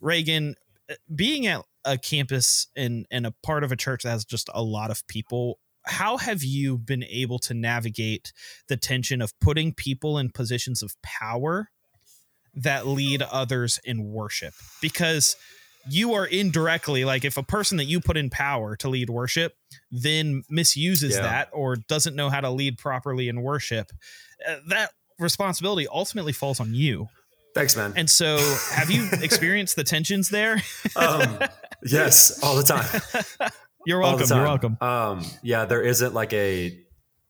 Reagan, 0.00 0.54
uh, 0.90 0.94
being 1.14 1.46
at 1.46 1.62
a 1.84 1.98
campus 1.98 2.68
and, 2.76 3.06
and 3.10 3.26
a 3.26 3.34
part 3.42 3.64
of 3.64 3.72
a 3.72 3.76
church 3.76 4.02
that 4.02 4.10
has 4.10 4.24
just 4.24 4.50
a 4.52 4.62
lot 4.62 4.90
of 4.90 5.06
people, 5.06 5.58
how 5.84 6.16
have 6.16 6.42
you 6.42 6.78
been 6.78 7.04
able 7.04 7.38
to 7.38 7.54
navigate 7.54 8.32
the 8.68 8.76
tension 8.76 9.22
of 9.22 9.38
putting 9.40 9.72
people 9.72 10.18
in 10.18 10.30
positions 10.30 10.82
of 10.82 11.00
power 11.02 11.70
that 12.54 12.86
lead 12.86 13.22
others 13.22 13.78
in 13.84 14.04
worship? 14.04 14.54
Because 14.80 15.36
you 15.90 16.14
are 16.14 16.26
indirectly 16.26 17.04
like 17.04 17.24
if 17.24 17.36
a 17.36 17.42
person 17.42 17.76
that 17.78 17.84
you 17.84 18.00
put 18.00 18.16
in 18.16 18.28
power 18.30 18.76
to 18.76 18.88
lead 18.88 19.08
worship 19.10 19.54
then 19.90 20.42
misuses 20.50 21.14
Yeah. 21.16 21.22
that 21.22 21.48
or 21.52 21.76
doesn't 21.76 22.14
know 22.16 22.28
how 22.30 22.40
to 22.40 22.50
lead 22.50 22.78
properly 22.78 23.28
in 23.28 23.42
worship 23.42 23.92
uh, 24.48 24.56
that 24.68 24.90
responsibility 25.18 25.86
ultimately 25.88 26.32
falls 26.32 26.60
on 26.60 26.74
you 26.74 27.08
Thanks, 27.54 27.74
man. 27.76 27.92
and 27.96 28.08
so 28.10 28.36
have 28.72 28.90
you 28.90 29.08
experienced 29.22 29.76
the 29.76 29.84
tensions 29.84 30.28
there 30.28 30.62
um, 30.96 31.38
yes, 31.84 32.42
all 32.42 32.56
the 32.56 32.62
time. 32.62 33.50
you're 33.86 34.00
welcome 34.00 34.26
you're 34.28 34.44
welcome 34.44 34.76
Um, 34.80 35.24
yeah, 35.42 35.64
there 35.64 35.82
isn't 35.82 36.12
like 36.14 36.32
a 36.32 36.78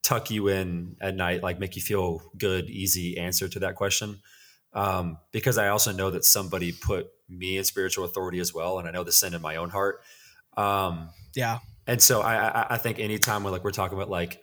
tuck 0.03 0.31
you 0.31 0.49
in 0.49 0.97
at 1.01 1.15
night, 1.17 1.43
like 1.43 1.59
make 1.59 1.75
you 1.77 1.83
feel 1.83 2.23
good, 2.39 2.71
easy 2.71 3.19
answer 3.19 3.49
to 3.49 3.59
that 3.59 3.75
question. 3.75 4.21
Um, 4.73 5.19
because 5.33 5.59
I 5.59 5.69
also 5.69 5.91
know 5.91 6.11
that 6.11 6.25
somebody 6.25 6.71
put 6.71 7.09
me 7.29 7.57
and 7.57 7.67
spiritual 7.67 8.05
authority 8.05 8.39
as 8.41 8.55
well, 8.55 8.79
and 8.79 8.87
I 8.89 8.91
know 8.91 9.05
the 9.05 9.13
sin 9.13 9.35
in 9.35 9.43
my 9.43 9.57
own 9.57 9.71
heart. 9.71 10.01
Um, 10.57 11.11
yeah 11.35 11.59
and 11.87 12.01
so 12.03 12.21
I, 12.21 12.49
I, 12.49 12.67
I 12.71 12.77
think 12.79 12.99
anytime 12.99 13.45
we're 13.45 13.51
like 13.51 13.63
we're 13.63 13.71
talking 13.71 13.97
about 13.97 14.11
like 14.11 14.41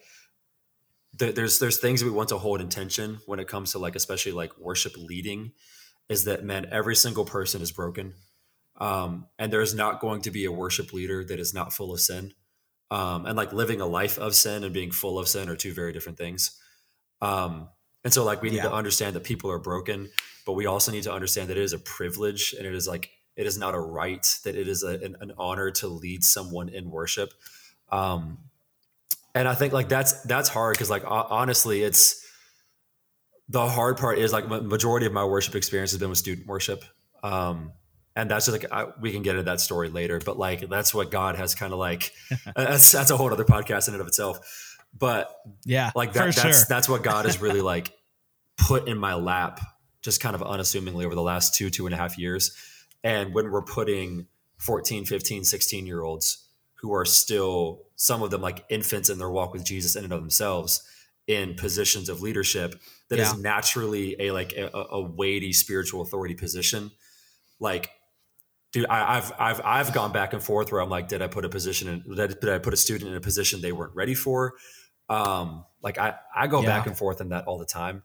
there, 1.18 1.32
there's 1.32 1.60
there's 1.60 1.78
things 1.80 2.04
we 2.04 2.10
want 2.10 2.30
to 2.30 2.38
hold 2.38 2.62
intention 2.62 3.20
when 3.26 3.40
it 3.40 3.48
comes 3.48 3.72
to 3.72 3.80
like 3.80 3.96
especially 3.96 4.32
like 4.32 4.58
worship 4.58 4.94
leading, 4.98 5.52
is 6.10 6.24
that 6.26 6.44
man 6.44 6.68
every 6.72 6.96
single 6.96 7.26
person 7.26 7.62
is 7.62 7.72
broken, 7.72 8.14
um, 8.80 9.28
and 9.38 9.52
there's 9.52 9.76
not 9.76 10.00
going 10.00 10.22
to 10.22 10.32
be 10.32 10.46
a 10.46 10.52
worship 10.52 10.94
leader 10.94 11.24
that 11.24 11.40
is 11.40 11.54
not 11.54 11.74
full 11.74 11.94
of 11.94 12.00
sin, 12.00 12.34
um, 12.92 13.26
and 13.26 13.36
like 13.36 13.54
living 13.54 13.82
a 13.82 13.86
life 13.86 14.18
of 14.18 14.34
sin 14.36 14.64
and 14.64 14.74
being 14.74 14.92
full 14.92 15.20
of 15.20 15.28
sin 15.28 15.50
are 15.50 15.56
two 15.56 15.74
very 15.74 15.94
different 15.94 16.18
things. 16.18 16.60
Um, 17.22 17.70
and 18.04 18.14
so 18.14 18.24
like 18.24 18.42
we 18.42 18.50
need 18.50 18.58
Yeah. 18.58 18.64
to 18.64 18.74
understand 18.74 19.16
that 19.16 19.24
people 19.24 19.52
are 19.52 19.60
broken, 19.60 20.10
but 20.46 20.54
we 20.54 20.66
also 20.66 20.92
need 20.92 21.04
to 21.04 21.14
understand 21.14 21.50
that 21.50 21.58
it 21.58 21.64
is 21.64 21.74
a 21.74 21.80
privilege 21.80 22.54
and 22.58 22.66
it 22.66 22.74
is 22.74 22.88
like 22.88 23.10
it 23.36 23.46
is 23.46 23.58
not 23.58 23.74
a 23.74 23.80
right 23.80 24.26
that 24.44 24.56
it 24.56 24.68
is 24.68 24.84
a, 24.84 25.00
an, 25.00 25.16
an 25.22 25.32
honor 25.38 25.72
to 25.72 25.88
lead 25.88 26.24
someone 26.24 26.70
in 26.70 26.92
worship. 26.92 27.34
Um, 27.92 28.40
and 29.36 29.48
I 29.48 29.56
think 29.56 29.74
like 29.74 29.90
that's 29.90 30.22
that's 30.24 30.50
hard 30.50 30.76
because 30.76 30.90
like 30.90 31.04
ho- 31.04 31.28
honestly, 31.30 31.82
it's 31.82 32.24
the 33.50 33.68
hard 33.68 33.98
part 33.98 34.20
is 34.20 34.32
like 34.32 34.48
ma- 34.48 34.62
majority 34.62 35.06
of 35.06 35.14
my 35.14 35.26
worship 35.26 35.56
experience 35.56 35.92
has 35.92 36.00
been 36.00 36.10
with 36.10 36.20
student 36.20 36.48
worship. 36.48 36.84
Um, 37.24 37.74
and 38.16 38.30
that's 38.30 38.46
just 38.46 38.62
like 38.62 38.72
I, 38.72 38.88
we 39.02 39.12
can 39.12 39.24
get 39.24 39.32
into 39.32 39.44
that 39.44 39.60
story 39.60 39.90
later, 39.90 40.20
but 40.24 40.38
like 40.38 40.70
that's 40.70 40.94
what 40.94 41.10
God 41.10 41.36
has 41.36 41.56
kind 41.56 41.74
of 41.74 41.80
like 41.80 42.12
that's 42.56 42.92
that's 42.92 43.10
a 43.10 43.18
whole 43.18 43.32
other 43.32 43.46
podcast 43.46 43.88
in 43.88 43.96
and 43.96 44.02
of 44.02 44.08
itself. 44.08 44.40
But 44.96 45.36
yeah 45.66 45.90
like 45.96 46.14
that, 46.14 46.36
that's 46.36 46.40
sure 46.40 46.68
that's 46.70 46.88
what 46.88 47.02
God 47.02 47.26
has 47.26 47.42
really 47.42 47.62
like 47.62 47.92
put 48.58 48.88
in 48.88 48.98
my 49.00 49.16
lap, 49.16 49.60
just 50.04 50.22
kind 50.22 50.36
of 50.36 50.44
unassumingly 50.44 51.06
over 51.06 51.16
the 51.16 51.22
last 51.22 51.56
two 51.56 51.70
two 51.70 51.86
and 51.88 51.94
a 51.94 51.98
half 51.98 52.18
years. 52.18 52.56
And 53.04 53.34
when 53.34 53.52
we're 53.52 53.64
putting 53.64 54.28
14, 54.58 55.06
15, 55.06 55.44
16 55.44 55.86
year 55.88 56.04
olds 56.04 56.48
who 56.76 56.94
are 56.94 57.06
still 57.06 57.84
some 57.96 58.22
of 58.22 58.30
them 58.32 58.42
like 58.42 58.66
infants 58.70 59.10
in 59.10 59.18
their 59.18 59.30
walk 59.32 59.54
with 59.54 59.64
Jesus 59.66 59.96
in 59.96 60.04
and 60.04 60.14
of 60.14 60.20
themselves 60.22 60.84
in 61.28 61.56
positions 61.56 62.10
of 62.10 62.22
leadership 62.22 62.76
that 63.10 63.18
is 63.20 63.34
Yeah. 63.34 63.42
naturally 63.42 64.16
a 64.20 64.32
like 64.32 64.52
a, 64.54 64.70
a 64.74 65.02
weighty 65.02 65.54
spiritual 65.54 66.02
authority 66.02 66.36
position, 66.36 66.92
like 67.60 67.90
dude, 68.74 68.86
I, 68.90 69.18
I've 69.18 69.32
I've 69.40 69.62
I've 69.64 69.94
gone 69.94 70.12
back 70.12 70.34
and 70.34 70.44
forth 70.44 70.72
where 70.72 70.82
I'm 70.82 70.90
like, 70.90 71.08
did 71.08 71.22
I 71.22 71.28
put 71.28 71.46
a 71.46 71.50
position 71.50 71.88
in 71.88 72.16
did 72.16 72.20
I, 72.20 72.28
did 72.28 72.50
I 72.50 72.60
put 72.60 72.74
a 72.74 72.78
student 72.78 73.12
in 73.12 73.18
a 73.18 73.22
position 73.22 73.62
they 73.62 73.72
weren't 73.72 73.96
ready 73.96 74.16
for? 74.16 74.56
Um, 75.10 75.66
like 75.82 75.98
I 75.98 76.16
I 76.36 76.48
go 76.48 76.62
Yeah. 76.62 76.68
back 76.68 76.88
and 76.88 76.98
forth 76.98 77.22
in 77.22 77.30
that 77.30 77.46
all 77.46 77.58
the 77.58 77.66
time. 77.66 78.04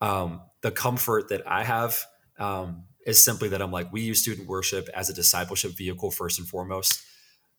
Um, 0.00 0.42
the 0.62 0.70
comfort 0.70 1.28
that 1.30 1.42
I 1.46 1.64
have 1.64 2.04
um, 2.38 2.84
is 3.06 3.24
simply 3.24 3.48
that 3.50 3.62
I'm 3.62 3.72
like, 3.72 3.92
we 3.92 4.00
use 4.02 4.20
student 4.22 4.48
worship 4.48 4.88
as 4.94 5.08
a 5.10 5.14
discipleship 5.14 5.72
vehicle 5.72 6.10
first 6.10 6.38
and 6.38 6.48
foremost. 6.48 7.02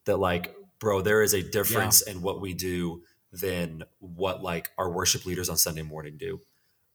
That 0.05 0.17
like, 0.17 0.55
bro, 0.79 1.01
there 1.01 1.21
is 1.21 1.33
a 1.33 1.41
difference 1.41 2.01
in 2.01 2.21
what 2.21 2.41
we 2.41 2.53
do 2.53 3.03
than 3.31 3.83
what 3.99 4.41
like 4.41 4.69
our 4.77 4.91
worship 4.91 5.25
leaders 5.25 5.49
on 5.49 5.57
Sunday 5.57 5.83
morning 5.83 6.17
do. 6.17 6.41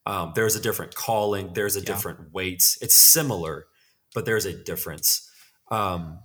Um, 0.07 0.33
there's 0.35 0.57
a 0.57 0.61
different 0.61 0.95
calling. 0.95 1.53
There's 1.53 1.77
a 1.77 1.81
Yeah. 1.81 1.87
different 1.87 2.33
weight. 2.33 2.77
It's 2.81 2.95
similar, 2.95 3.67
but 4.15 4.25
there's 4.27 4.45
a 4.45 4.53
difference. 4.53 5.31
Um, 5.71 6.19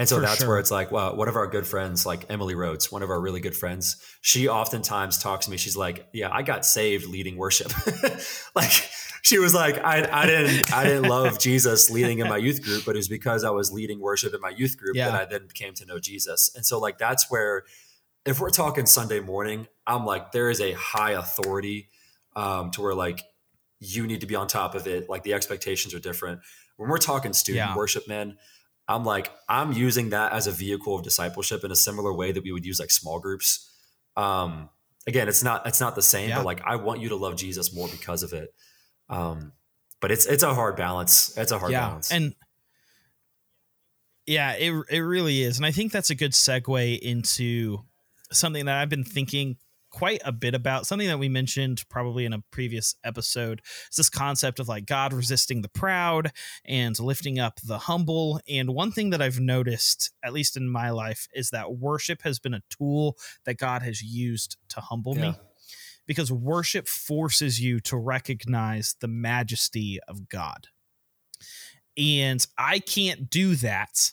and 0.00 0.08
so 0.08 0.16
For 0.16 0.22
that's 0.22 0.38
sure. 0.40 0.48
where 0.48 0.58
it's 0.58 0.70
like, 0.70 0.90
well, 0.90 1.14
one 1.14 1.28
of 1.28 1.36
our 1.36 1.46
good 1.46 1.66
friends, 1.66 2.04
like 2.06 2.24
Emily 2.30 2.54
Rhodes, 2.54 2.90
one 2.90 3.02
of 3.02 3.10
our 3.10 3.20
really 3.20 3.40
good 3.40 3.56
friends, 3.56 3.96
she 4.20 4.48
oftentimes 4.48 5.18
talks 5.18 5.44
to 5.44 5.50
me. 5.50 5.56
She's 5.56 5.76
like, 5.76 6.08
"Yeah, 6.12 6.30
I 6.32 6.42
got 6.42 6.64
saved 6.66 7.06
leading 7.06 7.36
worship." 7.36 7.70
like 8.54 8.72
she 9.22 9.38
was 9.38 9.54
like, 9.54 9.78
I, 9.78 10.08
"I 10.10 10.26
didn't, 10.26 10.72
I 10.72 10.84
didn't 10.84 11.08
love 11.08 11.38
Jesus 11.48 11.90
leading 11.90 12.18
in 12.18 12.28
my 12.28 12.36
youth 12.38 12.62
group, 12.62 12.84
but 12.84 12.96
it 12.96 12.98
was 12.98 13.08
because 13.08 13.44
I 13.44 13.50
was 13.50 13.70
leading 13.70 14.00
worship 14.00 14.34
in 14.34 14.40
my 14.40 14.50
youth 14.50 14.76
group 14.78 14.96
Yeah. 14.96 15.10
that 15.10 15.20
I 15.20 15.24
then 15.26 15.48
came 15.54 15.74
to 15.74 15.86
know 15.86 15.98
Jesus." 15.98 16.50
And 16.56 16.64
so, 16.66 16.78
like, 16.80 16.98
that's 16.98 17.30
where 17.30 17.64
if 18.24 18.40
we're 18.40 18.50
talking 18.50 18.86
Sunday 18.86 19.20
morning, 19.20 19.66
I'm 19.86 20.04
like, 20.04 20.32
there 20.32 20.50
is 20.50 20.60
a 20.60 20.72
high 20.72 21.12
authority 21.12 21.88
um, 22.36 22.70
to 22.72 22.82
where 22.82 22.94
like 22.94 23.22
you 23.80 24.06
need 24.06 24.20
to 24.20 24.26
be 24.26 24.34
on 24.36 24.46
top 24.46 24.74
of 24.74 24.86
it. 24.86 25.08
Like 25.08 25.22
the 25.22 25.32
expectations 25.34 25.94
are 25.94 25.98
different. 26.00 26.40
When 26.76 26.88
we're 26.90 26.98
talking 26.98 27.32
student 27.32 27.66
Yeah. 27.70 27.76
worship, 27.76 28.06
man, 28.08 28.36
I'm 28.90 29.04
like, 29.04 29.30
I'm 29.48 29.72
using 29.72 30.10
that 30.10 30.32
as 30.32 30.46
a 30.46 30.50
vehicle 30.50 30.96
of 30.96 31.02
discipleship 31.04 31.62
in 31.64 31.70
a 31.70 31.76
similar 31.76 32.12
way 32.12 32.32
that 32.32 32.42
we 32.42 32.50
would 32.52 32.66
use 32.66 32.80
like 32.80 32.90
small 32.90 33.20
groups. 33.20 33.70
Um, 34.16 34.68
again, 35.06 35.28
it's 35.28 35.42
not 35.44 35.66
it's 35.66 35.80
not 35.80 35.94
the 35.94 36.02
same, 36.02 36.28
Yeah. 36.28 36.38
but 36.38 36.44
like 36.46 36.60
I 36.64 36.76
want 36.76 37.00
you 37.00 37.10
to 37.10 37.16
love 37.16 37.36
Jesus 37.36 37.72
more 37.72 37.88
because 37.88 38.22
of 38.22 38.32
it. 38.32 38.52
Um, 39.08 39.52
but 40.00 40.10
it's 40.10 40.26
it's 40.26 40.42
a 40.42 40.54
hard 40.54 40.76
balance. 40.76 41.32
It's 41.36 41.52
a 41.52 41.58
hard 41.58 41.72
yeah, 41.72 41.88
balance. 41.88 42.10
and 42.10 42.34
yeah, 44.26 44.52
it 44.52 44.72
it 44.90 45.00
really 45.00 45.42
is, 45.42 45.56
and 45.56 45.66
I 45.66 45.70
think 45.72 45.92
that's 45.92 46.10
a 46.10 46.14
good 46.14 46.32
segue 46.32 46.98
into 46.98 47.78
something 48.32 48.64
that 48.66 48.76
I've 48.76 48.88
been 48.88 49.04
thinking 49.04 49.56
quite 49.90 50.20
a 50.24 50.32
bit 50.32 50.54
about. 50.54 50.86
Something 50.86 51.08
that 51.08 51.18
we 51.18 51.28
mentioned 51.28 51.82
probably 51.88 52.24
in 52.24 52.32
a 52.32 52.42
previous 52.50 52.94
episode. 53.04 53.60
It's 53.86 53.96
this 53.96 54.10
concept 54.10 54.58
of 54.60 54.68
like 54.68 54.86
God 54.86 55.12
resisting 55.12 55.62
the 55.62 55.68
proud 55.68 56.32
and 56.64 56.98
lifting 56.98 57.38
up 57.38 57.60
the 57.60 57.78
humble. 57.78 58.40
And 58.48 58.74
one 58.74 58.92
thing 58.92 59.10
that 59.10 59.20
I've 59.22 59.40
noticed, 59.40 60.10
at 60.24 60.32
least 60.32 60.56
in 60.56 60.68
my 60.68 60.90
life, 60.90 61.28
is 61.34 61.50
that 61.50 61.74
worship 61.76 62.22
has 62.22 62.38
been 62.38 62.54
a 62.54 62.62
tool 62.70 63.16
that 63.44 63.58
God 63.58 63.82
has 63.82 64.02
used 64.02 64.56
to 64.70 64.80
humble 64.80 65.14
Yeah. 65.16 65.32
me 65.32 65.34
because 66.06 66.32
worship 66.32 66.88
forces 66.88 67.60
you 67.60 67.78
to 67.80 67.96
recognize 67.96 68.94
the 69.00 69.08
majesty 69.08 70.00
of 70.08 70.28
God. 70.28 70.68
And 71.96 72.44
I 72.56 72.78
can't 72.78 73.28
do 73.30 73.54
that 73.56 74.12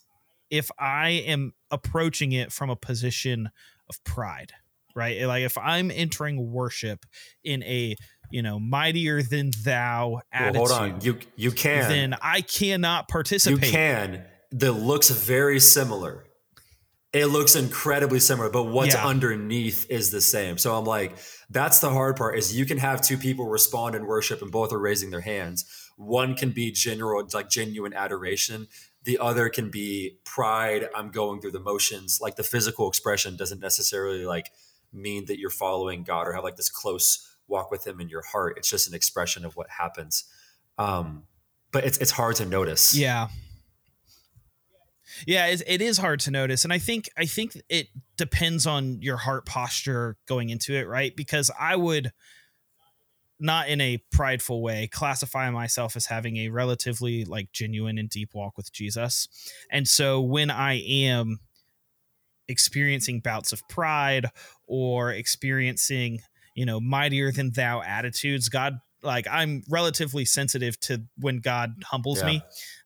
if 0.49 0.69
I 0.79 1.09
am 1.09 1.53
approaching 1.71 2.31
it 2.31 2.51
from 2.51 2.69
a 2.69 2.75
position 2.75 3.49
of 3.89 4.03
pride, 4.03 4.53
right? 4.97 5.21
Like 5.25 5.43
if 5.43 5.57
I'm 5.57 5.91
entering 5.91 6.51
worship 6.51 7.05
in 7.43 7.63
a, 7.63 7.95
you 8.31 8.41
know, 8.41 8.59
mightier 8.59 9.21
than 9.21 9.51
thou 9.63 10.09
Well, 10.09 10.21
attitude, 10.33 10.57
hold 10.57 10.71
on. 10.71 11.01
You 11.01 11.19
you 11.37 11.51
can 11.51 11.87
then 11.87 12.15
I 12.21 12.41
cannot 12.41 13.07
participate. 13.07 13.63
you 13.65 13.71
can. 13.71 14.25
That 14.51 14.73
looks 14.73 15.09
very 15.09 15.59
similar. 15.59 16.25
It 17.13 17.27
looks 17.27 17.55
incredibly 17.55 18.19
similar, 18.19 18.49
but 18.49 18.63
what's 18.63 18.93
Yeah. 18.93 19.05
underneath 19.07 19.89
is 19.89 20.11
the 20.11 20.19
same. 20.21 20.57
So 20.57 20.75
I'm 20.75 20.83
like, 20.85 21.17
that's 21.49 21.79
the 21.79 21.89
hard 21.89 22.17
part 22.17 22.37
is 22.37 22.55
you 22.55 22.65
can 22.65 22.77
have 22.79 23.01
two 23.01 23.17
people 23.17 23.45
respond 23.47 23.95
in 23.95 24.05
worship 24.05 24.41
and 24.41 24.51
both 24.51 24.73
are 24.73 24.79
raising 24.79 25.09
their 25.09 25.21
hands. 25.21 25.65
One 25.95 26.35
can 26.35 26.51
be 26.51 26.71
general, 26.71 27.25
like 27.33 27.49
genuine 27.49 27.93
adoration. 27.93 28.67
The 29.03 29.17
other 29.19 29.47
can 29.47 29.71
be 29.71 30.17
pride. 30.25 30.89
I'm 30.93 31.09
going 31.09 31.39
through 31.39 31.53
the 31.53 31.61
motions. 31.61 32.19
Like 32.21 32.35
the 32.35 32.43
physical 32.43 32.89
expression 32.89 33.37
doesn't 33.37 33.61
necessarily 33.61 34.25
like 34.25 34.51
mean 34.93 35.25
that 35.25 35.39
you're 35.39 35.49
following 35.49 36.03
God 36.03 36.27
or 36.27 36.33
have 36.33 36.43
like 36.43 36.55
this 36.55 36.69
close 36.69 37.35
walk 37.47 37.71
with 37.71 37.85
Him 37.85 37.99
in 37.99 38.09
your 38.09 38.23
heart. 38.23 38.57
It's 38.57 38.69
just 38.69 38.87
an 38.87 38.93
expression 38.93 39.45
of 39.45 39.55
what 39.55 39.69
happens. 39.69 40.25
Um, 40.77 41.23
but 41.71 41.83
it's 41.85 41.97
it's 41.97 42.11
hard 42.11 42.35
to 42.37 42.45
notice. 42.45 42.95
Yeah. 42.95 43.29
Yeah, 45.25 45.47
it, 45.47 45.63
it 45.65 45.81
is 45.81 45.97
hard 45.97 46.19
to 46.21 46.31
notice, 46.31 46.63
and 46.63 46.71
I 46.71 46.77
think 46.77 47.09
I 47.17 47.25
think 47.25 47.59
it 47.69 47.87
depends 48.17 48.67
on 48.67 49.01
your 49.01 49.17
heart 49.17 49.45
posture 49.45 50.17
going 50.27 50.49
into 50.49 50.75
it, 50.75 50.87
right? 50.87 51.15
Because 51.15 51.49
I 51.59 51.75
would 51.75 52.11
not 53.39 53.69
in 53.69 53.79
a 53.81 54.03
prideful 54.11 54.61
way 54.61 54.87
classify 54.87 55.49
myself 55.49 55.95
as 55.95 56.07
having 56.07 56.37
a 56.37 56.49
relatively 56.49 57.23
like 57.23 57.51
genuine 57.51 57.97
and 57.97 58.09
deep 58.09 58.33
walk 58.33 58.57
with 58.57 58.71
Jesus. 58.71 59.27
And 59.71 59.87
so 59.87 60.21
when 60.21 60.49
I 60.49 60.81
am 60.81 61.39
experiencing 62.47 63.19
bouts 63.19 63.51
of 63.53 63.67
pride 63.67 64.27
or 64.67 65.11
experiencing, 65.11 66.21
you 66.55 66.65
know, 66.65 66.79
mightier 66.79 67.31
than 67.31 67.51
thou 67.51 67.81
attitudes, 67.81 68.49
God 68.49 68.79
like 69.03 69.27
I'm 69.29 69.63
relatively 69.69 70.25
sensitive 70.25 70.79
to 70.81 71.03
when 71.17 71.37
God 71.37 71.71
humbles 71.85 72.19
Yeah. 72.19 72.25
me. 72.25 72.43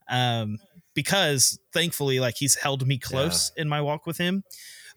Um 0.09 0.57
because 0.93 1.57
thankfully 1.73 2.19
like 2.19 2.35
he's 2.37 2.55
held 2.55 2.85
me 2.85 2.97
close 2.97 3.51
in 3.55 3.69
my 3.69 3.79
walk 3.81 4.05
with 4.05 4.17
him. 4.17 4.43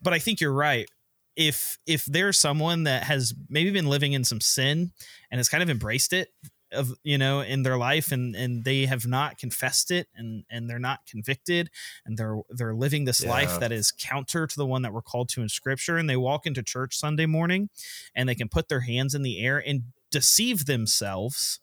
But 0.03 0.13
I 0.13 0.19
think 0.19 0.41
you're 0.41 0.53
right. 0.53 0.89
If 1.37 1.79
if 1.87 2.05
there's 2.07 2.39
someone 2.39 2.85
that 2.85 3.05
has 3.05 3.33
maybe 3.49 3.71
been 3.71 3.87
living 3.87 4.13
in 4.13 4.25
some 4.25 4.41
sin 4.41 4.93
and 5.31 5.39
has 5.39 5.49
kind 5.49 5.63
of 5.63 5.71
embraced 5.71 6.13
it 6.13 6.29
of 6.75 6.93
you 7.03 7.17
know 7.17 7.41
in 7.41 7.63
their 7.63 7.79
life 7.79 8.13
and 8.13 8.35
and 8.37 8.65
they 8.65 8.87
have 8.87 9.07
not 9.07 9.39
confessed 9.39 9.91
it 9.91 10.09
and 10.15 10.45
and 10.51 10.69
they're 10.69 10.79
not 10.79 11.07
convicted 11.07 11.71
and 12.05 12.19
they're 12.19 12.39
they're 12.51 12.75
living 12.75 13.05
this 13.05 13.25
life 13.25 13.59
that 13.61 13.73
is 13.73 13.93
counter 13.93 14.47
to 14.47 14.57
the 14.57 14.67
one 14.67 14.83
that 14.83 14.93
we're 14.93 15.03
called 15.03 15.29
to 15.31 15.41
in 15.43 15.49
scripture 15.49 15.97
and 15.97 16.11
they 16.11 16.17
walk 16.17 16.47
into 16.47 16.63
church 16.63 16.97
Sunday 16.97 17.27
morning 17.27 17.71
and 18.15 18.29
they 18.29 18.35
can 18.35 18.49
put 18.49 18.69
their 18.69 18.81
hands 18.81 19.15
in 19.15 19.23
the 19.23 19.41
air 19.45 19.59
and 19.59 19.85
deceive 20.11 20.67
themselves 20.67 21.61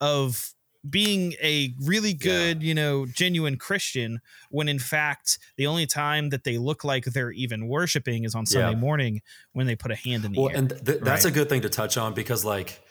of 0.00 0.54
being 0.90 1.34
a 1.40 1.72
really 1.84 2.12
good, 2.12 2.60
you 2.60 2.74
know, 2.74 3.06
genuine 3.06 3.56
Christian 3.56 4.20
when 4.50 4.68
in 4.68 4.80
fact 4.80 5.38
the 5.56 5.64
only 5.64 5.86
time 5.86 6.30
that 6.30 6.42
they 6.42 6.58
look 6.58 6.82
like 6.82 7.04
they're 7.04 7.30
even 7.30 7.68
worshiping 7.68 8.24
is 8.24 8.34
on 8.34 8.46
Sunday 8.46 8.70
Yeah. 8.70 8.76
morning 8.76 9.22
when 9.52 9.68
they 9.68 9.76
put 9.76 9.92
a 9.92 9.94
hand 9.94 10.24
in 10.24 10.32
the 10.32 10.40
Well, 10.40 10.50
air. 10.50 10.56
and 10.56 10.68
th- 10.70 10.98
that's 11.00 11.24
Right. 11.24 11.26
a 11.26 11.30
good 11.30 11.48
thing 11.48 11.62
to 11.62 11.68
touch 11.68 11.96
on 11.96 12.14
because, 12.14 12.44
like, 12.44 12.81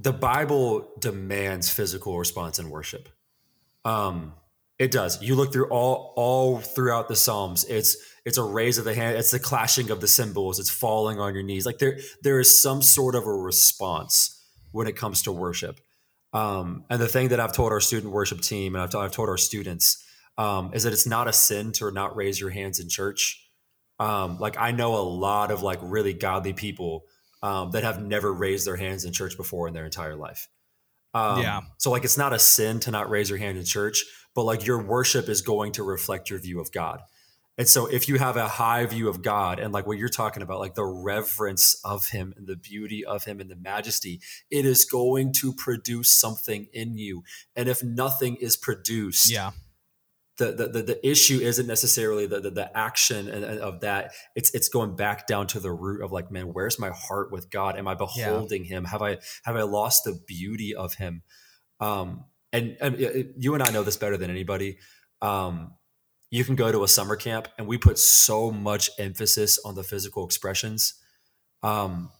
the 0.00 0.12
Bible 0.12 0.92
demands 0.98 1.70
physical 1.70 2.18
response 2.18 2.58
in 2.58 2.70
worship. 2.70 3.08
Um, 3.84 4.32
it 4.78 4.90
does. 4.90 5.20
You 5.22 5.34
look 5.34 5.52
through 5.52 5.68
all 5.68 6.14
all 6.16 6.58
throughout 6.58 7.08
the 7.08 7.16
Psalms. 7.16 7.64
It's 7.64 7.96
it's 8.24 8.38
a 8.38 8.42
raise 8.42 8.78
of 8.78 8.86
the 8.86 8.94
hand. 8.94 9.18
It's 9.18 9.30
the 9.30 9.38
clashing 9.38 9.90
of 9.90 10.00
the 10.00 10.08
cymbals. 10.08 10.58
It's 10.58 10.70
falling 10.70 11.20
on 11.20 11.34
your 11.34 11.42
knees. 11.42 11.66
Like 11.66 11.78
there 11.78 11.98
there 12.22 12.40
is 12.40 12.62
some 12.62 12.80
sort 12.80 13.14
of 13.14 13.26
a 13.26 13.32
response 13.32 14.42
when 14.72 14.86
it 14.86 14.96
comes 14.96 15.22
to 15.22 15.32
worship. 15.32 15.80
Um, 16.32 16.84
and 16.88 17.00
the 17.00 17.08
thing 17.08 17.28
that 17.28 17.40
I've 17.40 17.52
told 17.52 17.72
our 17.72 17.80
student 17.80 18.12
worship 18.12 18.40
team 18.40 18.74
and 18.74 18.82
I've, 18.82 18.94
I've 18.94 19.12
told 19.12 19.28
our 19.28 19.36
students 19.36 20.02
um, 20.38 20.70
is 20.72 20.84
that 20.84 20.92
it's 20.92 21.06
not 21.06 21.28
a 21.28 21.32
sin 21.32 21.72
to 21.72 21.90
not 21.90 22.16
raise 22.16 22.40
your 22.40 22.50
hands 22.50 22.78
in 22.78 22.88
church. 22.88 23.46
Um, 23.98 24.38
like 24.38 24.56
I 24.58 24.70
know 24.70 24.94
a 24.94 25.02
lot 25.02 25.50
of 25.50 25.62
like 25.62 25.80
really 25.82 26.14
godly 26.14 26.54
people 26.54 27.04
um, 27.42 27.70
that 27.72 27.84
have 27.84 28.02
never 28.02 28.32
raised 28.32 28.66
their 28.66 28.76
hands 28.76 29.04
in 29.04 29.12
church 29.12 29.36
before 29.36 29.68
in 29.68 29.74
their 29.74 29.84
entire 29.84 30.16
life. 30.16 30.48
Um, 31.14 31.40
Yeah. 31.40 31.60
So 31.78 31.90
like 31.90 32.04
it's 32.04 32.18
not 32.18 32.32
a 32.32 32.38
sin 32.38 32.80
to 32.80 32.90
not 32.90 33.10
raise 33.10 33.30
your 33.30 33.38
hand 33.38 33.58
in 33.58 33.64
church, 33.64 34.04
but 34.34 34.44
like 34.44 34.66
your 34.66 34.82
worship 34.82 35.28
is 35.28 35.42
going 35.42 35.72
to 35.72 35.82
reflect 35.82 36.30
your 36.30 36.38
view 36.38 36.60
of 36.60 36.70
God. 36.72 37.00
And 37.58 37.68
so 37.68 37.84
if 37.86 38.08
you 38.08 38.16
have 38.16 38.38
a 38.38 38.48
high 38.48 38.86
view 38.86 39.08
of 39.08 39.22
God 39.22 39.58
and 39.58 39.70
like 39.70 39.86
what 39.86 39.98
you're 39.98 40.08
talking 40.08 40.42
about, 40.42 40.60
like 40.60 40.76
the 40.76 40.84
reverence 40.84 41.78
of 41.84 42.08
him 42.08 42.32
and 42.36 42.46
the 42.46 42.56
beauty 42.56 43.04
of 43.04 43.24
him 43.24 43.38
and 43.38 43.50
the 43.50 43.56
majesty, 43.56 44.20
it 44.50 44.64
is 44.64 44.86
going 44.86 45.34
to 45.34 45.52
produce 45.52 46.18
something 46.18 46.68
in 46.72 46.96
you. 46.96 47.22
And 47.54 47.68
if 47.68 47.82
nothing 47.82 48.36
is 48.36 48.56
produced, 48.56 49.30
yeah. 49.30 49.50
The, 50.40 50.52
the, 50.52 50.68
the, 50.68 50.82
the 50.82 51.08
issue 51.08 51.38
isn't 51.38 51.68
necessarily 51.68 52.26
the, 52.26 52.40
the, 52.40 52.50
the 52.50 52.76
action 52.76 53.28
and, 53.28 53.44
and 53.44 53.60
of 53.60 53.80
that. 53.82 54.12
It's, 54.34 54.52
it's 54.54 54.68
going 54.68 54.96
back 54.96 55.28
down 55.28 55.46
to 55.48 55.60
the 55.60 55.70
root 55.70 56.02
of 56.02 56.10
like, 56.10 56.32
man, 56.32 56.46
where's 56.52 56.78
my 56.80 56.90
heart 56.90 57.30
with 57.30 57.50
God? 57.50 57.78
Am 57.78 57.86
I 57.86 57.94
beholding 57.94 58.64
him? 58.64 58.84
Have 58.86 59.02
I, 59.02 59.18
have 59.44 59.54
I 59.54 59.62
lost 59.62 60.04
the 60.04 60.18
beauty 60.26 60.74
of 60.74 60.94
him? 60.94 61.22
Um, 61.78 62.24
and, 62.52 62.76
and 62.80 62.98
you 63.36 63.54
and 63.54 63.62
I 63.62 63.70
know 63.70 63.84
this 63.84 63.96
better 63.96 64.16
than 64.16 64.30
anybody. 64.30 64.78
Um, 65.22 65.74
you 66.30 66.44
can 66.44 66.56
go 66.56 66.72
to 66.72 66.82
a 66.82 66.88
summer 66.88 67.16
camp 67.16 67.48
and 67.58 67.66
we 67.68 67.78
put 67.78 67.98
so 67.98 68.50
much 68.50 68.90
emphasis 68.98 69.58
on 69.64 69.74
the 69.74 69.84
physical 69.84 70.24
expressions. 70.24 70.94
Um, 71.62 72.10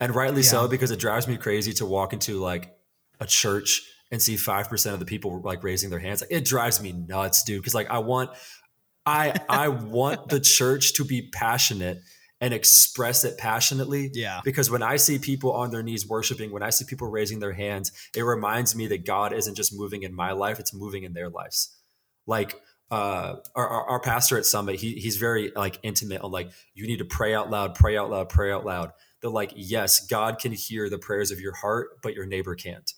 and 0.00 0.14
rightly 0.14 0.42
Yeah. 0.42 0.48
so, 0.48 0.68
because 0.68 0.90
it 0.90 0.98
drives 0.98 1.26
me 1.28 1.36
crazy 1.36 1.72
to 1.74 1.86
walk 1.86 2.12
into 2.12 2.38
like 2.40 2.74
a 3.20 3.26
church 3.26 3.82
and 4.10 4.22
see 4.22 4.36
5% 4.36 4.92
of 4.92 4.98
the 4.98 5.04
people 5.04 5.40
like 5.42 5.62
raising 5.62 5.90
their 5.90 5.98
hands. 5.98 6.20
Like, 6.22 6.30
it 6.32 6.44
drives 6.44 6.82
me 6.82 6.92
nuts, 6.92 7.42
dude. 7.42 7.62
Cause 7.62 7.74
like 7.74 7.90
I 7.90 7.98
want, 7.98 8.30
I, 9.04 9.34
I 9.48 9.68
want 9.68 10.28
the 10.28 10.40
church 10.40 10.94
to 10.94 11.04
be 11.04 11.28
passionate 11.32 12.00
and 12.40 12.54
express 12.54 13.24
it 13.24 13.36
passionately 13.36 14.10
Yeah. 14.14 14.40
because 14.44 14.70
when 14.70 14.82
I 14.82 14.96
see 14.96 15.18
people 15.18 15.52
on 15.52 15.70
their 15.70 15.82
knees 15.82 16.06
worshiping, 16.06 16.52
when 16.52 16.62
I 16.62 16.70
see 16.70 16.84
people 16.84 17.08
raising 17.08 17.40
their 17.40 17.52
hands, 17.52 17.90
it 18.14 18.22
reminds 18.22 18.76
me 18.76 18.86
that 18.88 19.04
God 19.04 19.32
isn't 19.32 19.56
just 19.56 19.76
moving 19.76 20.04
in 20.04 20.14
my 20.14 20.32
life; 20.32 20.60
it's 20.60 20.72
moving 20.72 21.02
in 21.02 21.14
their 21.14 21.28
lives. 21.30 21.76
Like 22.26 22.60
uh, 22.90 23.36
our, 23.56 23.68
our, 23.68 23.84
our 23.90 24.00
pastor 24.00 24.38
at 24.38 24.44
Summit, 24.46 24.76
he, 24.76 24.92
he's 24.94 25.16
very 25.16 25.50
like 25.56 25.78
intimate 25.82 26.20
on 26.22 26.30
like 26.30 26.50
you 26.74 26.86
need 26.86 26.98
to 26.98 27.04
pray 27.04 27.34
out 27.34 27.50
loud, 27.50 27.74
pray 27.74 27.96
out 27.96 28.08
loud, 28.08 28.28
pray 28.28 28.52
out 28.52 28.64
loud. 28.64 28.92
That 29.22 29.30
like 29.30 29.52
yes, 29.56 30.06
God 30.06 30.38
can 30.38 30.52
hear 30.52 30.88
the 30.88 30.98
prayers 30.98 31.32
of 31.32 31.40
your 31.40 31.54
heart, 31.54 32.00
but 32.02 32.14
your 32.14 32.24
neighbor 32.26 32.54
can't. 32.54 32.88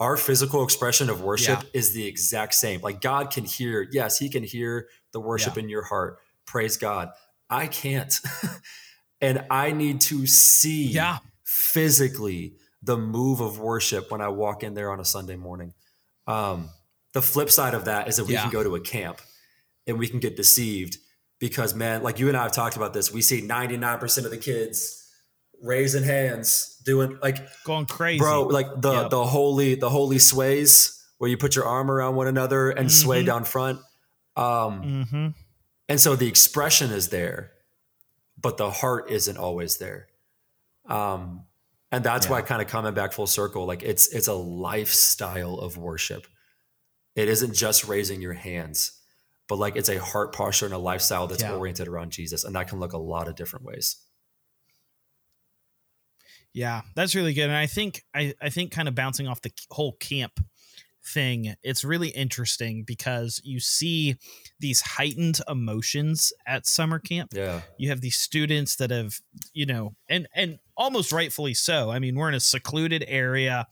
Our 0.00 0.16
physical 0.16 0.64
expression 0.64 1.08
of 1.08 1.22
worship 1.22 1.60
is 1.72 1.92
the 1.94 2.06
exact 2.06 2.54
same. 2.54 2.80
Like 2.80 3.00
God 3.00 3.30
can 3.30 3.44
hear, 3.44 3.86
yes, 3.92 4.18
He 4.18 4.28
can 4.28 4.42
hear 4.42 4.88
the 5.12 5.20
worship 5.20 5.56
Yeah. 5.56 5.62
in 5.62 5.68
your 5.68 5.84
heart. 5.84 6.18
Praise 6.46 6.76
God. 6.76 7.10
I 7.48 7.66
can't. 7.68 8.18
and 9.20 9.44
I 9.50 9.70
need 9.72 10.00
to 10.02 10.26
see 10.26 10.86
Yeah. 10.88 11.18
physically 11.44 12.54
the 12.82 12.96
move 12.98 13.40
of 13.40 13.58
worship 13.58 14.10
when 14.10 14.20
I 14.20 14.28
walk 14.28 14.62
in 14.62 14.74
there 14.74 14.90
on 14.90 15.00
a 15.00 15.04
Sunday 15.04 15.36
morning. 15.36 15.74
Um, 16.26 16.70
the 17.12 17.22
flip 17.22 17.50
side 17.50 17.74
of 17.74 17.84
that 17.86 18.08
is 18.08 18.16
that 18.16 18.24
we 18.24 18.34
Yeah. 18.34 18.42
can 18.42 18.50
go 18.50 18.62
to 18.62 18.74
a 18.74 18.80
camp 18.80 19.20
and 19.86 19.98
we 19.98 20.08
can 20.08 20.18
get 20.20 20.36
deceived 20.36 20.98
because 21.38 21.74
man, 21.74 22.02
like 22.02 22.18
you 22.18 22.28
and 22.28 22.36
I 22.36 22.42
have 22.42 22.52
talked 22.52 22.76
about 22.76 22.92
this, 22.94 23.12
we 23.12 23.22
see 23.22 23.40
99% 23.42 24.24
of 24.24 24.30
the 24.30 24.36
kids 24.38 25.03
raising 25.62 26.04
hands, 26.04 26.80
doing 26.84 27.18
like 27.22 27.38
going 27.64 27.86
crazy, 27.86 28.18
bro. 28.18 28.44
Like 28.44 28.66
the 28.80 28.92
yep. 28.92 29.10
the 29.10 29.24
holy 29.24 29.74
the 29.74 29.90
holy 29.90 30.18
sways 30.18 31.02
where 31.18 31.30
you 31.30 31.36
put 31.36 31.56
your 31.56 31.64
arm 31.64 31.90
around 31.90 32.16
one 32.16 32.26
another 32.26 32.70
and 32.70 32.88
mm-hmm. 32.88 33.02
sway 33.02 33.22
down 33.24 33.44
front. 33.44 33.78
Um, 34.36 34.82
mm-hmm. 34.82 35.28
And 35.88 36.00
so 36.00 36.16
the 36.16 36.26
expression 36.26 36.90
is 36.90 37.08
there, 37.08 37.52
but 38.40 38.56
the 38.56 38.70
heart 38.70 39.10
isn't 39.10 39.36
always 39.36 39.78
there. 39.78 40.08
Um, 40.86 41.44
and 41.92 42.02
that's 42.02 42.26
yeah. 42.26 42.32
why 42.32 42.42
kind 42.42 42.60
of 42.60 42.68
coming 42.68 42.94
back 42.94 43.12
full 43.12 43.26
circle, 43.26 43.66
like 43.66 43.82
it's 43.82 44.08
it's 44.08 44.28
a 44.28 44.34
lifestyle 44.34 45.54
of 45.54 45.76
worship. 45.76 46.26
It 47.14 47.28
isn't 47.28 47.54
just 47.54 47.86
raising 47.86 48.20
your 48.20 48.32
hands, 48.32 49.00
but 49.48 49.58
like 49.58 49.76
it's 49.76 49.88
a 49.88 49.98
heart 49.98 50.34
posture 50.34 50.66
and 50.66 50.74
a 50.74 50.78
lifestyle 50.78 51.28
that's 51.28 51.42
yeah. 51.42 51.54
oriented 51.54 51.86
around 51.86 52.10
Jesus, 52.10 52.42
and 52.44 52.56
that 52.56 52.68
can 52.68 52.80
look 52.80 52.92
a 52.92 52.98
lot 52.98 53.28
of 53.28 53.36
different 53.36 53.64
ways. 53.64 53.96
Yeah, 56.54 56.82
that's 56.94 57.14
really 57.14 57.34
good. 57.34 57.44
And 57.44 57.56
I 57.56 57.66
think 57.66 58.04
I, 58.14 58.32
I 58.40 58.48
think 58.48 58.70
kind 58.70 58.88
of 58.88 58.94
bouncing 58.94 59.26
off 59.26 59.42
the 59.42 59.52
whole 59.70 59.92
camp 59.94 60.38
thing, 61.04 61.54
it's 61.62 61.84
really 61.84 62.08
interesting 62.08 62.84
because 62.84 63.40
you 63.44 63.60
see 63.60 64.16
these 64.60 64.80
heightened 64.80 65.40
emotions 65.48 66.32
at 66.46 66.66
summer 66.66 66.98
camp. 66.98 67.32
Yeah. 67.34 67.62
You 67.76 67.90
have 67.90 68.00
these 68.00 68.16
students 68.16 68.76
that 68.76 68.90
have, 68.90 69.18
you 69.52 69.66
know, 69.66 69.94
and 70.08 70.28
and 70.34 70.58
almost 70.76 71.12
rightfully 71.12 71.54
so. 71.54 71.90
I 71.90 71.98
mean, 71.98 72.14
we're 72.14 72.28
in 72.28 72.34
a 72.34 72.40
secluded 72.40 73.04
area 73.08 73.66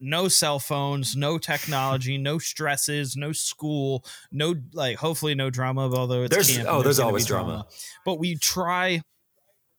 no 0.00 0.28
cell 0.28 0.58
phones, 0.58 1.16
no 1.16 1.38
technology, 1.38 2.18
no 2.18 2.38
stresses, 2.38 3.16
no 3.16 3.32
school, 3.32 4.04
no 4.30 4.54
like 4.72 4.96
hopefully 4.96 5.34
no 5.34 5.50
drama. 5.50 5.90
Although 5.90 6.24
it's 6.24 6.34
there's 6.34 6.56
camp, 6.56 6.68
oh, 6.68 6.82
there's, 6.82 6.96
there's 6.96 7.00
always 7.00 7.26
drama. 7.26 7.48
drama. 7.48 7.66
But 8.04 8.18
we 8.18 8.36
try 8.36 9.02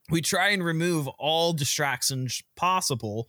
we 0.10 0.22
try 0.22 0.50
and 0.50 0.64
remove 0.64 1.08
all 1.20 1.54
distractions 1.54 2.42
possible 2.56 3.28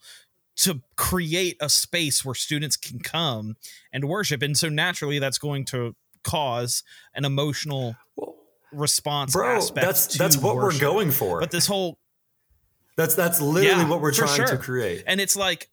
to 0.57 0.81
create 0.97 1.57
a 1.61 1.69
space 1.69 2.25
where 2.25 2.35
students 2.35 2.77
can 2.77 2.99
come 2.99 3.57
and 3.93 4.05
worship 4.05 4.43
and 4.43 4.57
so 4.57 4.69
naturally 4.69 5.19
that's 5.19 5.39
going 5.39 5.65
to 5.65 5.95
cause 6.25 6.83
an 7.15 7.25
emotional 7.25 7.95
well, 8.17 8.35
response 8.73 9.33
bro 9.33 9.61
that's 9.75 10.19
that's 10.19 10.37
what 10.37 10.57
worship. 10.57 10.83
we're 10.83 10.89
going 10.89 11.11
for 11.11 11.41
but 11.41 11.51
this 11.51 11.67
whole 11.67 11.99
that's 12.97 13.15
that's 13.15 13.41
literally 13.41 13.83
yeah, 13.83 13.89
what 13.89 14.01
we're 14.01 14.13
trying 14.13 14.35
sure. 14.35 14.47
to 14.47 14.59
create 14.59 15.05
and 15.07 15.21
it's 15.21 15.37
like 15.37 15.69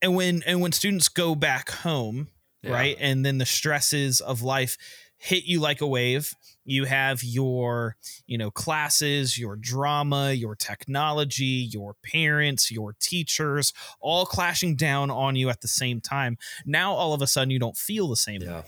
and 0.00 0.14
when 0.14 0.42
and 0.46 0.60
when 0.60 0.72
students 0.72 1.08
go 1.08 1.34
back 1.34 1.70
home 1.70 2.28
yeah. 2.62 2.72
right 2.72 2.96
and 3.00 3.26
then 3.26 3.38
the 3.38 3.46
stresses 3.46 4.20
of 4.20 4.42
life 4.42 4.78
hit 5.20 5.44
you 5.44 5.60
like 5.60 5.82
a 5.82 5.86
wave. 5.86 6.34
You 6.64 6.86
have 6.86 7.22
your 7.22 7.96
you 8.26 8.38
know 8.38 8.50
classes 8.50 9.38
your 9.38 9.54
drama 9.54 10.32
your 10.32 10.56
technology 10.56 11.68
your 11.70 11.94
parents 12.02 12.70
your 12.70 12.94
teachers 12.98 13.72
all 14.00 14.24
clashing 14.24 14.76
down 14.76 15.10
on 15.10 15.36
you 15.36 15.50
at 15.50 15.60
the 15.60 15.68
same 15.68 16.00
time. 16.00 16.38
Now 16.64 16.94
all 16.94 17.12
of 17.12 17.22
a 17.22 17.26
sudden 17.26 17.50
you 17.50 17.58
don't 17.58 17.76
feel 17.76 18.08
the 18.08 18.16
same. 18.16 18.42
Yeah. 18.42 18.60
way 18.60 18.64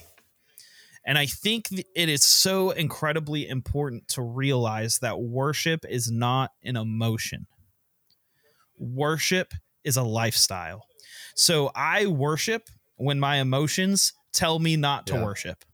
and 1.04 1.18
i 1.18 1.26
think 1.26 1.66
it 1.96 2.08
is 2.08 2.24
so 2.24 2.70
incredibly 2.70 3.48
important 3.48 4.06
to 4.06 4.22
realize 4.22 4.98
that 4.98 5.18
worship 5.18 5.84
is 5.88 6.10
not 6.10 6.50
an 6.62 6.76
emotion. 6.76 7.46
Worship 8.78 9.54
is 9.84 9.96
a 9.96 10.02
lifestyle. 10.02 10.84
So 11.34 11.70
i 11.74 12.06
worship 12.06 12.68
when 12.96 13.18
my 13.18 13.36
emotions 13.36 14.12
tell 14.34 14.58
me 14.58 14.76
not 14.76 15.06
to 15.06 15.14
yeah. 15.14 15.24
worship 15.24 15.64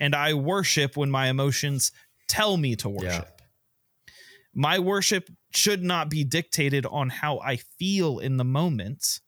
and 0.00 0.14
I 0.14 0.34
worship 0.34 0.96
when 0.96 1.10
my 1.10 1.28
emotions 1.28 1.92
tell 2.28 2.56
me 2.56 2.76
to 2.76 2.88
worship. 2.88 3.28
Yeah. 3.28 4.14
My 4.54 4.78
worship 4.78 5.30
should 5.54 5.82
not 5.82 6.10
be 6.10 6.24
dictated 6.24 6.84
on 6.86 7.10
how 7.10 7.38
I 7.38 7.56
feel 7.78 8.18
in 8.18 8.36
the 8.36 8.44
moment. 8.44 9.20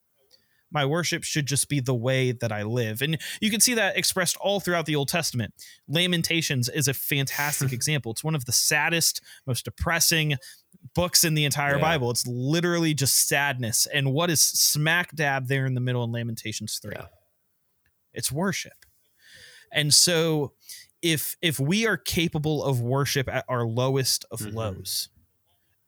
My 0.73 0.85
worship 0.85 1.25
should 1.25 1.47
just 1.47 1.69
be 1.69 1.81
the 1.81 1.95
way 1.95 2.33
that 2.33 2.53
I 2.53 2.63
live. 2.63 3.03
And 3.03 3.19
you 3.41 3.51
can 3.51 3.61
see 3.61 3.75
that 3.75 3.97
expressed 3.97 4.37
all 4.37 4.61
throughout 4.61 4.87
the 4.87 4.97
Old 4.97 5.09
Testament. 5.09 5.53
Lamentations 5.89 6.69
is 6.69 6.89
a 6.89 6.95
fantastic 6.95 7.73
example. 7.73 8.13
It's 8.13 8.23
one 8.23 8.35
of 8.37 8.45
the 8.45 8.53
saddest, 8.53 9.21
most 9.47 9.65
depressing 9.65 10.37
books 10.95 11.25
in 11.25 11.35
the 11.35 11.45
entire 11.45 11.77
yeah. 11.77 11.83
Bible. 11.83 12.11
It's 12.11 12.27
literally 12.27 12.95
just 12.95 13.29
sadness. 13.29 13.87
And 13.93 14.13
what 14.13 14.31
is 14.31 14.41
smack 14.41 15.15
dab 15.15 15.49
there 15.49 15.67
in 15.67 15.75
the 15.75 15.81
middle 15.81 16.05
in 16.05 16.13
Lamentations 16.13 16.79
3? 16.81 16.93
Yeah. 16.95 17.07
It's 18.13 18.31
worship. 18.31 18.85
And 19.73 19.93
so 19.95 20.53
if 21.03 21.37
if 21.41 21.59
we 21.59 21.87
are 21.87 21.97
capable 21.97 22.65
of 22.65 22.81
worship 22.81 23.29
at 23.29 23.45
our 23.49 23.65
lowest 23.65 24.25
of 24.31 24.41
mm-hmm. 24.41 24.57
lows, 24.57 25.09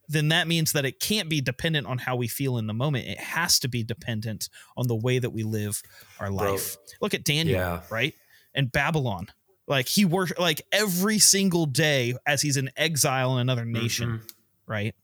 then 0.09 0.29
that 0.29 0.49
means 0.49 0.73
that 0.73 0.85
it 0.85 1.01
can't 1.01 1.29
be 1.29 1.41
dependent 1.41 1.87
on 1.87 1.99
how 1.99 2.17
we 2.17 2.29
feel 2.29 2.59
in 2.59 2.67
the 2.67 2.75
moment. 2.75 3.09
It 3.09 3.19
has 3.19 3.59
to 3.61 3.69
be 3.69 3.83
dependent 3.83 4.49
on 4.77 4.89
the 4.89 4.95
way 4.95 5.19
that 5.19 5.31
we 5.31 5.43
live 5.43 5.83
our 6.21 6.31
life. 6.31 6.77
Bro, 6.77 6.85
Look 7.01 7.15
at 7.15 7.25
Daniel, 7.25 7.59
yeah. 7.59 7.81
right? 7.91 8.15
And 8.55 8.71
Babylon. 8.71 9.29
Like 9.69 9.89
he 9.89 10.05
worked 10.05 10.39
like 10.39 10.63
every 10.73 11.19
single 11.19 11.67
day 11.67 12.15
as 12.27 12.43
he's 12.43 12.57
in 12.57 12.71
exile 12.77 13.35
in 13.35 13.41
another 13.41 13.65
nation, 13.65 14.09
mm-hmm. 14.09 14.27
right? 14.67 14.95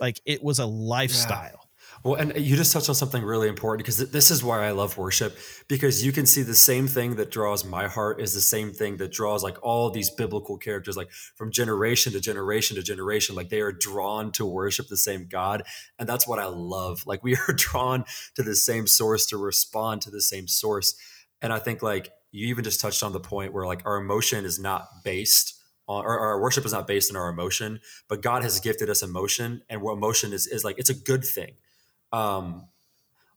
Like 0.00 0.20
it 0.26 0.42
was 0.42 0.58
a 0.58 0.66
lifestyle. 0.66 1.61
Well, 2.04 2.16
and 2.16 2.32
uh, 2.32 2.38
you 2.38 2.56
just 2.56 2.72
touched 2.72 2.88
on 2.88 2.96
something 2.96 3.22
really 3.22 3.48
important 3.48 3.84
because 3.84 4.10
this 4.10 4.30
is 4.30 4.42
why 4.42 4.66
I 4.66 4.72
love 4.72 4.98
worship 4.98 5.38
because 5.68 6.04
you 6.04 6.10
can 6.10 6.26
see 6.26 6.42
the 6.42 6.54
same 6.54 6.88
thing 6.88 7.14
that 7.16 7.30
draws 7.30 7.64
my 7.64 7.86
heart 7.86 8.20
is 8.20 8.34
the 8.34 8.40
same 8.40 8.72
thing 8.72 8.96
that 8.96 9.12
draws 9.12 9.44
like 9.44 9.56
all 9.62 9.88
these 9.88 10.10
biblical 10.10 10.58
characters, 10.58 10.96
like 10.96 11.10
from 11.36 11.52
generation 11.52 12.12
to 12.14 12.20
generation 12.20 12.76
to 12.76 12.82
generation. 12.82 13.36
Like 13.36 13.50
they 13.50 13.60
are 13.60 13.70
drawn 13.70 14.32
to 14.32 14.44
worship 14.44 14.88
the 14.88 14.96
same 14.96 15.28
God. 15.28 15.62
And 15.98 16.08
that's 16.08 16.26
what 16.26 16.38
I 16.38 16.46
love. 16.46 17.04
Like 17.12 17.22
we 17.22 17.36
are 17.36 17.52
drawn 17.52 18.06
to 18.36 18.42
the 18.42 18.54
same 18.54 18.86
source 18.86 19.26
to 19.26 19.36
respond 19.36 20.00
to 20.02 20.10
the 20.10 20.22
same 20.22 20.48
source. 20.48 20.94
And 21.42 21.52
I 21.52 21.58
think 21.58 21.82
like 21.82 22.10
you 22.30 22.46
even 22.46 22.64
just 22.64 22.80
touched 22.80 23.02
on 23.02 23.12
the 23.12 23.20
point 23.20 23.52
where 23.52 23.66
like 23.66 23.82
our 23.84 23.98
emotion 23.98 24.46
is 24.46 24.58
not 24.58 24.88
based 25.04 25.60
on, 25.88 26.06
or 26.06 26.18
our 26.18 26.40
worship 26.40 26.64
is 26.64 26.72
not 26.72 26.86
based 26.86 27.10
on 27.10 27.18
our 27.18 27.28
emotion, 27.28 27.80
but 28.08 28.22
God 28.22 28.42
has 28.44 28.60
gifted 28.60 28.88
us 28.88 29.02
emotion. 29.02 29.62
And 29.68 29.82
what 29.82 29.92
emotion 29.92 30.32
is, 30.32 30.46
is 30.46 30.64
like, 30.64 30.78
it's 30.78 30.88
a 30.88 30.94
good 30.94 31.22
thing 31.22 31.56
um, 32.12 32.68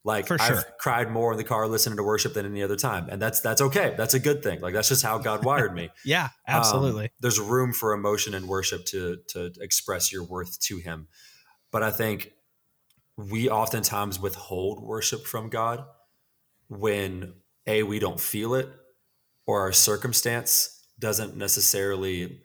like 0.03 0.27
sure. 0.27 0.37
I've 0.39 0.77
cried 0.77 1.09
more 1.09 1.31
in 1.31 1.37
the 1.37 1.43
car 1.43 1.67
listening 1.67 1.97
to 1.97 2.03
worship 2.03 2.35
than 2.35 2.45
any 2.45 2.61
other 2.61 2.75
time, 2.75 3.09
and 3.09 3.19
that's 3.19 3.41
that's 3.41 3.59
okay. 3.59 3.95
That's 3.97 4.13
a 4.13 4.19
good 4.19 4.43
thing. 4.43 4.61
Like 4.61 4.73
that's 4.73 4.89
just 4.89 5.03
how 5.03 5.17
God 5.17 5.43
wired 5.43 5.73
me. 5.73 5.89
yeah, 6.05 6.29
absolutely. 6.47 7.05
Um, 7.05 7.09
there's 7.21 7.39
room 7.39 7.73
for 7.73 7.91
emotion 7.91 8.35
and 8.35 8.47
worship 8.47 8.85
to 8.87 9.17
to 9.29 9.51
express 9.59 10.13
your 10.13 10.23
worth 10.23 10.59
to 10.61 10.77
Him, 10.77 11.07
but 11.71 11.81
I 11.81 11.89
think 11.89 12.33
we 13.17 13.49
oftentimes 13.49 14.19
withhold 14.19 14.79
worship 14.79 15.25
from 15.25 15.49
God 15.49 15.83
when 16.67 17.33
a 17.65 17.81
we 17.81 17.97
don't 17.97 18.19
feel 18.19 18.53
it 18.53 18.69
or 19.47 19.61
our 19.61 19.71
circumstance 19.71 20.85
doesn't 20.99 21.35
necessarily 21.35 22.41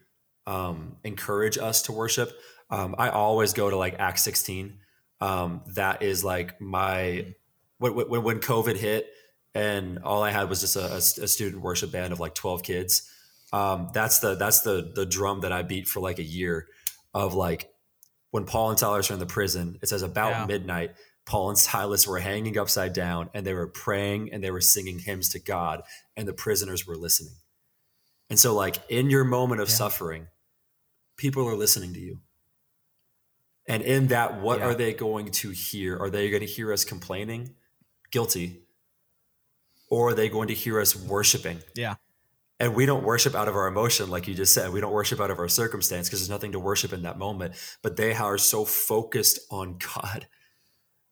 um, 0.47 0.97
encourage 1.05 1.59
us 1.59 1.83
to 1.83 1.93
worship. 1.93 2.33
Um, 2.71 2.95
I 2.99 3.11
always 3.11 3.53
go 3.53 3.69
to 3.69 3.77
like 3.77 3.97
Acts 3.99 4.23
16 4.23 4.79
um, 5.21 5.63
that 5.75 6.03
is 6.03 6.25
like 6.25 6.61
my 6.61 7.35
when, 7.79 7.95
when, 7.95 8.23
when 8.23 8.41
COVID 8.41 8.77
hit 8.77 9.07
and 9.55 9.99
all 10.01 10.23
I 10.23 10.31
had 10.31 10.49
was 10.49 10.61
just 10.61 10.77
a, 10.77 10.93
a, 10.93 10.97
a 10.97 11.29
student 11.29 11.63
worship 11.63 11.91
band 11.91 12.13
of 12.13 12.21
like 12.21 12.35
12 12.35 12.63
kids. 12.63 13.11
Um, 13.53 13.91
that's 13.93 14.21
the, 14.21 14.37
that's 14.37 14.61
the, 14.61 14.93
the 14.95 15.07
drum 15.07 15.41
that 15.41 15.53
I 15.53 15.63
beat 15.63 15.89
for 15.89 16.01
like 16.01 16.19
a 16.19 16.25
year 16.25 16.69
of 17.13 17.35
like 17.35 17.69
when 18.31 18.45
Paul 18.45 18.71
and 18.71 18.79
Silas 18.79 19.11
are 19.11 19.15
in 19.15 19.19
the 19.19 19.27
prison, 19.27 19.79
it 19.83 19.89
says 19.89 20.03
about 20.03 20.31
yeah. 20.31 20.47
midnight, 20.47 20.91
Paul 21.27 21.51
and 21.51 21.59
Silas 21.59 22.07
were 22.07 22.21
hanging 22.21 22.59
upside 22.59 22.93
down 22.93 23.31
and 23.35 23.45
they 23.45 23.55
were 23.55 23.67
praying 23.67 24.33
and 24.33 24.43
they 24.43 24.53
were 24.53 24.61
singing 24.61 25.01
hymns 25.01 25.31
to 25.31 25.41
God 25.41 25.83
and 26.17 26.29
the 26.29 26.33
prisoners 26.33 26.87
were 26.87 26.97
listening. 26.97 27.35
And 28.29 28.39
so 28.39 28.55
like 28.55 28.77
in 28.89 29.11
your 29.11 29.25
moment 29.25 29.61
of 29.61 29.69
yeah. 29.69 29.75
suffering, 29.75 30.27
people 31.17 31.49
are 31.49 31.57
listening 31.57 31.93
to 31.95 32.01
you. 32.01 32.21
And 33.69 33.83
in 33.83 34.09
that, 34.09 34.41
what 34.41 34.59
yeah. 34.59 34.67
are 34.67 34.75
they 34.75 34.93
going 34.93 35.31
to 35.31 35.51
hear? 35.51 35.99
Are 35.99 36.11
they 36.11 36.31
going 36.31 36.41
to 36.41 36.47
hear 36.47 36.73
us 36.73 36.85
complaining, 36.85 37.55
guilty? 38.11 38.63
Or 39.89 40.09
are 40.09 40.15
they 40.15 40.29
going 40.29 40.49
to 40.49 40.55
hear 40.55 40.81
us 40.81 40.97
worshiping? 40.97 41.61
Yeah. 41.75 41.97
And 42.59 42.75
we 42.75 42.85
don't 42.85 43.05
worship 43.05 43.35
out 43.35 43.49
of 43.49 43.57
our 43.57 43.67
emotion, 43.67 44.11
like 44.11 44.29
you 44.29 44.35
just 44.35 44.53
said. 44.53 44.71
We 44.73 44.81
don't 44.81 44.93
worship 44.93 45.19
out 45.19 45.31
of 45.31 45.39
our 45.39 45.49
circumstance 45.49 46.09
because 46.09 46.21
there's 46.21 46.31
nothing 46.31 46.53
to 46.53 46.61
worship 46.61 46.93
in 46.93 47.03
that 47.03 47.19
moment. 47.19 47.55
But 47.83 47.97
they 47.97 48.13
are 48.13 48.37
so 48.37 48.65
focused 48.65 49.41
on 49.51 49.79
God 49.95 50.27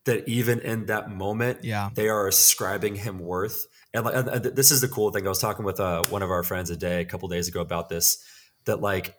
that 0.04 0.28
even 0.28 0.60
in 0.60 0.86
that 0.86 1.10
moment, 1.10 1.64
yeah. 1.64 1.90
they 1.94 2.08
are 2.08 2.26
ascribing 2.26 2.96
Him 2.96 3.18
worth. 3.18 3.66
And, 3.94 4.04
like, 4.04 4.14
and 4.14 4.44
this 4.44 4.70
is 4.70 4.80
the 4.80 4.88
cool 4.88 5.10
thing. 5.10 5.26
I 5.26 5.28
was 5.28 5.38
talking 5.38 5.64
with 5.64 5.80
uh, 5.80 6.04
one 6.04 6.22
of 6.22 6.30
our 6.30 6.42
friends 6.42 6.70
a 6.70 6.76
day, 6.76 7.00
a 7.00 7.04
couple 7.04 7.28
days 7.28 7.48
ago, 7.48 7.60
about 7.60 7.88
this. 7.88 8.22
That 8.66 8.80
like, 8.80 9.14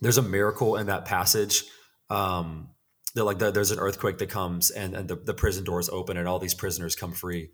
there's 0.00 0.18
a 0.18 0.22
miracle 0.22 0.76
in 0.76 0.86
that 0.86 1.04
passage 1.04 1.64
um, 2.10 2.70
they're 3.14 3.24
like 3.24 3.38
the, 3.38 3.50
there's 3.50 3.70
an 3.70 3.78
earthquake 3.78 4.18
that 4.18 4.28
comes 4.28 4.70
and, 4.70 4.94
and 4.94 5.08
the, 5.08 5.16
the 5.16 5.34
prison 5.34 5.64
doors 5.64 5.88
open 5.88 6.16
and 6.16 6.28
all 6.28 6.38
these 6.38 6.54
prisoners 6.54 6.94
come 6.94 7.12
free 7.12 7.50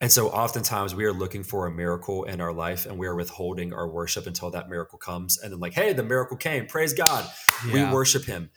And 0.00 0.12
so 0.12 0.28
oftentimes 0.28 0.94
we 0.94 1.04
are 1.04 1.12
looking 1.12 1.42
for 1.42 1.66
a 1.66 1.70
miracle 1.70 2.24
in 2.24 2.40
our 2.40 2.52
life 2.52 2.84
and 2.86 2.98
we 2.98 3.06
are 3.06 3.14
withholding 3.14 3.72
our 3.72 3.88
worship 3.88 4.26
until 4.26 4.50
that 4.50 4.68
miracle 4.68 4.98
comes. 4.98 5.38
And 5.38 5.52
then 5.52 5.60
like, 5.60 5.72
hey, 5.72 5.94
the 5.94 6.02
miracle 6.02 6.36
came. 6.36 6.66
Praise 6.66 6.92
God. 6.92 7.26
Yeah. 7.66 7.88
We 7.88 7.94
worship 7.94 8.24
him. 8.24 8.50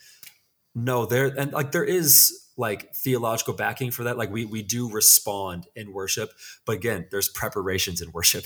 No, 0.76 1.06
there 1.06 1.28
and 1.28 1.52
like 1.54 1.72
there 1.72 1.84
is 1.84 2.48
like 2.58 2.94
theological 2.94 3.54
backing 3.54 3.92
for 3.92 4.04
that. 4.04 4.18
Like 4.18 4.32
we 4.32 4.46
we 4.46 4.64
do 4.64 4.92
respond 4.92 5.68
in 5.76 5.94
worship, 5.94 6.32
but 6.66 6.74
again, 6.74 7.08
there's 7.10 7.30
preparations 7.30 8.02
in 8.02 8.12
worship. 8.12 8.46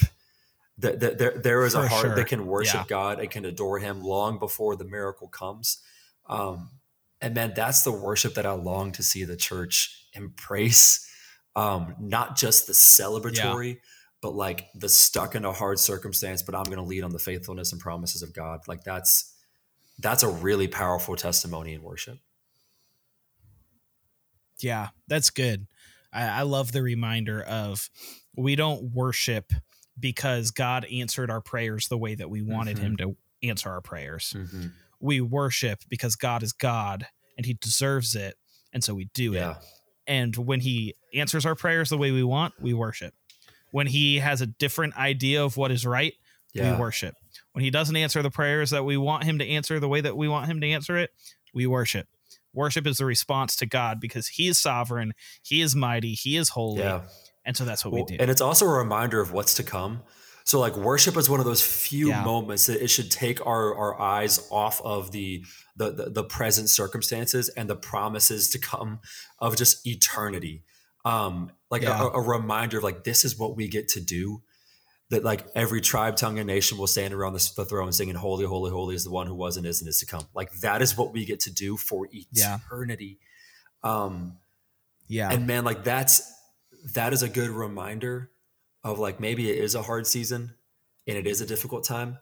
There, 0.77 0.95
there, 0.95 1.37
there 1.37 1.65
is 1.65 1.75
a 1.75 1.87
heart 1.87 2.01
sure. 2.01 2.15
that 2.15 2.27
can 2.27 2.47
worship 2.47 2.81
yeah. 2.81 2.85
God 2.87 3.19
and 3.19 3.29
can 3.29 3.45
adore 3.45 3.79
Him 3.79 4.01
long 4.01 4.39
before 4.39 4.75
the 4.75 4.85
miracle 4.85 5.27
comes. 5.27 5.79
Um, 6.27 6.69
and 7.21 7.33
man, 7.33 7.53
that's 7.55 7.83
the 7.83 7.91
worship 7.91 8.35
that 8.35 8.45
I 8.45 8.51
long 8.51 8.91
to 8.93 9.03
see 9.03 9.23
the 9.23 9.37
church 9.37 10.07
embrace. 10.13 11.09
Um, 11.55 11.95
not 11.99 12.35
just 12.35 12.67
the 12.67 12.73
celebratory, 12.73 13.75
yeah. 13.75 13.79
but 14.21 14.33
like 14.33 14.67
the 14.73 14.89
stuck 14.89 15.35
in 15.35 15.45
a 15.45 15.53
hard 15.53 15.79
circumstance, 15.79 16.41
but 16.41 16.55
I'm 16.55 16.65
going 16.65 16.77
to 16.77 16.83
lead 16.83 17.03
on 17.03 17.11
the 17.11 17.19
faithfulness 17.19 17.71
and 17.71 17.79
promises 17.79 18.23
of 18.23 18.33
God. 18.33 18.61
Like 18.67 18.83
that's 18.83 19.33
that's 19.99 20.23
a 20.23 20.27
really 20.27 20.67
powerful 20.67 21.15
testimony 21.15 21.73
in 21.73 21.83
worship. 21.83 22.17
Yeah, 24.59 24.89
that's 25.07 25.29
good. 25.29 25.67
I, 26.11 26.39
I 26.39 26.41
love 26.41 26.71
the 26.71 26.81
reminder 26.81 27.41
of 27.41 27.89
we 28.35 28.55
don't 28.55 28.91
worship 28.93 29.51
because 29.99 30.51
God 30.51 30.85
answered 30.85 31.29
our 31.29 31.41
prayers 31.41 31.87
the 31.87 31.97
way 31.97 32.15
that 32.15 32.29
we 32.29 32.41
wanted 32.41 32.77
mm-hmm. 32.77 32.85
Him 32.85 32.97
to 32.97 33.17
answer 33.43 33.69
our 33.69 33.81
prayers. 33.81 34.33
Mm-hmm. 34.35 34.67
We 35.03 35.19
worship 35.19 35.79
because 35.89 36.15
God 36.15 36.43
is 36.43 36.53
God 36.53 37.07
and 37.37 37.45
He 37.45 37.55
deserves 37.55 38.15
it, 38.15 38.35
and 38.71 38.81
so 38.81 38.93
we 38.93 39.09
do 39.13 39.33
yeah. 39.33 39.51
it. 39.51 39.57
And 40.07 40.35
when 40.37 40.61
He 40.61 40.95
answers 41.13 41.45
our 41.45 41.55
prayers 41.55 41.89
the 41.89 41.97
way 41.97 42.11
we 42.11 42.23
want, 42.23 42.53
we 42.61 42.73
worship. 42.73 43.13
When 43.71 43.85
He 43.85 44.19
has 44.19 44.39
a 44.39 44.47
different 44.47 44.95
idea 44.95 45.43
of 45.43 45.57
what 45.57 45.71
is 45.71 45.85
right, 45.85 46.13
yeah. 46.53 46.71
we 46.71 46.79
worship. 46.79 47.15
When 47.51 47.65
He 47.65 47.69
doesn't 47.69 47.97
answer 47.97 48.21
the 48.21 48.31
prayers 48.31 48.69
that 48.69 48.85
we 48.85 48.95
want 48.95 49.25
Him 49.25 49.39
to 49.39 49.45
answer 49.45 49.77
the 49.77 49.89
way 49.89 49.99
that 49.99 50.15
we 50.15 50.29
want 50.29 50.47
Him 50.47 50.61
to 50.61 50.69
answer 50.69 50.97
it, 50.97 51.09
we 51.53 51.67
worship. 51.67 52.07
Worship 52.53 52.87
is 52.87 52.99
the 52.99 53.05
response 53.05 53.57
to 53.57 53.65
God 53.65 53.99
because 53.99 54.27
He 54.27 54.47
is 54.47 54.57
sovereign, 54.57 55.13
He 55.41 55.59
is 55.59 55.75
mighty, 55.75 56.13
He 56.13 56.37
is 56.37 56.49
holy. 56.49 56.79
Yeah. 56.79 57.01
And 57.43 57.57
so 57.57 57.65
that's 57.65 57.83
what 57.83 57.93
well, 57.93 58.05
we 58.05 58.15
do. 58.15 58.21
And 58.21 58.31
it's 58.31 58.39
also 58.39 58.65
a 58.65 58.77
reminder 58.77 59.19
of 59.19 59.33
what's 59.33 59.53
to 59.55 59.63
come. 59.63 60.03
So 60.45 60.59
like 60.59 60.75
worship 60.75 61.17
is 61.17 61.29
one 61.29 61.39
of 61.39 61.45
those 61.45 61.61
few 61.61 62.09
yeah. 62.09 62.23
moments 62.23 62.67
that 62.67 62.83
it 62.83 62.89
should 62.89 63.09
take 63.09 63.45
our, 63.45 63.75
our 63.75 63.99
eyes 63.99 64.45
off 64.51 64.81
of 64.81 65.11
the, 65.11 65.45
the, 65.75 65.91
the 65.91 66.09
the 66.09 66.23
present 66.23 66.69
circumstances 66.69 67.49
and 67.49 67.69
the 67.69 67.75
promises 67.75 68.49
to 68.49 68.59
come 68.59 68.99
of 69.39 69.55
just 69.55 69.85
eternity. 69.87 70.63
Um, 71.05 71.51
like 71.69 71.81
yeah. 71.81 72.01
a, 72.01 72.07
a 72.07 72.21
reminder 72.21 72.77
of 72.77 72.83
like 72.83 73.03
this 73.03 73.25
is 73.25 73.37
what 73.37 73.55
we 73.55 73.67
get 73.67 73.89
to 73.89 74.01
do 74.01 74.41
that 75.09 75.23
like 75.23 75.45
every 75.55 75.81
tribe, 75.81 76.15
tongue, 76.15 76.39
and 76.39 76.47
nation 76.47 76.77
will 76.77 76.87
stand 76.87 77.13
around 77.13 77.33
the, 77.33 77.51
the, 77.55 77.65
throne 77.65 77.91
singing, 77.91 78.15
"Holy, 78.15 78.45
holy, 78.45 78.71
holy 78.71 78.95
is 78.95 79.03
the 79.03 79.11
one 79.11 79.27
who 79.27 79.35
was 79.35 79.57
and 79.57 79.65
is 79.65 79.81
and 79.81 79.87
is 79.87 79.99
to 79.99 80.05
come." 80.05 80.25
Like 80.33 80.51
that 80.61 80.81
is 80.81 80.97
what 80.97 81.13
we 81.13 81.25
get 81.25 81.41
to 81.41 81.53
do 81.53 81.77
for 81.77 82.07
eternity. 82.11 83.19
Yeah. 83.83 84.03
Um, 84.03 84.37
yeah, 85.07 85.31
and 85.31 85.45
man, 85.45 85.65
like 85.65 85.83
that's 85.83 86.31
that 86.95 87.13
is 87.13 87.21
a 87.21 87.29
good 87.29 87.49
reminder 87.49 88.31
of 88.83 88.99
like 88.99 89.19
maybe 89.19 89.49
it 89.49 89.57
is 89.57 89.75
a 89.75 89.81
hard 89.81 90.05
season 90.07 90.53
and 91.07 91.17
it 91.17 91.27
is 91.27 91.41
a 91.41 91.45
difficult 91.45 91.83
time. 91.83 92.17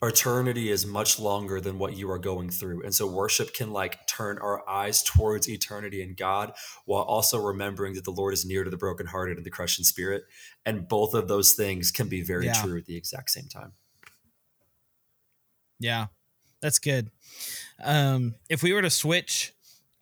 Eternity 0.00 0.70
is 0.70 0.86
much 0.86 1.18
longer 1.18 1.60
than 1.60 1.76
what 1.76 1.96
you 1.96 2.08
are 2.08 2.20
going 2.20 2.50
through. 2.50 2.84
And 2.84 2.94
so 2.94 3.04
worship 3.04 3.52
can 3.52 3.72
like 3.72 4.06
turn 4.06 4.38
our 4.38 4.68
eyes 4.68 5.02
towards 5.02 5.48
eternity 5.48 6.02
and 6.02 6.16
God 6.16 6.52
while 6.84 7.02
also 7.02 7.38
remembering 7.38 7.94
that 7.94 8.04
the 8.04 8.12
Lord 8.12 8.32
is 8.32 8.46
near 8.46 8.62
to 8.62 8.70
the 8.70 8.76
brokenhearted 8.76 9.36
and 9.36 9.44
the 9.44 9.50
crushed 9.50 9.80
in 9.80 9.84
spirit. 9.84 10.22
And 10.64 10.86
both 10.86 11.14
of 11.14 11.26
those 11.26 11.54
things 11.54 11.90
can 11.90 12.08
be 12.08 12.22
very 12.22 12.46
yeah. 12.46 12.62
true 12.62 12.78
at 12.78 12.86
the 12.86 12.96
exact 12.96 13.30
same 13.30 13.48
time. 13.48 13.72
Yeah, 15.80 16.06
that's 16.60 16.78
good. 16.78 17.10
Um, 17.82 18.36
if 18.48 18.62
we 18.62 18.72
were 18.72 18.82
to 18.82 18.90
switch 18.90 19.52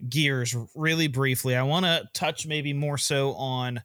gears 0.06 0.54
really 0.74 1.08
briefly, 1.08 1.56
I 1.56 1.62
want 1.62 1.86
to 1.86 2.08
touch 2.12 2.46
maybe 2.46 2.74
more 2.74 2.98
so 2.98 3.32
on 3.32 3.82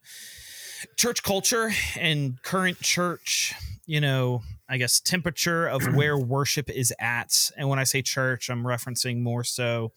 church 0.97 1.23
culture 1.23 1.71
and 1.99 2.41
current 2.43 2.79
church, 2.81 3.53
you 3.85 4.01
know, 4.01 4.41
I 4.69 4.77
guess 4.77 4.99
temperature 4.99 5.67
of 5.67 5.81
where 5.95 6.17
worship 6.17 6.69
is 6.69 6.93
at. 6.99 7.51
And 7.57 7.69
when 7.69 7.79
I 7.79 7.83
say 7.83 8.01
church, 8.01 8.49
I'm 8.49 8.63
referencing 8.63 9.21
more 9.21 9.43
so 9.43 9.91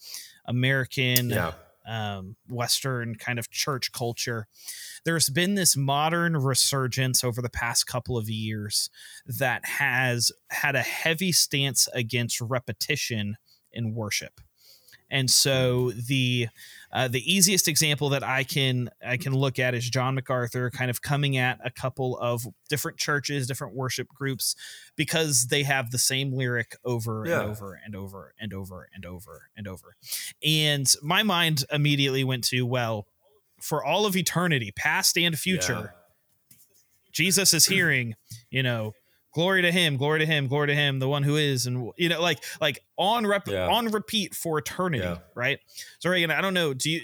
American, 0.45 1.29
yeah. 1.29 1.53
um, 1.87 2.35
Western 2.49 3.15
kind 3.15 3.39
of 3.39 3.49
church 3.49 3.91
culture. 3.91 4.47
There's 5.05 5.29
been 5.29 5.55
this 5.55 5.77
modern 5.77 6.35
resurgence 6.35 7.23
over 7.23 7.41
the 7.41 7.49
past 7.49 7.85
couple 7.87 8.17
of 8.17 8.29
years 8.29 8.89
that 9.25 9.65
has 9.65 10.31
had 10.49 10.75
a 10.75 10.81
heavy 10.81 11.31
stance 11.31 11.87
against 11.93 12.41
repetition 12.41 13.37
in 13.71 13.93
worship. 13.93 14.41
And 15.09 15.29
so 15.29 15.91
the 15.91 16.47
uh, 16.91 17.07
the 17.07 17.21
easiest 17.31 17.67
example 17.67 18.09
that 18.09 18.23
I 18.23 18.43
can 18.43 18.89
I 19.05 19.17
can 19.17 19.33
look 19.33 19.59
at 19.59 19.73
is 19.75 19.89
John 19.89 20.15
MacArthur 20.15 20.69
kind 20.69 20.89
of 20.89 21.01
coming 21.01 21.37
at 21.37 21.59
a 21.63 21.69
couple 21.69 22.17
of 22.17 22.45
different 22.69 22.97
churches, 22.97 23.47
different 23.47 23.75
worship 23.75 24.07
groups, 24.07 24.55
because 24.95 25.47
they 25.47 25.63
have 25.63 25.91
the 25.91 25.97
same 25.97 26.31
lyric 26.31 26.75
over 26.83 27.23
yeah. 27.27 27.41
and 27.41 27.51
over 27.51 27.79
and 27.83 27.95
over 27.95 28.33
and 28.39 28.53
over 28.53 28.89
and 28.93 29.05
over 29.05 29.49
and 29.55 29.67
over. 29.67 29.95
And 30.43 30.91
my 31.01 31.23
mind 31.23 31.65
immediately 31.71 32.23
went 32.23 32.43
to 32.45 32.65
well, 32.65 33.07
for 33.61 33.83
all 33.83 34.05
of 34.05 34.15
eternity, 34.15 34.71
past 34.75 35.17
and 35.17 35.37
future, 35.37 35.93
yeah. 35.93 36.57
Jesus 37.11 37.53
is 37.53 37.65
hearing, 37.65 38.15
you 38.49 38.61
know, 38.61 38.93
glory 39.35 39.61
to 39.61 39.71
him 39.71 39.97
glory 39.97 40.19
to 40.19 40.25
him 40.25 40.47
glory 40.47 40.67
to 40.67 40.73
him 40.73 40.99
the 40.99 41.09
one 41.09 41.21
who 41.21 41.35
is 41.35 41.65
and 41.65 41.91
you 41.97 42.07
know 42.07 42.21
like 42.21 42.41
like 42.61 42.79
on 42.95 43.27
rep 43.27 43.45
yeah. 43.49 43.67
on 43.67 43.91
repeat 43.91 44.33
for 44.33 44.57
eternity 44.57 45.03
yeah. 45.03 45.17
right 45.35 45.59
so 45.99 46.09
reagan 46.09 46.31
i 46.31 46.39
don't 46.39 46.53
know 46.53 46.73
do 46.73 46.89
you 46.89 47.01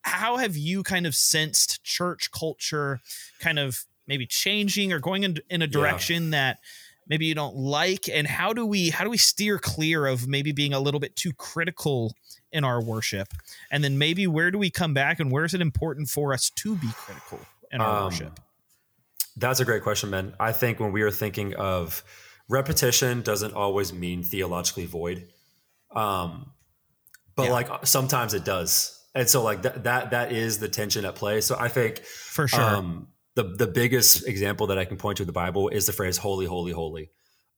how 0.00 0.38
have 0.38 0.56
you 0.56 0.82
kind 0.82 1.06
of 1.06 1.14
sensed 1.14 1.84
church 1.84 2.30
culture 2.32 3.00
kind 3.38 3.58
of 3.58 3.84
maybe 4.06 4.26
changing 4.26 4.94
or 4.94 4.98
going 4.98 5.24
in, 5.24 5.36
in 5.50 5.60
a 5.60 5.66
direction 5.66 6.24
yeah. 6.24 6.30
that 6.30 6.58
maybe 7.06 7.26
you 7.26 7.34
don't 7.34 7.54
like 7.54 8.08
and 8.08 8.26
how 8.26 8.54
do 8.54 8.64
we 8.64 8.88
how 8.88 9.04
do 9.04 9.10
we 9.10 9.18
steer 9.18 9.58
clear 9.58 10.06
of 10.06 10.26
maybe 10.26 10.52
being 10.52 10.72
a 10.72 10.80
little 10.80 11.00
bit 11.00 11.14
too 11.14 11.34
critical 11.34 12.14
in 12.50 12.64
our 12.64 12.82
worship 12.82 13.28
and 13.70 13.84
then 13.84 13.98
maybe 13.98 14.26
where 14.26 14.50
do 14.50 14.56
we 14.56 14.70
come 14.70 14.94
back 14.94 15.20
and 15.20 15.30
where 15.30 15.44
is 15.44 15.52
it 15.52 15.60
important 15.60 16.08
for 16.08 16.32
us 16.32 16.48
to 16.48 16.76
be 16.76 16.88
critical 16.94 17.40
in 17.70 17.82
our 17.82 17.98
um, 17.98 18.04
worship 18.04 18.40
that's 19.36 19.60
a 19.60 19.64
great 19.64 19.82
question, 19.82 20.10
man. 20.10 20.34
I 20.38 20.52
think 20.52 20.80
when 20.80 20.92
we 20.92 21.02
are 21.02 21.10
thinking 21.10 21.54
of 21.54 22.02
repetition 22.48 23.22
doesn't 23.22 23.54
always 23.54 23.92
mean 23.92 24.22
theologically 24.22 24.86
void. 24.86 25.28
Um, 25.94 26.52
but 27.36 27.46
yeah. 27.46 27.52
like 27.52 27.86
sometimes 27.86 28.34
it 28.34 28.44
does. 28.44 29.00
And 29.14 29.28
so 29.28 29.42
like 29.42 29.62
that, 29.62 29.84
that, 29.84 30.10
that 30.10 30.32
is 30.32 30.58
the 30.58 30.68
tension 30.68 31.04
at 31.04 31.14
play. 31.14 31.40
So 31.40 31.56
I 31.58 31.68
think 31.68 32.04
for 32.04 32.48
sure. 32.48 32.60
Um, 32.60 33.08
the, 33.36 33.42
the 33.42 33.66
biggest 33.66 34.28
example 34.28 34.68
that 34.68 34.78
I 34.78 34.84
can 34.84 34.96
point 34.96 35.16
to 35.16 35.24
in 35.24 35.26
the 35.26 35.32
Bible 35.32 35.68
is 35.68 35.86
the 35.86 35.92
phrase 35.92 36.16
holy, 36.16 36.46
holy, 36.46 36.72
holy. 36.72 37.10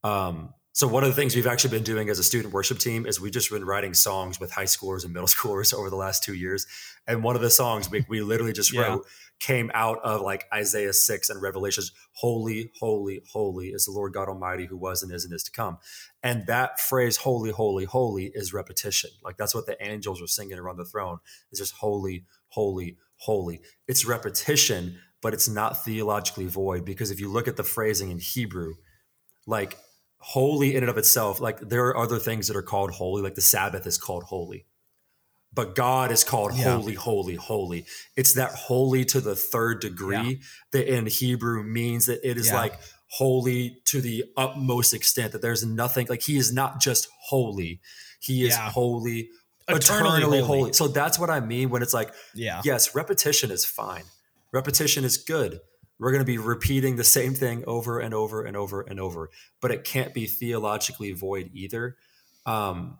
Um, 0.03 0.55
so 0.73 0.87
one 0.87 1.05
of 1.05 1.09
the 1.09 1.15
things 1.15 1.35
we've 1.35 1.47
actually 1.47 1.71
been 1.71 1.85
doing 1.85 2.09
as 2.11 2.19
a 2.19 2.23
student 2.23 2.53
worship 2.53 2.79
team 2.79 3.07
is 3.07 3.21
we've 3.21 3.33
just 3.33 3.51
been 3.51 3.65
writing 3.65 3.95
songs 3.95 4.39
with 4.39 4.53
high 4.53 4.65
schoolers 4.65 5.05
and 5.05 5.13
middle 5.13 5.27
schoolers 5.27 5.75
over 5.75 5.91
the 5.91 5.97
last 5.97 6.23
two 6.23 6.35
years. 6.35 6.67
And 7.07 7.23
one 7.23 7.37
of 7.37 7.43
the 7.43 7.51
songs 7.51 7.91
we, 7.91 8.05
we 8.09 8.21
literally 8.21 8.53
just 8.53 8.73
yeah. 8.73 8.83
wrote 8.83 9.07
came 9.39 9.71
out 9.75 9.99
of 10.03 10.23
like 10.23 10.47
Isaiah 10.53 10.93
6 10.93 11.31
and 11.31 11.43
Revelations. 11.43 11.93
Holy, 12.13 12.71
holy, 12.79 13.23
holy 13.31 13.69
is 13.69 13.85
the 13.85 13.93
Lord 13.93 14.13
God 14.13 14.29
Almighty 14.29 14.67
who 14.67 14.77
was 14.77 15.03
and 15.03 15.13
is 15.13 15.25
and 15.25 15.35
is 15.35 15.43
to 15.45 15.51
come. 15.51 15.79
And 16.23 16.47
that 16.47 16.81
phrase, 16.81 17.19
holy, 17.19 17.51
holy, 17.51 17.85
holy, 17.85 18.31
is 18.35 18.55
repetition. 18.55 19.11
Like 19.23 19.37
that's 19.37 19.55
what 19.55 19.67
the 19.67 19.77
angels 19.85 20.23
are 20.23 20.27
singing 20.27 20.59
around 20.59 20.79
the 20.79 20.85
throne. 20.85 21.19
It's 21.51 21.61
just 21.61 21.75
holy, 21.75 22.25
holy, 22.49 22.97
holy. 23.17 23.61
It's 23.87 24.07
repetition, 24.07 24.99
but 25.21 25.35
it's 25.35 25.49
not 25.49 25.85
theologically 25.85 26.47
void 26.47 26.85
because 26.85 27.11
if 27.11 27.21
you 27.21 27.31
look 27.31 27.49
at 27.49 27.57
the 27.57 27.65
phrasing 27.65 28.11
in 28.11 28.19
Hebrew, 28.19 28.75
like 29.47 29.77
holy 30.19 30.75
in 30.75 30.83
and 30.83 30.91
of 30.91 30.99
itself, 30.99 31.41
like 31.41 31.61
there 31.61 31.87
are 31.87 31.97
other 31.97 32.19
things 32.19 32.49
that 32.49 32.57
are 32.57 32.63
called 32.63 32.93
holy, 32.93 33.23
like 33.23 33.35
the 33.35 33.43
Sabbath 33.43 33.87
is 33.87 33.99
called 33.99 34.25
holy 34.25 34.67
but 35.57 35.75
God 35.75 36.13
is 36.13 36.23
called 36.23 36.55
yeah. 36.55 36.75
holy, 36.77 36.95
holy, 36.95 37.35
holy. 37.35 37.87
It's 38.15 38.35
that 38.35 38.53
holy 38.53 39.07
to 39.07 39.21
the 39.23 39.35
third 39.35 39.81
degree 39.81 40.17
yeah. 40.17 40.47
that 40.73 40.95
in 40.95 41.07
Hebrew 41.07 41.65
means 41.65 42.07
that 42.07 42.21
it 42.23 42.37
is 42.37 42.49
yeah. 42.49 42.57
like 42.57 42.79
holy 43.09 43.79
to 43.87 44.03
the 44.03 44.25
utmost 44.37 44.93
extent, 44.93 45.33
that 45.33 45.41
there's 45.41 45.65
nothing 45.65 46.07
like 46.11 46.23
he 46.23 46.37
is 46.37 46.53
not 46.53 46.79
just 46.79 47.09
holy, 47.23 47.81
he 48.21 48.47
is 48.47 48.55
holy, 48.55 49.31
eternally, 49.67 50.19
eternally 50.19 50.41
holy. 50.41 50.61
holy. 50.61 50.73
So 50.75 50.89
that's 50.89 51.19
what 51.19 51.31
I 51.31 51.41
mean 51.41 51.71
when 51.71 51.83
it's 51.83 51.95
like, 51.95 52.13
yeah. 52.35 52.61
yes, 52.63 52.95
repetition 52.95 53.51
is 53.51 53.65
fine. 53.65 54.05
Repetition 54.53 55.05
is 55.05 55.17
good. 55.17 55.61
We're 55.99 56.11
going 56.13 56.23
to 56.23 56.27
be 56.27 56.37
repeating 56.37 56.97
the 56.97 57.05
same 57.05 57.33
thing 57.33 57.65
over 57.67 57.99
and 57.99 58.13
over 58.13 58.45
and 58.45 58.59
over 58.59 58.83
and 58.83 59.01
over, 59.01 59.31
but 59.63 59.71
it 59.71 59.85
can't 59.85 60.13
be 60.13 60.27
theologically 60.27 61.13
void 61.13 61.51
either. 61.55 61.97
Um, 62.45 62.99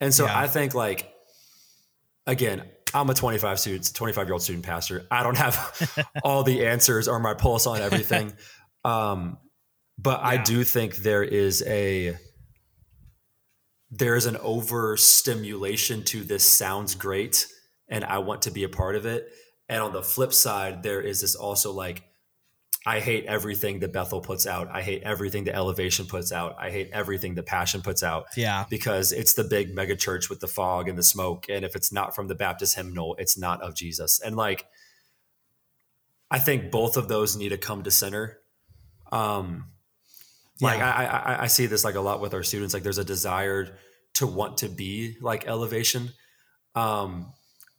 and 0.00 0.14
so 0.14 0.26
I 0.26 0.46
think 0.46 0.72
like 0.72 1.12
again, 2.26 2.62
I'm 2.94 3.10
a 3.10 3.14
25 3.14 3.60
student, 3.60 3.94
25 3.94 4.26
year 4.26 4.32
old 4.32 4.42
student 4.42 4.64
pastor. 4.64 5.06
I 5.10 5.22
don't 5.22 5.36
have 5.36 6.06
all 6.24 6.42
the 6.42 6.66
answers 6.66 7.08
or 7.08 7.18
my 7.18 7.34
pulse 7.34 7.66
on 7.66 7.80
everything. 7.80 8.32
Um, 8.84 9.38
but 9.98 10.20
yeah. 10.20 10.28
I 10.28 10.36
do 10.36 10.62
think 10.62 10.98
there 10.98 11.24
is 11.24 11.60
a 11.66 12.16
there 13.90 14.14
is 14.14 14.26
an 14.26 14.36
overstimulation 14.36 16.04
to 16.04 16.22
this 16.22 16.44
sounds 16.44 16.94
great 16.94 17.48
and 17.88 18.04
I 18.04 18.18
want 18.18 18.42
to 18.42 18.52
be 18.52 18.62
a 18.62 18.68
part 18.68 18.94
of 18.94 19.06
it. 19.06 19.28
And 19.68 19.82
on 19.82 19.92
the 19.92 20.04
flip 20.04 20.32
side, 20.32 20.84
there 20.84 21.00
is 21.00 21.22
this 21.22 21.34
also 21.34 21.72
like 21.72 22.04
I 22.88 23.00
hate 23.00 23.24
everything 23.26 23.80
that 23.80 23.92
Bethel 23.92 24.20
puts 24.20 24.46
out. 24.46 24.68
I 24.72 24.80
hate 24.80 25.02
everything 25.02 25.44
that 25.44 25.56
Elevation 25.56 26.06
puts 26.06 26.30
out. 26.30 26.54
I 26.56 26.70
hate 26.70 26.90
everything 26.92 27.34
that 27.34 27.44
Passion 27.44 27.82
puts 27.82 28.04
out. 28.04 28.26
Yeah. 28.36 28.64
Because 28.70 29.10
it's 29.10 29.34
the 29.34 29.42
big 29.42 29.74
mega 29.74 29.96
church 29.96 30.30
with 30.30 30.38
the 30.38 30.46
fog 30.46 30.88
and 30.88 30.96
the 30.96 31.02
smoke. 31.02 31.46
And 31.48 31.64
if 31.64 31.74
it's 31.74 31.90
not 31.90 32.14
from 32.14 32.28
the 32.28 32.36
Baptist 32.36 32.76
hymnal, 32.76 33.16
it's 33.18 33.36
not 33.36 33.60
of 33.60 33.74
Jesus. 33.74 34.20
And 34.20 34.36
like, 34.36 34.66
I 36.30 36.38
think 36.38 36.70
both 36.70 36.96
of 36.96 37.08
those 37.08 37.36
need 37.36 37.48
to 37.48 37.58
come 37.58 37.82
to 37.82 37.90
center. 37.90 38.38
Um, 39.10 39.72
like 40.60 40.78
yeah. 40.78 40.92
I, 40.92 41.04
I, 41.04 41.42
I 41.42 41.46
see 41.48 41.66
this 41.66 41.84
like 41.84 41.96
a 41.96 42.00
lot 42.00 42.20
with 42.20 42.34
our 42.34 42.44
students. 42.44 42.72
Like 42.72 42.84
there's 42.84 42.98
a 42.98 43.04
desire 43.04 43.76
to 44.14 44.26
want 44.28 44.58
to 44.58 44.68
be 44.68 45.16
like 45.20 45.46
Elevation, 45.46 46.10
um, 46.74 47.32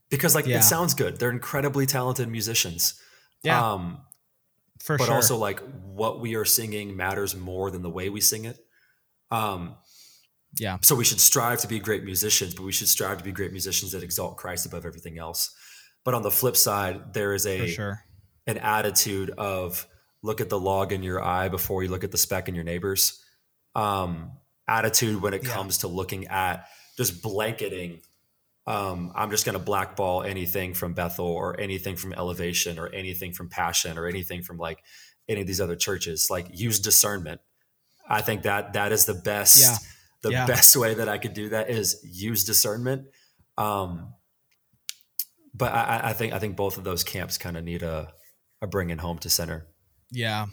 because 0.10 0.36
like 0.36 0.45
yeah. 0.45 0.58
it 0.58 0.64
sounds 0.64 0.93
good. 0.93 1.18
They're 1.18 1.32
incredibly 1.32 1.86
talented 1.86 2.30
musicians. 2.30 3.01
Yeah. 3.43 3.74
Um, 3.74 4.01
for 4.88 4.98
but 4.98 5.08
sure. 5.08 5.16
also 5.16 5.36
like 5.36 5.60
what 5.84 6.22
we 6.22 6.36
are 6.36 6.46
singing 6.46 6.96
matters 6.96 7.36
more 7.36 7.70
than 7.70 7.82
the 7.82 7.90
way 7.90 8.08
we 8.08 8.22
sing 8.22 8.46
it. 8.46 8.58
Um, 9.30 9.76
yeah. 10.58 10.78
So 10.82 10.96
we 10.96 11.04
should 11.04 11.20
strive 11.20 11.60
to 11.60 11.68
be 11.68 11.78
great 11.80 12.06
musicians, 12.06 12.56
but 12.56 12.64
we 12.64 12.72
should 12.72 12.88
strive 12.88 13.18
to 13.18 13.24
be 13.24 13.34
great 13.34 13.52
musicians 13.52 13.92
that 13.92 14.02
exalt 14.02 14.38
Christ 14.38 14.66
above 14.66 14.86
everything 14.86 15.20
else. 15.20 15.54
But 16.06 16.14
on 16.14 16.22
the 16.22 16.32
flip 16.32 16.56
side, 16.56 17.14
there 17.14 17.34
is 17.34 17.46
a 17.46 17.68
sure. 17.68 18.02
an 18.48 18.60
attitude 18.60 19.30
of 19.32 19.86
look 20.24 20.40
at 20.40 20.48
the 20.48 20.58
log 20.58 20.94
in 20.94 21.04
your 21.04 21.22
eye 21.22 21.50
before 21.50 21.84
you 21.84 21.90
look 21.90 22.06
at 22.06 22.12
the 22.12 22.18
speck 22.18 22.48
in 22.48 22.56
your 22.56 22.64
neighbor's 22.64 23.22
um, 23.76 24.32
attitude 24.70 25.22
when 25.22 25.34
it 25.34 25.46
yeah. 25.46 25.54
comes 25.54 25.80
to 25.80 25.90
looking 25.90 26.28
at 26.28 26.66
just 26.96 27.22
blanketing 27.22 28.00
um, 28.68 29.13
I'm 29.15 29.32
just 29.32 29.45
going 29.45 29.57
to 29.57 29.63
blackball 29.63 30.24
anything 30.24 30.74
from 30.74 30.93
Bethel 30.93 31.26
or 31.26 31.59
anything 31.59 31.95
from 31.95 32.13
Elevation 32.13 32.78
or 32.78 32.89
anything 32.89 33.32
from 33.32 33.49
Passion 33.49 33.97
or 33.97 34.07
anything 34.07 34.43
from 34.43 34.57
like 34.57 34.84
any 35.30 35.41
of 35.41 35.47
these 35.47 35.61
other 35.61 35.78
churches. 35.78 36.28
Like 36.30 36.47
use 36.53 36.80
discernment. 36.80 37.39
I 38.07 38.22
think 38.22 38.43
that 38.43 38.74
that 38.74 38.91
is 38.91 39.05
the 39.05 39.13
best. 39.13 39.61
Yeah. 39.61 39.78
The 40.24 40.32
yeah. 40.32 40.45
best 40.47 40.76
way 40.76 40.95
that 40.95 41.07
I 41.07 41.18
could 41.18 41.34
do 41.34 41.49
that 41.49 41.70
is 41.70 42.01
use 42.03 42.43
discernment. 42.43 43.05
Um, 43.57 44.13
but 45.53 45.74
I, 45.74 46.09
I 46.09 46.13
think 46.13 46.34
I 46.34 46.39
think 46.39 46.55
both 46.55 46.78
of 46.78 46.84
those 46.84 47.03
camps 47.03 47.38
kind 47.38 47.55
of 47.55 47.63
need 47.63 47.84
a 47.84 48.11
a 48.61 48.68
bringing 48.68 48.97
home 48.97 49.20
to 49.20 49.30
center. 49.30 49.68
Yeah, 50.11 50.47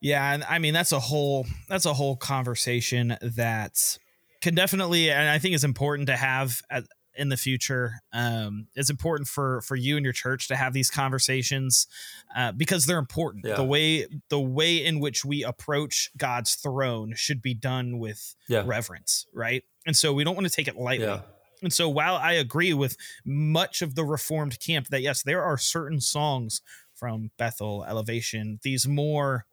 yeah, 0.00 0.32
and 0.32 0.44
I 0.44 0.58
mean 0.58 0.74
that's 0.74 0.92
a 0.92 1.00
whole 1.00 1.46
that's 1.68 1.86
a 1.86 1.94
whole 1.94 2.16
conversation 2.16 3.16
that 3.20 3.98
can 4.46 4.54
definitely, 4.54 5.10
and 5.10 5.28
I 5.28 5.40
think 5.40 5.56
it's 5.56 5.64
important 5.64 6.06
to 6.06 6.14
have 6.14 6.62
at, 6.70 6.84
in 7.16 7.30
the 7.30 7.36
future. 7.36 7.94
Um, 8.12 8.68
it's 8.76 8.90
important 8.90 9.26
for 9.26 9.60
for 9.62 9.74
you 9.74 9.96
and 9.96 10.04
your 10.04 10.12
church 10.12 10.46
to 10.48 10.54
have 10.54 10.72
these 10.72 10.88
conversations 10.88 11.88
uh, 12.36 12.52
because 12.52 12.86
they're 12.86 13.00
important. 13.00 13.44
Yeah. 13.44 13.56
The 13.56 13.64
way 13.64 14.06
the 14.30 14.38
way 14.38 14.76
in 14.84 15.00
which 15.00 15.24
we 15.24 15.42
approach 15.42 16.12
God's 16.16 16.54
throne 16.54 17.14
should 17.16 17.42
be 17.42 17.54
done 17.54 17.98
with 17.98 18.36
yeah. 18.48 18.62
reverence, 18.64 19.26
right? 19.34 19.64
And 19.84 19.96
so 19.96 20.12
we 20.12 20.22
don't 20.22 20.36
want 20.36 20.46
to 20.46 20.52
take 20.52 20.68
it 20.68 20.76
lightly. 20.76 21.06
Yeah. 21.06 21.22
And 21.60 21.72
so 21.72 21.88
while 21.88 22.14
I 22.14 22.34
agree 22.34 22.72
with 22.72 22.96
much 23.24 23.82
of 23.82 23.96
the 23.96 24.04
reformed 24.04 24.60
camp 24.60 24.88
that 24.90 25.02
yes, 25.02 25.24
there 25.24 25.42
are 25.42 25.58
certain 25.58 26.00
songs 26.00 26.62
from 26.94 27.32
Bethel 27.36 27.84
Elevation, 27.88 28.60
these 28.62 28.86
more 28.86 29.46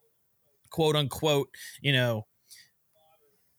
quote 0.70 0.96
unquote, 0.96 1.50
you 1.82 1.94
know, 1.94 2.28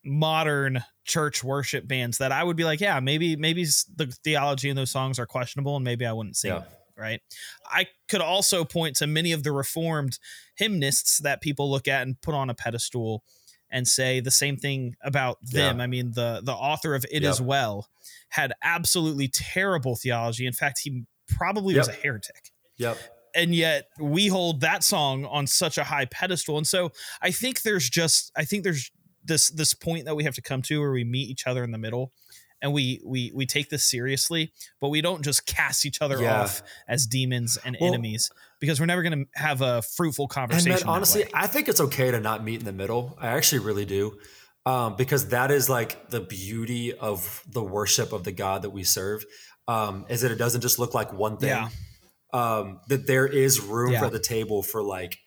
modern 0.04 0.84
church 1.04 1.44
worship 1.44 1.86
bands 1.86 2.18
that 2.18 2.32
I 2.32 2.42
would 2.42 2.56
be 2.56 2.64
like, 2.64 2.80
yeah, 2.80 3.00
maybe 3.00 3.36
maybe 3.36 3.64
the 3.64 4.14
theology 4.24 4.68
in 4.70 4.76
those 4.76 4.90
songs 4.90 5.18
are 5.18 5.26
questionable 5.26 5.76
and 5.76 5.84
maybe 5.84 6.06
I 6.06 6.12
wouldn't 6.12 6.36
sing 6.36 6.52
yeah. 6.52 6.62
it, 6.62 6.68
right? 6.96 7.20
I 7.66 7.86
could 8.08 8.20
also 8.20 8.64
point 8.64 8.96
to 8.96 9.06
many 9.06 9.32
of 9.32 9.42
the 9.42 9.52
reformed 9.52 10.18
hymnists 10.56 11.18
that 11.18 11.40
people 11.40 11.70
look 11.70 11.88
at 11.88 12.02
and 12.02 12.20
put 12.20 12.34
on 12.34 12.50
a 12.50 12.54
pedestal 12.54 13.24
and 13.70 13.88
say 13.88 14.20
the 14.20 14.30
same 14.30 14.56
thing 14.56 14.94
about 15.02 15.38
them. 15.42 15.78
Yeah. 15.78 15.84
I 15.84 15.86
mean, 15.86 16.12
the 16.12 16.40
the 16.42 16.52
author 16.52 16.94
of 16.94 17.04
It 17.10 17.22
yep. 17.22 17.32
Is 17.32 17.40
Well 17.40 17.88
had 18.30 18.52
absolutely 18.62 19.28
terrible 19.28 19.96
theology. 19.96 20.46
In 20.46 20.52
fact, 20.52 20.80
he 20.82 21.04
probably 21.28 21.74
yep. 21.74 21.82
was 21.82 21.88
a 21.88 21.92
heretic. 21.92 22.52
Yep. 22.78 22.98
And 23.34 23.54
yet 23.54 23.88
we 23.98 24.28
hold 24.28 24.60
that 24.60 24.84
song 24.84 25.24
on 25.24 25.46
such 25.48 25.76
a 25.76 25.84
high 25.84 26.04
pedestal. 26.04 26.56
And 26.56 26.66
so 26.66 26.92
I 27.20 27.32
think 27.32 27.62
there's 27.62 27.90
just 27.90 28.30
I 28.36 28.44
think 28.44 28.62
there's 28.62 28.90
this 29.24 29.50
this 29.50 29.74
point 29.74 30.04
that 30.04 30.14
we 30.14 30.24
have 30.24 30.34
to 30.34 30.42
come 30.42 30.62
to 30.62 30.80
where 30.80 30.92
we 30.92 31.04
meet 31.04 31.28
each 31.28 31.46
other 31.46 31.64
in 31.64 31.70
the 31.70 31.78
middle 31.78 32.12
and 32.62 32.72
we 32.72 33.00
we 33.04 33.30
we 33.34 33.46
take 33.46 33.68
this 33.68 33.84
seriously 33.86 34.52
but 34.80 34.88
we 34.88 35.00
don't 35.00 35.22
just 35.22 35.46
cast 35.46 35.86
each 35.86 36.00
other 36.00 36.20
yeah. 36.20 36.42
off 36.42 36.62
as 36.88 37.06
demons 37.06 37.58
and 37.64 37.76
well, 37.80 37.92
enemies 37.92 38.30
because 38.60 38.80
we're 38.80 38.86
never 38.86 39.02
going 39.02 39.24
to 39.24 39.40
have 39.40 39.60
a 39.60 39.82
fruitful 39.82 40.26
conversation 40.26 40.72
and 40.72 40.84
man, 40.84 40.94
honestly 40.94 41.24
i 41.34 41.46
think 41.46 41.68
it's 41.68 41.80
okay 41.80 42.10
to 42.10 42.20
not 42.20 42.42
meet 42.42 42.58
in 42.60 42.64
the 42.64 42.72
middle 42.72 43.16
i 43.20 43.28
actually 43.28 43.60
really 43.60 43.84
do 43.84 44.16
um, 44.66 44.96
because 44.96 45.28
that 45.28 45.50
is 45.50 45.68
like 45.68 46.08
the 46.08 46.22
beauty 46.22 46.94
of 46.94 47.44
the 47.46 47.62
worship 47.62 48.12
of 48.12 48.24
the 48.24 48.32
god 48.32 48.62
that 48.62 48.70
we 48.70 48.82
serve 48.82 49.24
um, 49.68 50.04
is 50.08 50.22
that 50.22 50.30
it 50.30 50.36
doesn't 50.36 50.62
just 50.62 50.78
look 50.78 50.94
like 50.94 51.12
one 51.12 51.36
thing 51.36 51.50
yeah. 51.50 51.68
um, 52.32 52.80
that 52.88 53.06
there 53.06 53.26
is 53.26 53.60
room 53.60 53.92
yeah. 53.92 54.00
for 54.00 54.08
the 54.08 54.18
table 54.18 54.62
for 54.62 54.82
like 54.82 55.18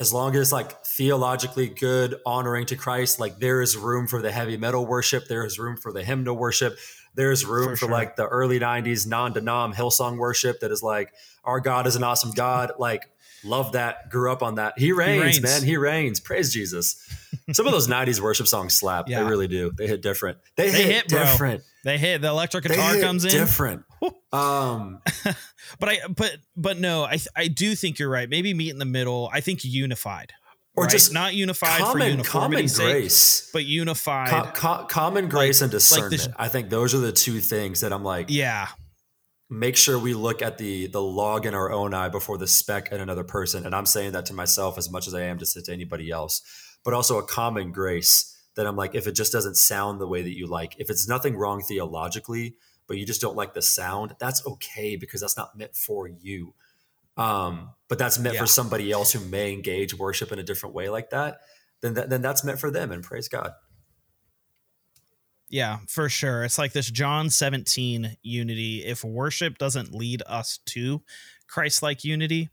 as 0.00 0.12
long 0.12 0.36
as 0.36 0.52
like 0.52 0.84
theologically 0.84 1.68
good, 1.68 2.16
honoring 2.24 2.66
to 2.66 2.76
Christ, 2.76 3.18
like 3.18 3.38
there 3.38 3.60
is 3.60 3.76
room 3.76 4.06
for 4.06 4.22
the 4.22 4.30
heavy 4.30 4.56
metal 4.56 4.86
worship, 4.86 5.26
there 5.26 5.44
is 5.44 5.58
room 5.58 5.76
for 5.76 5.92
the 5.92 6.04
hymnal 6.04 6.36
worship, 6.36 6.78
there's 7.14 7.44
room 7.44 7.70
for, 7.70 7.70
for 7.70 7.76
sure. 7.86 7.90
like 7.90 8.14
the 8.14 8.26
early 8.26 8.60
90s 8.60 9.06
non-denom 9.06 9.74
Hillsong 9.74 10.18
worship 10.18 10.60
that 10.60 10.70
is 10.70 10.82
like 10.82 11.12
our 11.42 11.58
God 11.58 11.86
is 11.88 11.96
an 11.96 12.04
awesome 12.04 12.30
God. 12.30 12.72
Like 12.78 13.10
love 13.44 13.72
that, 13.72 14.08
grew 14.10 14.30
up 14.30 14.42
on 14.42 14.54
that. 14.56 14.78
He 14.78 14.92
reigns, 14.92 15.16
he 15.16 15.20
reigns. 15.20 15.42
man. 15.42 15.62
He 15.64 15.76
reigns. 15.76 16.20
Praise 16.20 16.52
Jesus. 16.52 17.04
Some 17.52 17.66
of 17.66 17.72
those 17.72 17.88
90s 17.88 18.20
worship 18.20 18.46
songs 18.46 18.74
slap. 18.74 19.08
Yeah. 19.08 19.24
They 19.24 19.28
really 19.28 19.48
do. 19.48 19.72
They 19.76 19.88
hit 19.88 20.00
different. 20.00 20.38
They, 20.54 20.70
they 20.70 20.82
hit, 20.82 20.92
hit 20.92 21.08
different. 21.08 21.62
They 21.82 21.98
hit. 21.98 22.22
The 22.22 22.28
electric 22.28 22.64
guitar 22.64 22.98
comes 23.00 23.24
in. 23.24 23.32
Different. 23.32 23.84
um 24.32 25.00
but 25.80 25.88
I 25.88 25.98
but 26.08 26.36
but 26.56 26.78
no, 26.78 27.04
I 27.04 27.18
I 27.36 27.48
do 27.48 27.74
think 27.74 27.98
you're 27.98 28.10
right. 28.10 28.28
Maybe 28.28 28.54
meet 28.54 28.70
in 28.70 28.78
the 28.78 28.84
middle. 28.84 29.30
I 29.32 29.40
think 29.40 29.64
unified. 29.64 30.32
Or 30.76 30.84
right? 30.84 30.90
just 30.90 31.12
not 31.12 31.34
unified 31.34 31.80
common, 31.80 32.18
for 32.18 32.24
common 32.24 32.66
grace, 32.66 33.16
sake, 33.16 33.52
but 33.52 33.64
unified. 33.64 34.28
Co- 34.28 34.50
co- 34.54 34.84
common 34.84 35.28
grace 35.28 35.60
like, 35.60 35.66
and 35.66 35.72
discernment. 35.72 36.26
Like 36.26 36.34
I 36.38 36.48
think 36.48 36.70
those 36.70 36.94
are 36.94 36.98
the 36.98 37.10
two 37.10 37.40
things 37.40 37.80
that 37.80 37.92
I'm 37.92 38.04
like. 38.04 38.26
Yeah. 38.28 38.68
Make 39.50 39.76
sure 39.76 39.98
we 39.98 40.14
look 40.14 40.40
at 40.40 40.58
the 40.58 40.86
the 40.86 41.02
log 41.02 41.46
in 41.46 41.54
our 41.54 41.72
own 41.72 41.94
eye 41.94 42.10
before 42.10 42.38
the 42.38 42.46
speck 42.46 42.92
in 42.92 43.00
another 43.00 43.24
person, 43.24 43.66
and 43.66 43.74
I'm 43.74 43.86
saying 43.86 44.12
that 44.12 44.26
to 44.26 44.34
myself 44.34 44.78
as 44.78 44.88
much 44.88 45.08
as 45.08 45.14
I 45.14 45.22
am 45.22 45.38
to 45.38 45.46
say 45.46 45.62
to 45.62 45.72
anybody 45.72 46.10
else. 46.10 46.42
But 46.84 46.94
also 46.94 47.18
a 47.18 47.26
common 47.26 47.72
grace 47.72 48.36
that 48.54 48.66
I'm 48.66 48.76
like, 48.76 48.94
if 48.94 49.06
it 49.06 49.12
just 49.12 49.32
doesn't 49.32 49.56
sound 49.56 50.00
the 50.00 50.06
way 50.06 50.22
that 50.22 50.36
you 50.36 50.46
like, 50.46 50.76
if 50.78 50.90
it's 50.90 51.08
nothing 51.08 51.36
wrong 51.36 51.60
theologically, 51.62 52.54
but 52.88 52.96
you 52.96 53.06
just 53.06 53.20
don't 53.20 53.36
like 53.36 53.54
the 53.54 53.62
sound, 53.62 54.16
that's 54.18 54.44
okay 54.46 54.96
because 54.96 55.20
that's 55.20 55.36
not 55.36 55.56
meant 55.56 55.76
for 55.76 56.08
you. 56.08 56.54
Um, 57.16 57.70
but 57.88 57.98
that's 57.98 58.18
meant 58.18 58.34
yeah. 58.34 58.40
for 58.40 58.46
somebody 58.46 58.90
else 58.90 59.12
who 59.12 59.20
may 59.20 59.52
engage 59.52 59.96
worship 59.96 60.32
in 60.32 60.38
a 60.38 60.42
different 60.42 60.74
way 60.74 60.88
like 60.88 61.10
that. 61.10 61.40
Then, 61.80 61.94
that, 61.94 62.10
then 62.10 62.22
that's 62.22 62.42
meant 62.42 62.58
for 62.58 62.70
them, 62.70 62.90
and 62.90 63.04
praise 63.04 63.28
God. 63.28 63.52
Yeah, 65.50 65.78
for 65.88 66.08
sure. 66.08 66.44
It's 66.44 66.58
like 66.58 66.72
this 66.72 66.90
John 66.90 67.30
17 67.30 68.16
unity. 68.22 68.84
If 68.84 69.04
worship 69.04 69.58
doesn't 69.58 69.94
lead 69.94 70.22
us 70.26 70.58
to 70.66 71.02
Christ 71.46 71.82
like 71.82 72.04
unity, 72.04 72.50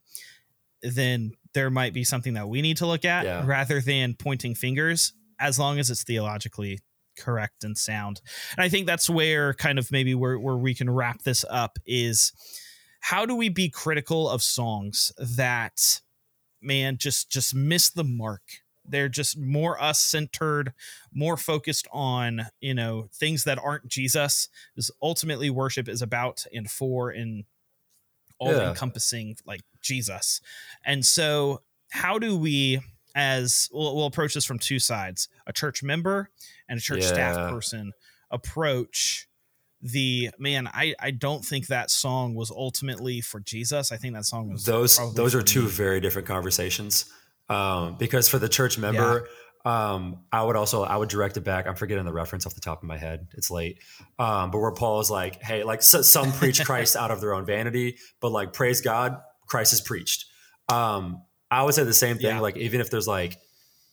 then 0.81 1.31
there 1.53 1.69
might 1.69 1.93
be 1.93 2.03
something 2.03 2.33
that 2.33 2.47
we 2.47 2.61
need 2.61 2.77
to 2.77 2.85
look 2.85 3.05
at 3.05 3.25
yeah. 3.25 3.43
rather 3.45 3.81
than 3.81 4.13
pointing 4.13 4.55
fingers, 4.55 5.13
as 5.39 5.59
long 5.59 5.79
as 5.79 5.89
it's 5.89 6.03
theologically 6.03 6.79
correct 7.17 7.63
and 7.63 7.77
sound. 7.77 8.21
And 8.57 8.63
I 8.63 8.69
think 8.69 8.87
that's 8.87 9.09
where 9.09 9.53
kind 9.53 9.79
of 9.79 9.91
maybe 9.91 10.15
where, 10.15 10.39
where 10.39 10.57
we 10.57 10.73
can 10.73 10.89
wrap 10.89 11.23
this 11.23 11.45
up 11.49 11.79
is 11.85 12.31
how 12.99 13.25
do 13.25 13.35
we 13.35 13.49
be 13.49 13.69
critical 13.69 14.29
of 14.29 14.41
songs 14.41 15.11
that 15.19 16.01
man 16.61 16.97
just 16.97 17.29
just 17.29 17.53
miss 17.53 17.89
the 17.91 18.03
mark 18.03 18.41
they're 18.87 19.09
just 19.09 19.37
more 19.37 19.81
us 19.81 19.99
centered 19.99 20.73
more 21.13 21.37
focused 21.37 21.87
on 21.91 22.47
you 22.59 22.73
know 22.73 23.07
things 23.13 23.43
that 23.43 23.59
aren't 23.63 23.87
jesus 23.87 24.49
because 24.73 24.89
ultimately 25.01 25.49
worship 25.49 25.87
is 25.87 26.01
about 26.01 26.45
and 26.51 26.69
for 26.69 27.09
and 27.09 27.43
all 28.39 28.51
yeah. 28.51 28.69
encompassing 28.69 29.35
like 29.45 29.61
jesus 29.81 30.41
and 30.83 31.05
so 31.05 31.61
how 31.91 32.17
do 32.17 32.35
we 32.35 32.79
as 33.15 33.69
we'll, 33.71 33.95
we'll, 33.95 34.05
approach 34.05 34.33
this 34.33 34.45
from 34.45 34.59
two 34.59 34.77
sides 34.77 35.29
a 35.47 35.53
church 35.53 35.81
member 35.81 36.29
and 36.69 36.77
a 36.77 36.81
church 36.81 37.01
yeah. 37.01 37.07
staff 37.07 37.51
person 37.51 37.93
approach 38.29 39.27
the 39.81 40.29
man 40.39 40.67
I 40.67 40.95
I 40.99 41.11
don't 41.11 41.43
think 41.43 41.67
that 41.67 41.89
song 41.89 42.33
was 42.33 42.51
ultimately 42.51 43.21
for 43.21 43.39
Jesus. 43.39 43.91
I 43.91 43.97
think 43.97 44.13
that 44.15 44.25
song 44.25 44.51
was 44.51 44.65
those 44.65 44.97
those 45.13 45.35
are 45.35 45.41
two 45.41 45.63
me. 45.63 45.69
very 45.69 45.99
different 45.99 46.27
conversations. 46.27 47.05
Um, 47.47 47.95
because 47.99 48.27
for 48.27 48.39
the 48.39 48.49
church 48.49 48.79
member, 48.79 49.27
yeah. 49.63 49.93
um, 49.93 50.23
I 50.31 50.41
would 50.41 50.55
also 50.55 50.83
I 50.83 50.97
would 50.97 51.09
direct 51.09 51.37
it 51.37 51.43
back. 51.43 51.67
I'm 51.67 51.75
forgetting 51.75 52.03
the 52.03 52.13
reference 52.13 52.47
off 52.47 52.55
the 52.55 52.61
top 52.61 52.81
of 52.81 52.87
my 52.87 52.97
head. 52.97 53.27
It's 53.33 53.51
late, 53.51 53.77
um, 54.17 54.49
but 54.49 54.57
where 54.57 54.71
Paul 54.71 54.99
is 54.99 55.11
like, 55.11 55.43
hey, 55.43 55.63
like 55.63 55.83
so, 55.83 56.01
some 56.01 56.31
preach 56.31 56.65
Christ 56.65 56.95
out 56.95 57.11
of 57.11 57.21
their 57.21 57.35
own 57.35 57.45
vanity, 57.45 57.97
but 58.19 58.31
like 58.31 58.53
praise 58.53 58.81
God, 58.81 59.17
Christ 59.47 59.73
is 59.73 59.81
preached. 59.81 60.25
Um, 60.69 61.21
I 61.55 61.63
would 61.63 61.73
say 61.73 61.85
the 61.85 61.93
same 61.93 62.17
thing. 62.17 62.35
Yeah. 62.35 62.39
Like 62.41 62.57
even 62.57 62.81
if 62.81 62.89
there's 62.89 63.07
like 63.07 63.37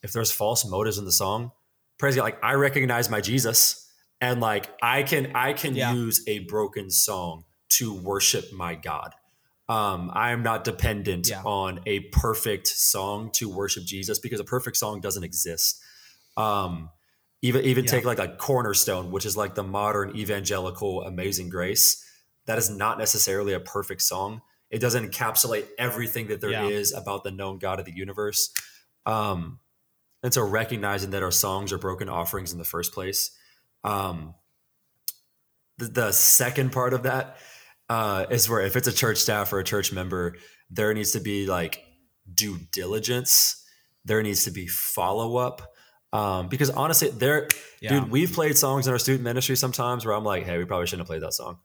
if 0.01 0.11
there's 0.11 0.31
false 0.31 0.65
motives 0.65 0.97
in 0.97 1.05
the 1.05 1.13
song, 1.13 1.51
praise 1.97 2.15
God. 2.15 2.23
Like 2.23 2.43
I 2.43 2.55
recognize 2.55 3.09
my 3.09 3.21
Jesus, 3.21 3.89
and 4.19 4.41
like 4.41 4.69
I 4.81 5.03
can 5.03 5.31
I 5.33 5.53
can 5.53 5.73
yeah. 5.73 5.93
use 5.93 6.23
a 6.27 6.39
broken 6.39 6.89
song 6.89 7.45
to 7.69 7.93
worship 7.93 8.51
my 8.51 8.75
God. 8.75 9.15
Um, 9.69 10.11
I 10.13 10.31
am 10.31 10.43
not 10.43 10.65
dependent 10.65 11.29
yeah. 11.29 11.41
on 11.43 11.79
a 11.85 12.01
perfect 12.11 12.67
song 12.67 13.31
to 13.35 13.49
worship 13.49 13.85
Jesus 13.85 14.19
because 14.19 14.41
a 14.41 14.43
perfect 14.43 14.75
song 14.75 14.99
doesn't 14.99 15.23
exist. 15.23 15.81
Um, 16.35 16.89
even 17.41 17.63
even 17.63 17.85
take 17.85 18.03
like 18.03 18.19
a 18.19 18.27
cornerstone, 18.27 19.09
which 19.09 19.25
is 19.25 19.37
like 19.37 19.55
the 19.55 19.63
modern 19.63 20.17
evangelical 20.17 21.03
Amazing 21.03 21.47
Grace. 21.47 22.05
That 22.45 22.57
is 22.57 22.69
not 22.69 22.97
necessarily 22.97 23.53
a 23.53 23.61
perfect 23.61 24.01
song. 24.01 24.41
It 24.73 24.81
doesn't 24.81 25.11
encapsulate 25.11 25.67
everything 25.77 26.27
that 26.27 26.41
there 26.41 26.49
yeah. 26.49 26.65
is 26.65 26.93
about 26.93 27.23
the 27.23 27.29
known 27.29 27.59
God 27.59 27.79
of 27.79 27.85
the 27.85 27.95
universe. 27.95 28.51
Um, 29.05 29.59
and 30.23 30.33
so 30.33 30.41
recognizing 30.41 31.11
that 31.11 31.21
our 31.21 31.29
songs 31.29 31.71
are 31.71 31.77
broken 31.77 32.09
offerings 32.09 32.51
in 32.51 32.57
the 32.57 32.63
first 32.63 32.91
place. 32.91 33.37
Um, 33.83 34.33
the, 35.77 35.85
the 35.85 36.11
second 36.11 36.71
part 36.71 36.95
of 36.95 37.03
that 37.03 37.37
uh, 37.87 38.25
is 38.31 38.49
where 38.49 38.61
if 38.61 38.75
it's 38.75 38.87
a 38.87 38.91
church 38.91 39.19
staff 39.19 39.53
or 39.53 39.59
a 39.59 39.63
church 39.63 39.93
member, 39.93 40.37
there 40.71 40.91
needs 40.95 41.11
to 41.11 41.19
be 41.19 41.45
like 41.45 41.83
due 42.33 42.57
diligence. 42.71 43.63
There 44.05 44.23
needs 44.23 44.45
to 44.45 44.51
be 44.51 44.65
follow 44.65 45.37
up. 45.37 45.71
Um, 46.13 46.47
because 46.47 46.71
honestly, 46.71 47.09
there, 47.09 47.47
yeah. 47.79 47.99
dude, 47.99 48.09
we've 48.09 48.33
played 48.33 48.57
songs 48.57 48.87
in 48.87 48.93
our 48.93 48.99
student 48.99 49.23
ministry 49.23 49.55
sometimes 49.55 50.03
where 50.03 50.15
I'm 50.15 50.23
like, 50.23 50.45
hey, 50.45 50.57
we 50.57 50.65
probably 50.65 50.87
shouldn't 50.87 51.01
have 51.01 51.07
played 51.07 51.21
that 51.21 51.33
song. 51.33 51.59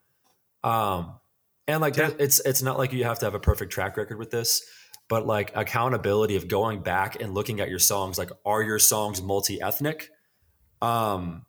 Um, 0.62 1.18
and 1.68 1.82
like, 1.82 1.96
yeah. 1.96 2.10
it's 2.18 2.40
it's 2.40 2.62
not 2.62 2.78
like 2.78 2.92
you 2.92 3.04
have 3.04 3.18
to 3.20 3.26
have 3.26 3.34
a 3.34 3.40
perfect 3.40 3.70
track 3.70 3.96
record 3.96 4.18
with 4.18 4.30
this, 4.30 4.62
but 5.08 5.26
like 5.26 5.52
accountability 5.54 6.34
of 6.34 6.48
going 6.48 6.82
back 6.82 7.20
and 7.20 7.34
looking 7.34 7.60
at 7.60 7.68
your 7.68 7.78
songs. 7.78 8.18
Like, 8.18 8.30
are 8.44 8.62
your 8.62 8.78
songs 8.78 9.22
multi 9.22 9.60
ethnic? 9.60 10.08
Um, 10.80 11.44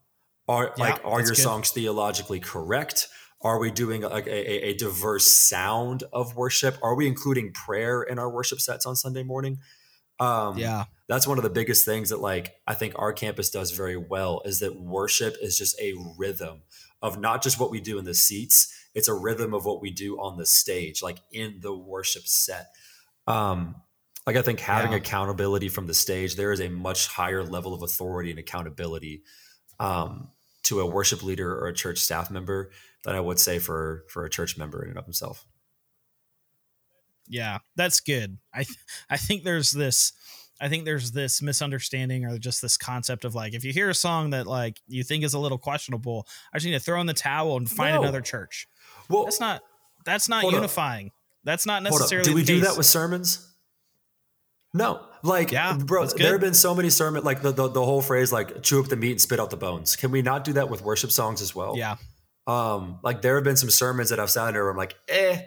are 0.47 0.73
yeah, 0.77 0.83
like 0.83 1.05
are 1.05 1.21
your 1.21 1.29
good. 1.29 1.37
songs 1.37 1.71
theologically 1.71 2.39
correct? 2.39 3.07
Are 3.41 3.57
we 3.57 3.71
doing 3.71 4.01
like 4.01 4.27
a, 4.27 4.67
a, 4.67 4.73
diverse 4.73 5.31
sound 5.31 6.03
of 6.11 6.35
worship? 6.35 6.77
Are 6.83 6.93
we 6.95 7.07
including 7.07 7.53
prayer 7.53 8.03
in 8.03 8.19
our 8.19 8.29
worship 8.29 8.59
sets 8.59 8.85
on 8.85 8.97
Sunday 8.97 9.23
morning? 9.23 9.59
Um, 10.19 10.57
yeah, 10.57 10.85
that's 11.07 11.25
one 11.25 11.37
of 11.37 11.45
the 11.45 11.49
biggest 11.49 11.85
things 11.85 12.09
that 12.09 12.19
like 12.19 12.55
I 12.67 12.73
think 12.73 12.95
our 12.97 13.13
campus 13.13 13.49
does 13.49 13.71
very 13.71 13.95
well 13.95 14.41
is 14.43 14.59
that 14.59 14.81
worship 14.81 15.37
is 15.41 15.57
just 15.57 15.79
a 15.79 15.93
rhythm 16.17 16.63
of 17.01 17.17
not 17.17 17.41
just 17.41 17.59
what 17.59 17.71
we 17.71 17.79
do 17.79 17.97
in 17.97 18.03
the 18.03 18.13
seats. 18.13 18.75
It's 18.95 19.07
a 19.07 19.13
rhythm 19.13 19.53
of 19.53 19.65
what 19.65 19.81
we 19.81 19.91
do 19.91 20.19
on 20.19 20.37
the 20.37 20.45
stage, 20.45 21.01
like 21.01 21.19
in 21.31 21.59
the 21.61 21.75
worship 21.75 22.23
set. 22.25 22.67
Um, 23.27 23.75
like 24.25 24.35
I 24.35 24.41
think 24.41 24.59
having 24.59 24.91
yeah. 24.91 24.97
accountability 24.97 25.69
from 25.69 25.87
the 25.87 25.93
stage, 25.93 26.35
there 26.35 26.51
is 26.51 26.59
a 26.59 26.69
much 26.69 27.07
higher 27.07 27.43
level 27.43 27.73
of 27.73 27.81
authority 27.81 28.29
and 28.29 28.39
accountability 28.39 29.23
um, 29.79 30.29
to 30.63 30.81
a 30.81 30.85
worship 30.85 31.23
leader 31.23 31.57
or 31.57 31.67
a 31.67 31.73
church 31.73 31.99
staff 31.99 32.29
member 32.29 32.71
than 33.03 33.15
I 33.15 33.19
would 33.19 33.39
say 33.39 33.59
for 33.59 34.05
for 34.09 34.25
a 34.25 34.29
church 34.29 34.57
member 34.57 34.83
in 34.83 34.89
and 34.89 34.99
of 34.99 35.05
himself. 35.05 35.45
Yeah, 37.27 37.59
that's 37.75 37.99
good. 37.99 38.37
I 38.53 38.65
I 39.09 39.17
think 39.17 39.43
there's 39.43 39.71
this 39.71 40.13
I 40.61 40.67
think 40.67 40.85
there's 40.85 41.11
this 41.11 41.41
misunderstanding 41.41 42.25
or 42.25 42.37
just 42.37 42.61
this 42.61 42.77
concept 42.77 43.23
of 43.23 43.33
like 43.33 43.53
if 43.53 43.63
you 43.63 43.71
hear 43.71 43.89
a 43.89 43.95
song 43.95 44.31
that 44.31 44.45
like 44.45 44.81
you 44.87 45.03
think 45.03 45.23
is 45.23 45.33
a 45.33 45.39
little 45.39 45.57
questionable, 45.57 46.27
I 46.53 46.57
just 46.57 46.65
need 46.65 46.73
to 46.73 46.79
throw 46.79 46.99
in 46.99 47.07
the 47.07 47.13
towel 47.13 47.55
and 47.55 47.69
find 47.69 47.95
no. 47.95 48.01
another 48.01 48.21
church. 48.21 48.67
Well, 49.09 49.25
that's 49.25 49.39
not 49.39 49.61
that's 50.05 50.29
not 50.29 50.43
unifying. 50.51 51.07
Up. 51.07 51.13
That's 51.43 51.65
not 51.65 51.83
necessarily. 51.83 52.29
Do 52.29 52.35
we 52.35 52.43
do 52.43 52.61
that 52.61 52.77
with 52.77 52.85
sermons? 52.85 53.45
No, 54.73 55.01
like, 55.23 55.51
yeah, 55.51 55.75
bro, 55.77 56.05
there 56.05 56.33
have 56.33 56.41
been 56.41 56.53
so 56.53 56.75
many 56.75 56.89
sermon, 56.91 57.23
like 57.23 57.41
the, 57.41 57.51
the, 57.51 57.69
the 57.69 57.83
whole 57.83 58.01
phrase, 58.01 58.31
like 58.31 58.61
chew 58.61 58.79
up 58.79 58.87
the 58.87 58.95
meat 58.95 59.11
and 59.11 59.21
spit 59.21 59.39
out 59.39 59.49
the 59.49 59.57
bones. 59.57 59.95
Can 59.95 60.11
we 60.11 60.21
not 60.21 60.43
do 60.43 60.53
that 60.53 60.69
with 60.69 60.83
worship 60.83 61.11
songs 61.11 61.41
as 61.41 61.55
well? 61.55 61.75
Yeah. 61.75 61.95
Um, 62.45 62.99
like 63.03 63.21
there 63.21 63.35
have 63.35 63.43
been 63.43 63.57
some 63.57 63.69
sermons 63.71 64.09
that 64.09 64.19
I've 64.19 64.29
sat 64.29 64.53
there 64.53 64.63
where 64.63 64.71
I'm 64.71 64.77
like, 64.77 64.95
eh, 65.07 65.41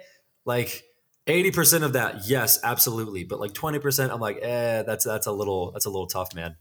like 0.44 0.82
80% 1.28 1.84
of 1.84 1.92
that, 1.92 2.28
yes, 2.28 2.58
absolutely. 2.64 3.22
But 3.22 3.38
like 3.38 3.52
20%, 3.52 4.10
I'm 4.10 4.20
like, 4.20 4.38
eh, 4.42 4.82
that's, 4.82 5.04
that's 5.04 5.26
a 5.26 5.32
little, 5.32 5.70
that's 5.70 5.86
a 5.86 5.90
little 5.90 6.08
tough, 6.08 6.34
man. 6.34 6.56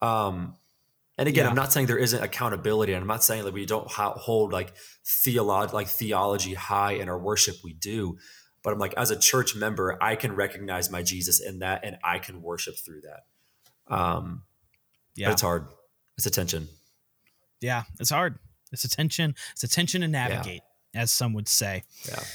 Um, 0.00 0.54
and 1.18 1.28
again, 1.28 1.44
yeah. 1.44 1.50
I'm 1.50 1.56
not 1.56 1.72
saying 1.72 1.86
there 1.86 1.98
isn't 1.98 2.22
accountability, 2.22 2.92
and 2.92 3.00
I'm 3.00 3.08
not 3.08 3.24
saying 3.24 3.44
that 3.44 3.54
we 3.54 3.64
don't 3.64 3.88
hold 3.90 4.52
like 4.52 4.74
theology, 5.04 5.72
like 5.72 5.88
theology 5.88 6.54
high 6.54 6.92
in 6.92 7.08
our 7.08 7.18
worship. 7.18 7.56
We 7.64 7.72
do, 7.72 8.18
but 8.62 8.72
I'm 8.72 8.78
like, 8.78 8.94
as 8.96 9.10
a 9.10 9.18
church 9.18 9.54
member, 9.54 9.96
I 10.02 10.16
can 10.16 10.34
recognize 10.34 10.90
my 10.90 11.02
Jesus 11.02 11.40
in 11.40 11.60
that 11.60 11.82
and 11.84 11.96
I 12.04 12.18
can 12.18 12.42
worship 12.42 12.74
through 12.76 13.02
that. 13.02 13.94
Um, 13.94 14.42
yeah, 15.14 15.32
it's 15.32 15.42
hard. 15.42 15.68
It's 16.18 16.26
attention. 16.26 16.68
Yeah, 17.60 17.84
it's 17.98 18.10
hard. 18.10 18.38
It's 18.72 18.84
attention. 18.84 19.34
It's 19.52 19.64
attention 19.64 20.02
to 20.02 20.08
navigate, 20.08 20.62
yeah. 20.92 21.02
as 21.02 21.12
some 21.12 21.32
would 21.34 21.48
say. 21.48 21.84
Yeah. 22.08 22.22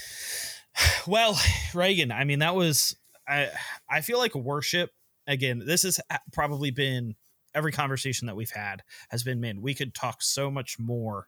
Well, 1.05 1.37
Reagan, 1.73 2.13
I 2.13 2.23
mean, 2.23 2.39
that 2.39 2.55
was, 2.55 2.95
I, 3.27 3.49
I 3.89 3.99
feel 3.99 4.19
like 4.19 4.33
worship, 4.33 4.89
again, 5.27 5.61
this 5.65 5.83
has 5.83 5.99
probably 6.31 6.71
been 6.71 7.15
every 7.53 7.71
conversation 7.71 8.27
that 8.27 8.35
we've 8.35 8.51
had 8.51 8.83
has 9.09 9.23
been, 9.23 9.39
man, 9.39 9.61
we 9.61 9.73
could 9.73 9.93
talk 9.93 10.21
so 10.21 10.51
much 10.51 10.77
more 10.79 11.27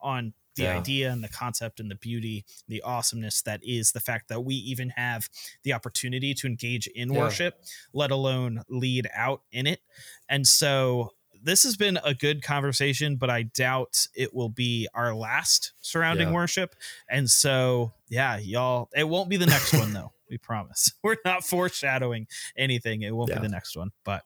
on 0.00 0.34
the 0.56 0.64
yeah. 0.64 0.76
idea 0.76 1.10
and 1.10 1.24
the 1.24 1.28
concept 1.28 1.80
and 1.80 1.90
the 1.90 1.96
beauty, 1.96 2.44
the 2.68 2.82
awesomeness 2.82 3.42
that 3.42 3.60
is 3.62 3.92
the 3.92 4.00
fact 4.00 4.28
that 4.28 4.42
we 4.42 4.54
even 4.54 4.90
have 4.90 5.28
the 5.62 5.72
opportunity 5.72 6.34
to 6.34 6.46
engage 6.46 6.86
in 6.88 7.12
yeah. 7.12 7.18
worship, 7.18 7.62
let 7.92 8.10
alone 8.10 8.62
lead 8.68 9.08
out 9.14 9.42
in 9.50 9.66
it. 9.66 9.80
And 10.28 10.46
so 10.46 11.12
this 11.42 11.64
has 11.64 11.76
been 11.76 11.98
a 12.04 12.14
good 12.14 12.42
conversation, 12.42 13.16
but 13.16 13.30
I 13.30 13.42
doubt 13.42 14.06
it 14.14 14.34
will 14.34 14.48
be 14.48 14.88
our 14.94 15.14
last 15.14 15.72
surrounding 15.80 16.28
yeah. 16.28 16.34
worship. 16.34 16.74
And 17.08 17.28
so, 17.28 17.92
yeah, 18.08 18.38
y'all, 18.38 18.88
it 18.94 19.08
won't 19.08 19.28
be 19.28 19.36
the 19.36 19.46
next 19.46 19.72
one 19.72 19.92
though. 19.92 20.12
We 20.32 20.38
promise. 20.38 20.90
We're 21.02 21.18
not 21.26 21.44
foreshadowing 21.44 22.26
anything. 22.56 23.02
It 23.02 23.14
won't 23.14 23.28
be 23.28 23.38
the 23.38 23.50
next 23.50 23.76
one. 23.76 23.90
But 24.02 24.22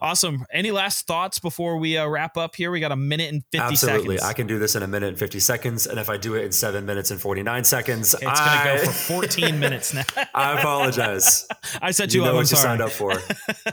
awesome. 0.00 0.44
Any 0.52 0.70
last 0.70 1.06
thoughts 1.06 1.38
before 1.38 1.76
we 1.78 1.96
uh, 1.96 2.06
wrap 2.06 2.36
up 2.36 2.56
here? 2.56 2.70
We 2.70 2.80
got 2.80 2.92
a 2.92 2.96
minute 2.96 3.32
and 3.32 3.42
50 3.52 3.58
Absolutely. 3.58 4.16
seconds. 4.16 4.30
I 4.30 4.32
can 4.32 4.46
do 4.46 4.58
this 4.58 4.76
in 4.76 4.82
a 4.82 4.86
minute 4.86 5.08
and 5.08 5.18
50 5.18 5.40
seconds. 5.40 5.86
And 5.86 5.98
if 5.98 6.08
I 6.08 6.16
do 6.16 6.34
it 6.34 6.44
in 6.44 6.52
seven 6.52 6.86
minutes 6.86 7.10
and 7.10 7.20
49 7.20 7.64
seconds, 7.64 8.14
it's 8.14 8.24
I... 8.24 8.64
going 8.64 8.78
to 8.78 8.86
go 8.86 8.92
for 8.92 8.98
14 9.22 9.58
minutes 9.58 9.94
now. 9.94 10.04
I 10.34 10.58
apologize. 10.58 11.46
I 11.82 11.90
set 11.90 12.14
you, 12.14 12.20
you 12.20 12.26
up. 12.26 12.32
Know 12.32 12.36
what 12.36 12.50
you 12.50 12.56
signed 12.56 12.82
up 12.82 12.90
for. 12.90 13.14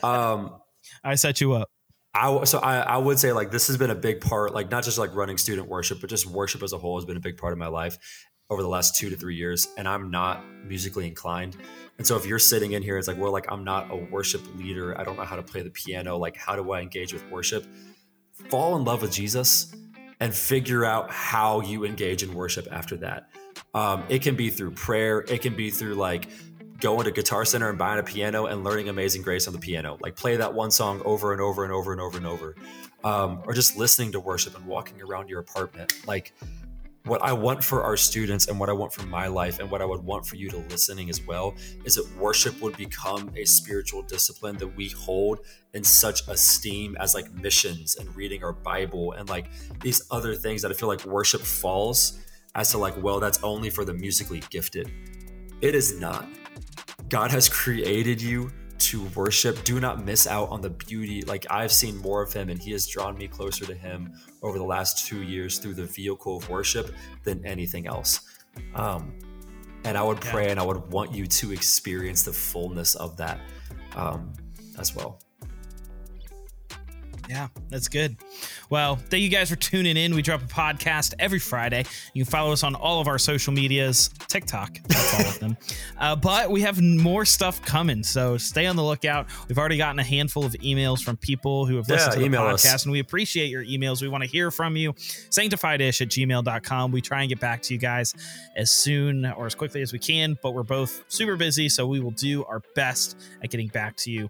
Um, 0.04 0.60
I 1.04 1.16
set 1.16 1.42
you 1.42 1.54
up. 1.54 1.70
I 2.14 2.44
so 2.44 2.60
I, 2.60 2.80
I 2.80 2.98
would 2.98 3.20
say 3.20 3.32
like 3.32 3.52
this 3.52 3.68
has 3.68 3.78
been 3.78 3.90
a 3.90 3.96
big 3.96 4.20
part, 4.20 4.54
like 4.54 4.72
not 4.72 4.84
just 4.84 4.98
like 4.98 5.16
running 5.16 5.38
student 5.38 5.68
worship, 5.68 6.02
but 6.02 6.10
just 6.10 6.26
worship 6.26 6.64
as 6.64 6.74
a 6.74 6.78
whole 6.78 6.98
has 6.98 7.06
been 7.06 7.18
a 7.18 7.22
big 7.22 7.38
part 7.38 7.54
of 7.54 7.60
my 7.60 7.68
life 7.68 7.98
over 8.52 8.62
the 8.62 8.68
last 8.68 8.96
two 8.96 9.10
to 9.10 9.16
three 9.16 9.36
years. 9.36 9.70
And 9.78 9.88
I'm 9.88 10.12
not 10.12 10.44
musically 10.66 11.08
inclined. 11.08 11.56
And 11.98 12.06
so 12.06 12.18
if 12.18 12.26
you're 12.26 12.38
sitting 12.38 12.74
in 12.74 12.84
here, 12.84 12.98
it's 12.98 13.08
like, 13.08 13.18
well, 13.18 13.32
like 13.32 13.52
I'm 13.52 13.64
not 13.64 13.90
a 13.90 13.96
worship 13.96 14.42
leader. 14.56 15.00
I 15.00 15.04
don't 15.04 15.16
know 15.18 15.24
how 15.24 15.38
to 15.38 15.44
play 15.44 15.62
the 15.62 15.70
piano. 15.70 16.18
Like, 16.18 16.36
how 16.36 16.56
do 16.56 16.72
I 16.72 16.82
engage 16.82 17.14
with 17.14 17.28
worship? 17.32 17.66
Fall 18.50 18.76
in 18.76 18.84
love 18.84 19.02
with 19.02 19.12
Jesus 19.12 19.74
and 20.20 20.36
figure 20.36 20.84
out 20.84 21.10
how 21.10 21.62
you 21.62 21.86
engage 21.86 22.24
in 22.24 22.34
worship 22.34 22.68
after 22.72 22.98
that. 22.98 23.30
Um, 23.74 24.04
it 24.10 24.22
can 24.22 24.36
be 24.36 24.50
through 24.50 24.72
prayer. 24.72 25.22
It 25.28 25.42
can 25.42 25.56
be 25.56 25.72
through 25.72 25.96
like 25.96 26.28
going 26.80 27.06
to 27.06 27.12
Guitar 27.12 27.46
Center 27.46 27.70
and 27.70 27.78
buying 27.78 28.00
a 28.00 28.04
piano 28.04 28.48
and 28.48 28.64
learning 28.64 28.90
Amazing 28.90 29.22
Grace 29.22 29.48
on 29.48 29.54
the 29.54 29.60
piano. 29.60 29.98
Like 30.02 30.16
play 30.16 30.36
that 30.36 30.54
one 30.54 30.72
song 30.72 31.02
over 31.06 31.32
and 31.32 31.42
over 31.42 31.64
and 31.64 31.72
over 31.72 31.92
and 31.94 32.02
over 32.02 32.18
and 32.18 32.28
over. 32.28 32.56
Um, 33.04 33.42
or 33.46 33.54
just 33.54 33.78
listening 33.78 34.12
to 34.12 34.20
worship 34.20 34.56
and 34.56 34.66
walking 34.66 35.02
around 35.02 35.30
your 35.30 35.40
apartment. 35.40 35.94
Like 36.06 36.34
what 37.06 37.22
I 37.24 37.34
want 37.34 37.64
for 37.64 37.82
our 37.82 37.98
students 37.98 38.48
and 38.48 38.60
what 38.60 38.70
I 38.70 38.74
want 38.74 38.94
for 38.94 39.06
my 39.08 39.28
life 39.28 39.60
and 39.60 39.72
what 39.72 39.82
I 39.82 39.86
would 39.86 40.04
want 40.04 40.26
for 40.26 40.36
you 40.36 40.50
to 40.50 40.58
listening 40.70 41.10
as 41.10 41.26
well 41.26 41.56
is 41.84 41.96
that 41.96 42.08
worship 42.18 42.62
would 42.62 42.78
become 42.78 43.32
a 43.36 43.44
spiritual 43.46 44.04
discipline 44.04 44.58
that 44.58 44.68
we 44.68 44.90
hold 44.90 45.40
in 45.74 45.84
such 45.84 46.28
esteem 46.28 46.96
as 47.00 47.16
like 47.16 47.32
missions 47.34 47.96
and 47.96 48.16
reading 48.16 48.44
our 48.44 48.54
Bible 48.54 49.14
and 49.14 49.28
like 49.30 49.48
these 49.82 50.04
other 50.12 50.36
things 50.36 50.62
that 50.62 50.72
I 50.72 50.76
feel 50.76 50.90
like 50.90 51.04
worship 51.06 51.42
falls 51.42 52.20
as 52.54 52.70
to 52.72 52.78
like, 52.78 53.02
well, 53.02 53.20
that's 53.20 53.42
only 53.44 53.70
for 53.70 53.84
the 53.84 53.94
musically 53.94 54.44
gifted. 54.50 54.92
It 55.62 55.74
is 55.74 56.00
not. 56.00 56.28
God 57.10 57.32
has 57.32 57.50
created 57.50 58.22
you 58.22 58.52
to 58.82 59.04
worship, 59.16 59.64
do 59.64 59.80
not 59.80 60.04
miss 60.04 60.28
out 60.28 60.50
on 60.50 60.62
the 60.62 60.70
beauty. 60.70 61.22
Like 61.22 61.46
I've 61.50 61.72
seen 61.72 61.98
more 61.98 62.22
of 62.22 62.34
him, 62.34 62.50
and 62.50 62.60
he 62.60 62.72
has 62.72 62.88
drawn 62.88 63.18
me 63.18 63.28
closer 63.28 63.66
to 63.66 63.74
him 63.74 64.14
over 64.42 64.58
the 64.58 64.64
last 64.64 65.08
two 65.08 65.22
years 65.22 65.60
through 65.60 65.76
the 65.76 65.86
vehicle 65.86 66.38
of 66.38 66.50
worship 66.50 66.94
than 67.24 67.46
anything 67.46 67.88
else. 67.88 68.22
Um, 68.76 69.14
and 69.84 69.98
I 69.98 70.04
would 70.04 70.22
pray 70.22 70.46
yeah. 70.46 70.52
and 70.52 70.60
I 70.60 70.64
would 70.64 70.92
want 70.92 71.14
you 71.14 71.26
to 71.26 71.52
experience 71.52 72.24
the 72.24 72.34
fullness 72.34 72.96
of 72.96 73.18
that 73.18 73.40
um, 73.96 74.34
as 74.78 74.96
well. 74.96 75.20
Yeah, 77.30 77.48
that's 77.70 77.88
good. 77.88 78.18
Well, 78.70 78.96
thank 78.96 79.24
you 79.24 79.30
guys 79.30 79.50
for 79.50 79.56
tuning 79.56 79.98
in. 79.98 80.16
We 80.16 80.22
drop 80.22 80.42
a 80.42 80.46
podcast 80.46 81.14
every 81.20 81.40
Friday. 81.40 81.86
You 82.14 82.24
can 82.24 82.32
follow 82.32 82.52
us 82.52 82.64
on 82.64 82.76
all 82.76 83.00
of 83.00 83.08
our 83.08 83.18
social 83.18 83.54
medias, 83.54 84.10
TikTok, 84.28 84.80
that's 84.88 85.14
all 85.14 85.30
of 85.30 85.40
them. 85.40 85.58
Uh, 85.98 86.16
but 86.16 86.50
we 86.50 86.62
have 86.62 86.82
more 86.82 87.26
stuff 87.26 87.62
coming, 87.62 88.02
so 88.02 88.36
stay 88.36 88.66
on 88.66 88.76
the 88.76 88.84
lookout. 88.84 89.28
We've 89.48 89.58
already 89.60 89.78
gotten 89.78 90.00
a 90.00 90.04
handful 90.04 90.44
of 90.44 90.54
emails 90.54 91.04
from 91.04 91.16
people 91.16 91.68
who 91.68 91.76
have 91.76 91.88
listened 91.88 92.14
yeah, 92.14 92.24
to 92.24 92.30
the 92.30 92.38
podcast, 92.38 92.74
us. 92.74 92.84
and 92.86 92.92
we 92.92 93.00
appreciate 93.00 93.52
your 93.52 93.64
emails. 93.64 94.02
We 94.02 94.08
want 94.08 94.24
to 94.24 94.30
hear 94.30 94.50
from 94.50 94.76
you. 94.76 94.94
Sanctifiedish 94.94 96.02
at 96.02 96.08
gmail.com. 96.08 96.92
We 96.92 97.02
try 97.02 97.22
and 97.22 97.30
get 97.30 97.40
back 97.40 97.62
to 97.64 97.74
you 97.76 97.80
guys 97.80 98.16
as 98.56 98.72
soon 98.72 99.28
or 99.28 99.46
as 99.46 99.54
quickly 99.54 99.84
as 99.84 99.94
we 99.94 100.00
can, 100.00 100.40
but 100.42 100.56
we're 100.56 100.64
both 100.64 101.04
super 101.08 101.36
busy, 101.36 101.70
so 101.70 101.86
we 101.86 102.00
will 102.00 102.12
do 102.12 102.44
our 102.46 102.64
best 102.74 103.16
at 103.44 103.52
getting 103.52 103.68
back 103.68 103.96
to 103.98 104.12
you. 104.12 104.28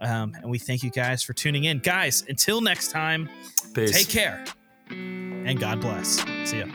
Um, 0.00 0.34
and 0.40 0.50
we 0.50 0.58
thank 0.58 0.82
you 0.82 0.90
guys 0.90 1.22
for 1.22 1.34
tuning 1.34 1.64
in. 1.64 1.78
Guys, 1.80 2.24
until 2.30 2.60
next 2.60 2.90
time, 2.90 3.28
Peace. 3.74 3.92
take 3.92 4.08
care 4.08 4.42
and 4.88 5.60
God 5.60 5.80
bless. 5.80 6.24
See 6.48 6.60
ya. 6.60 6.66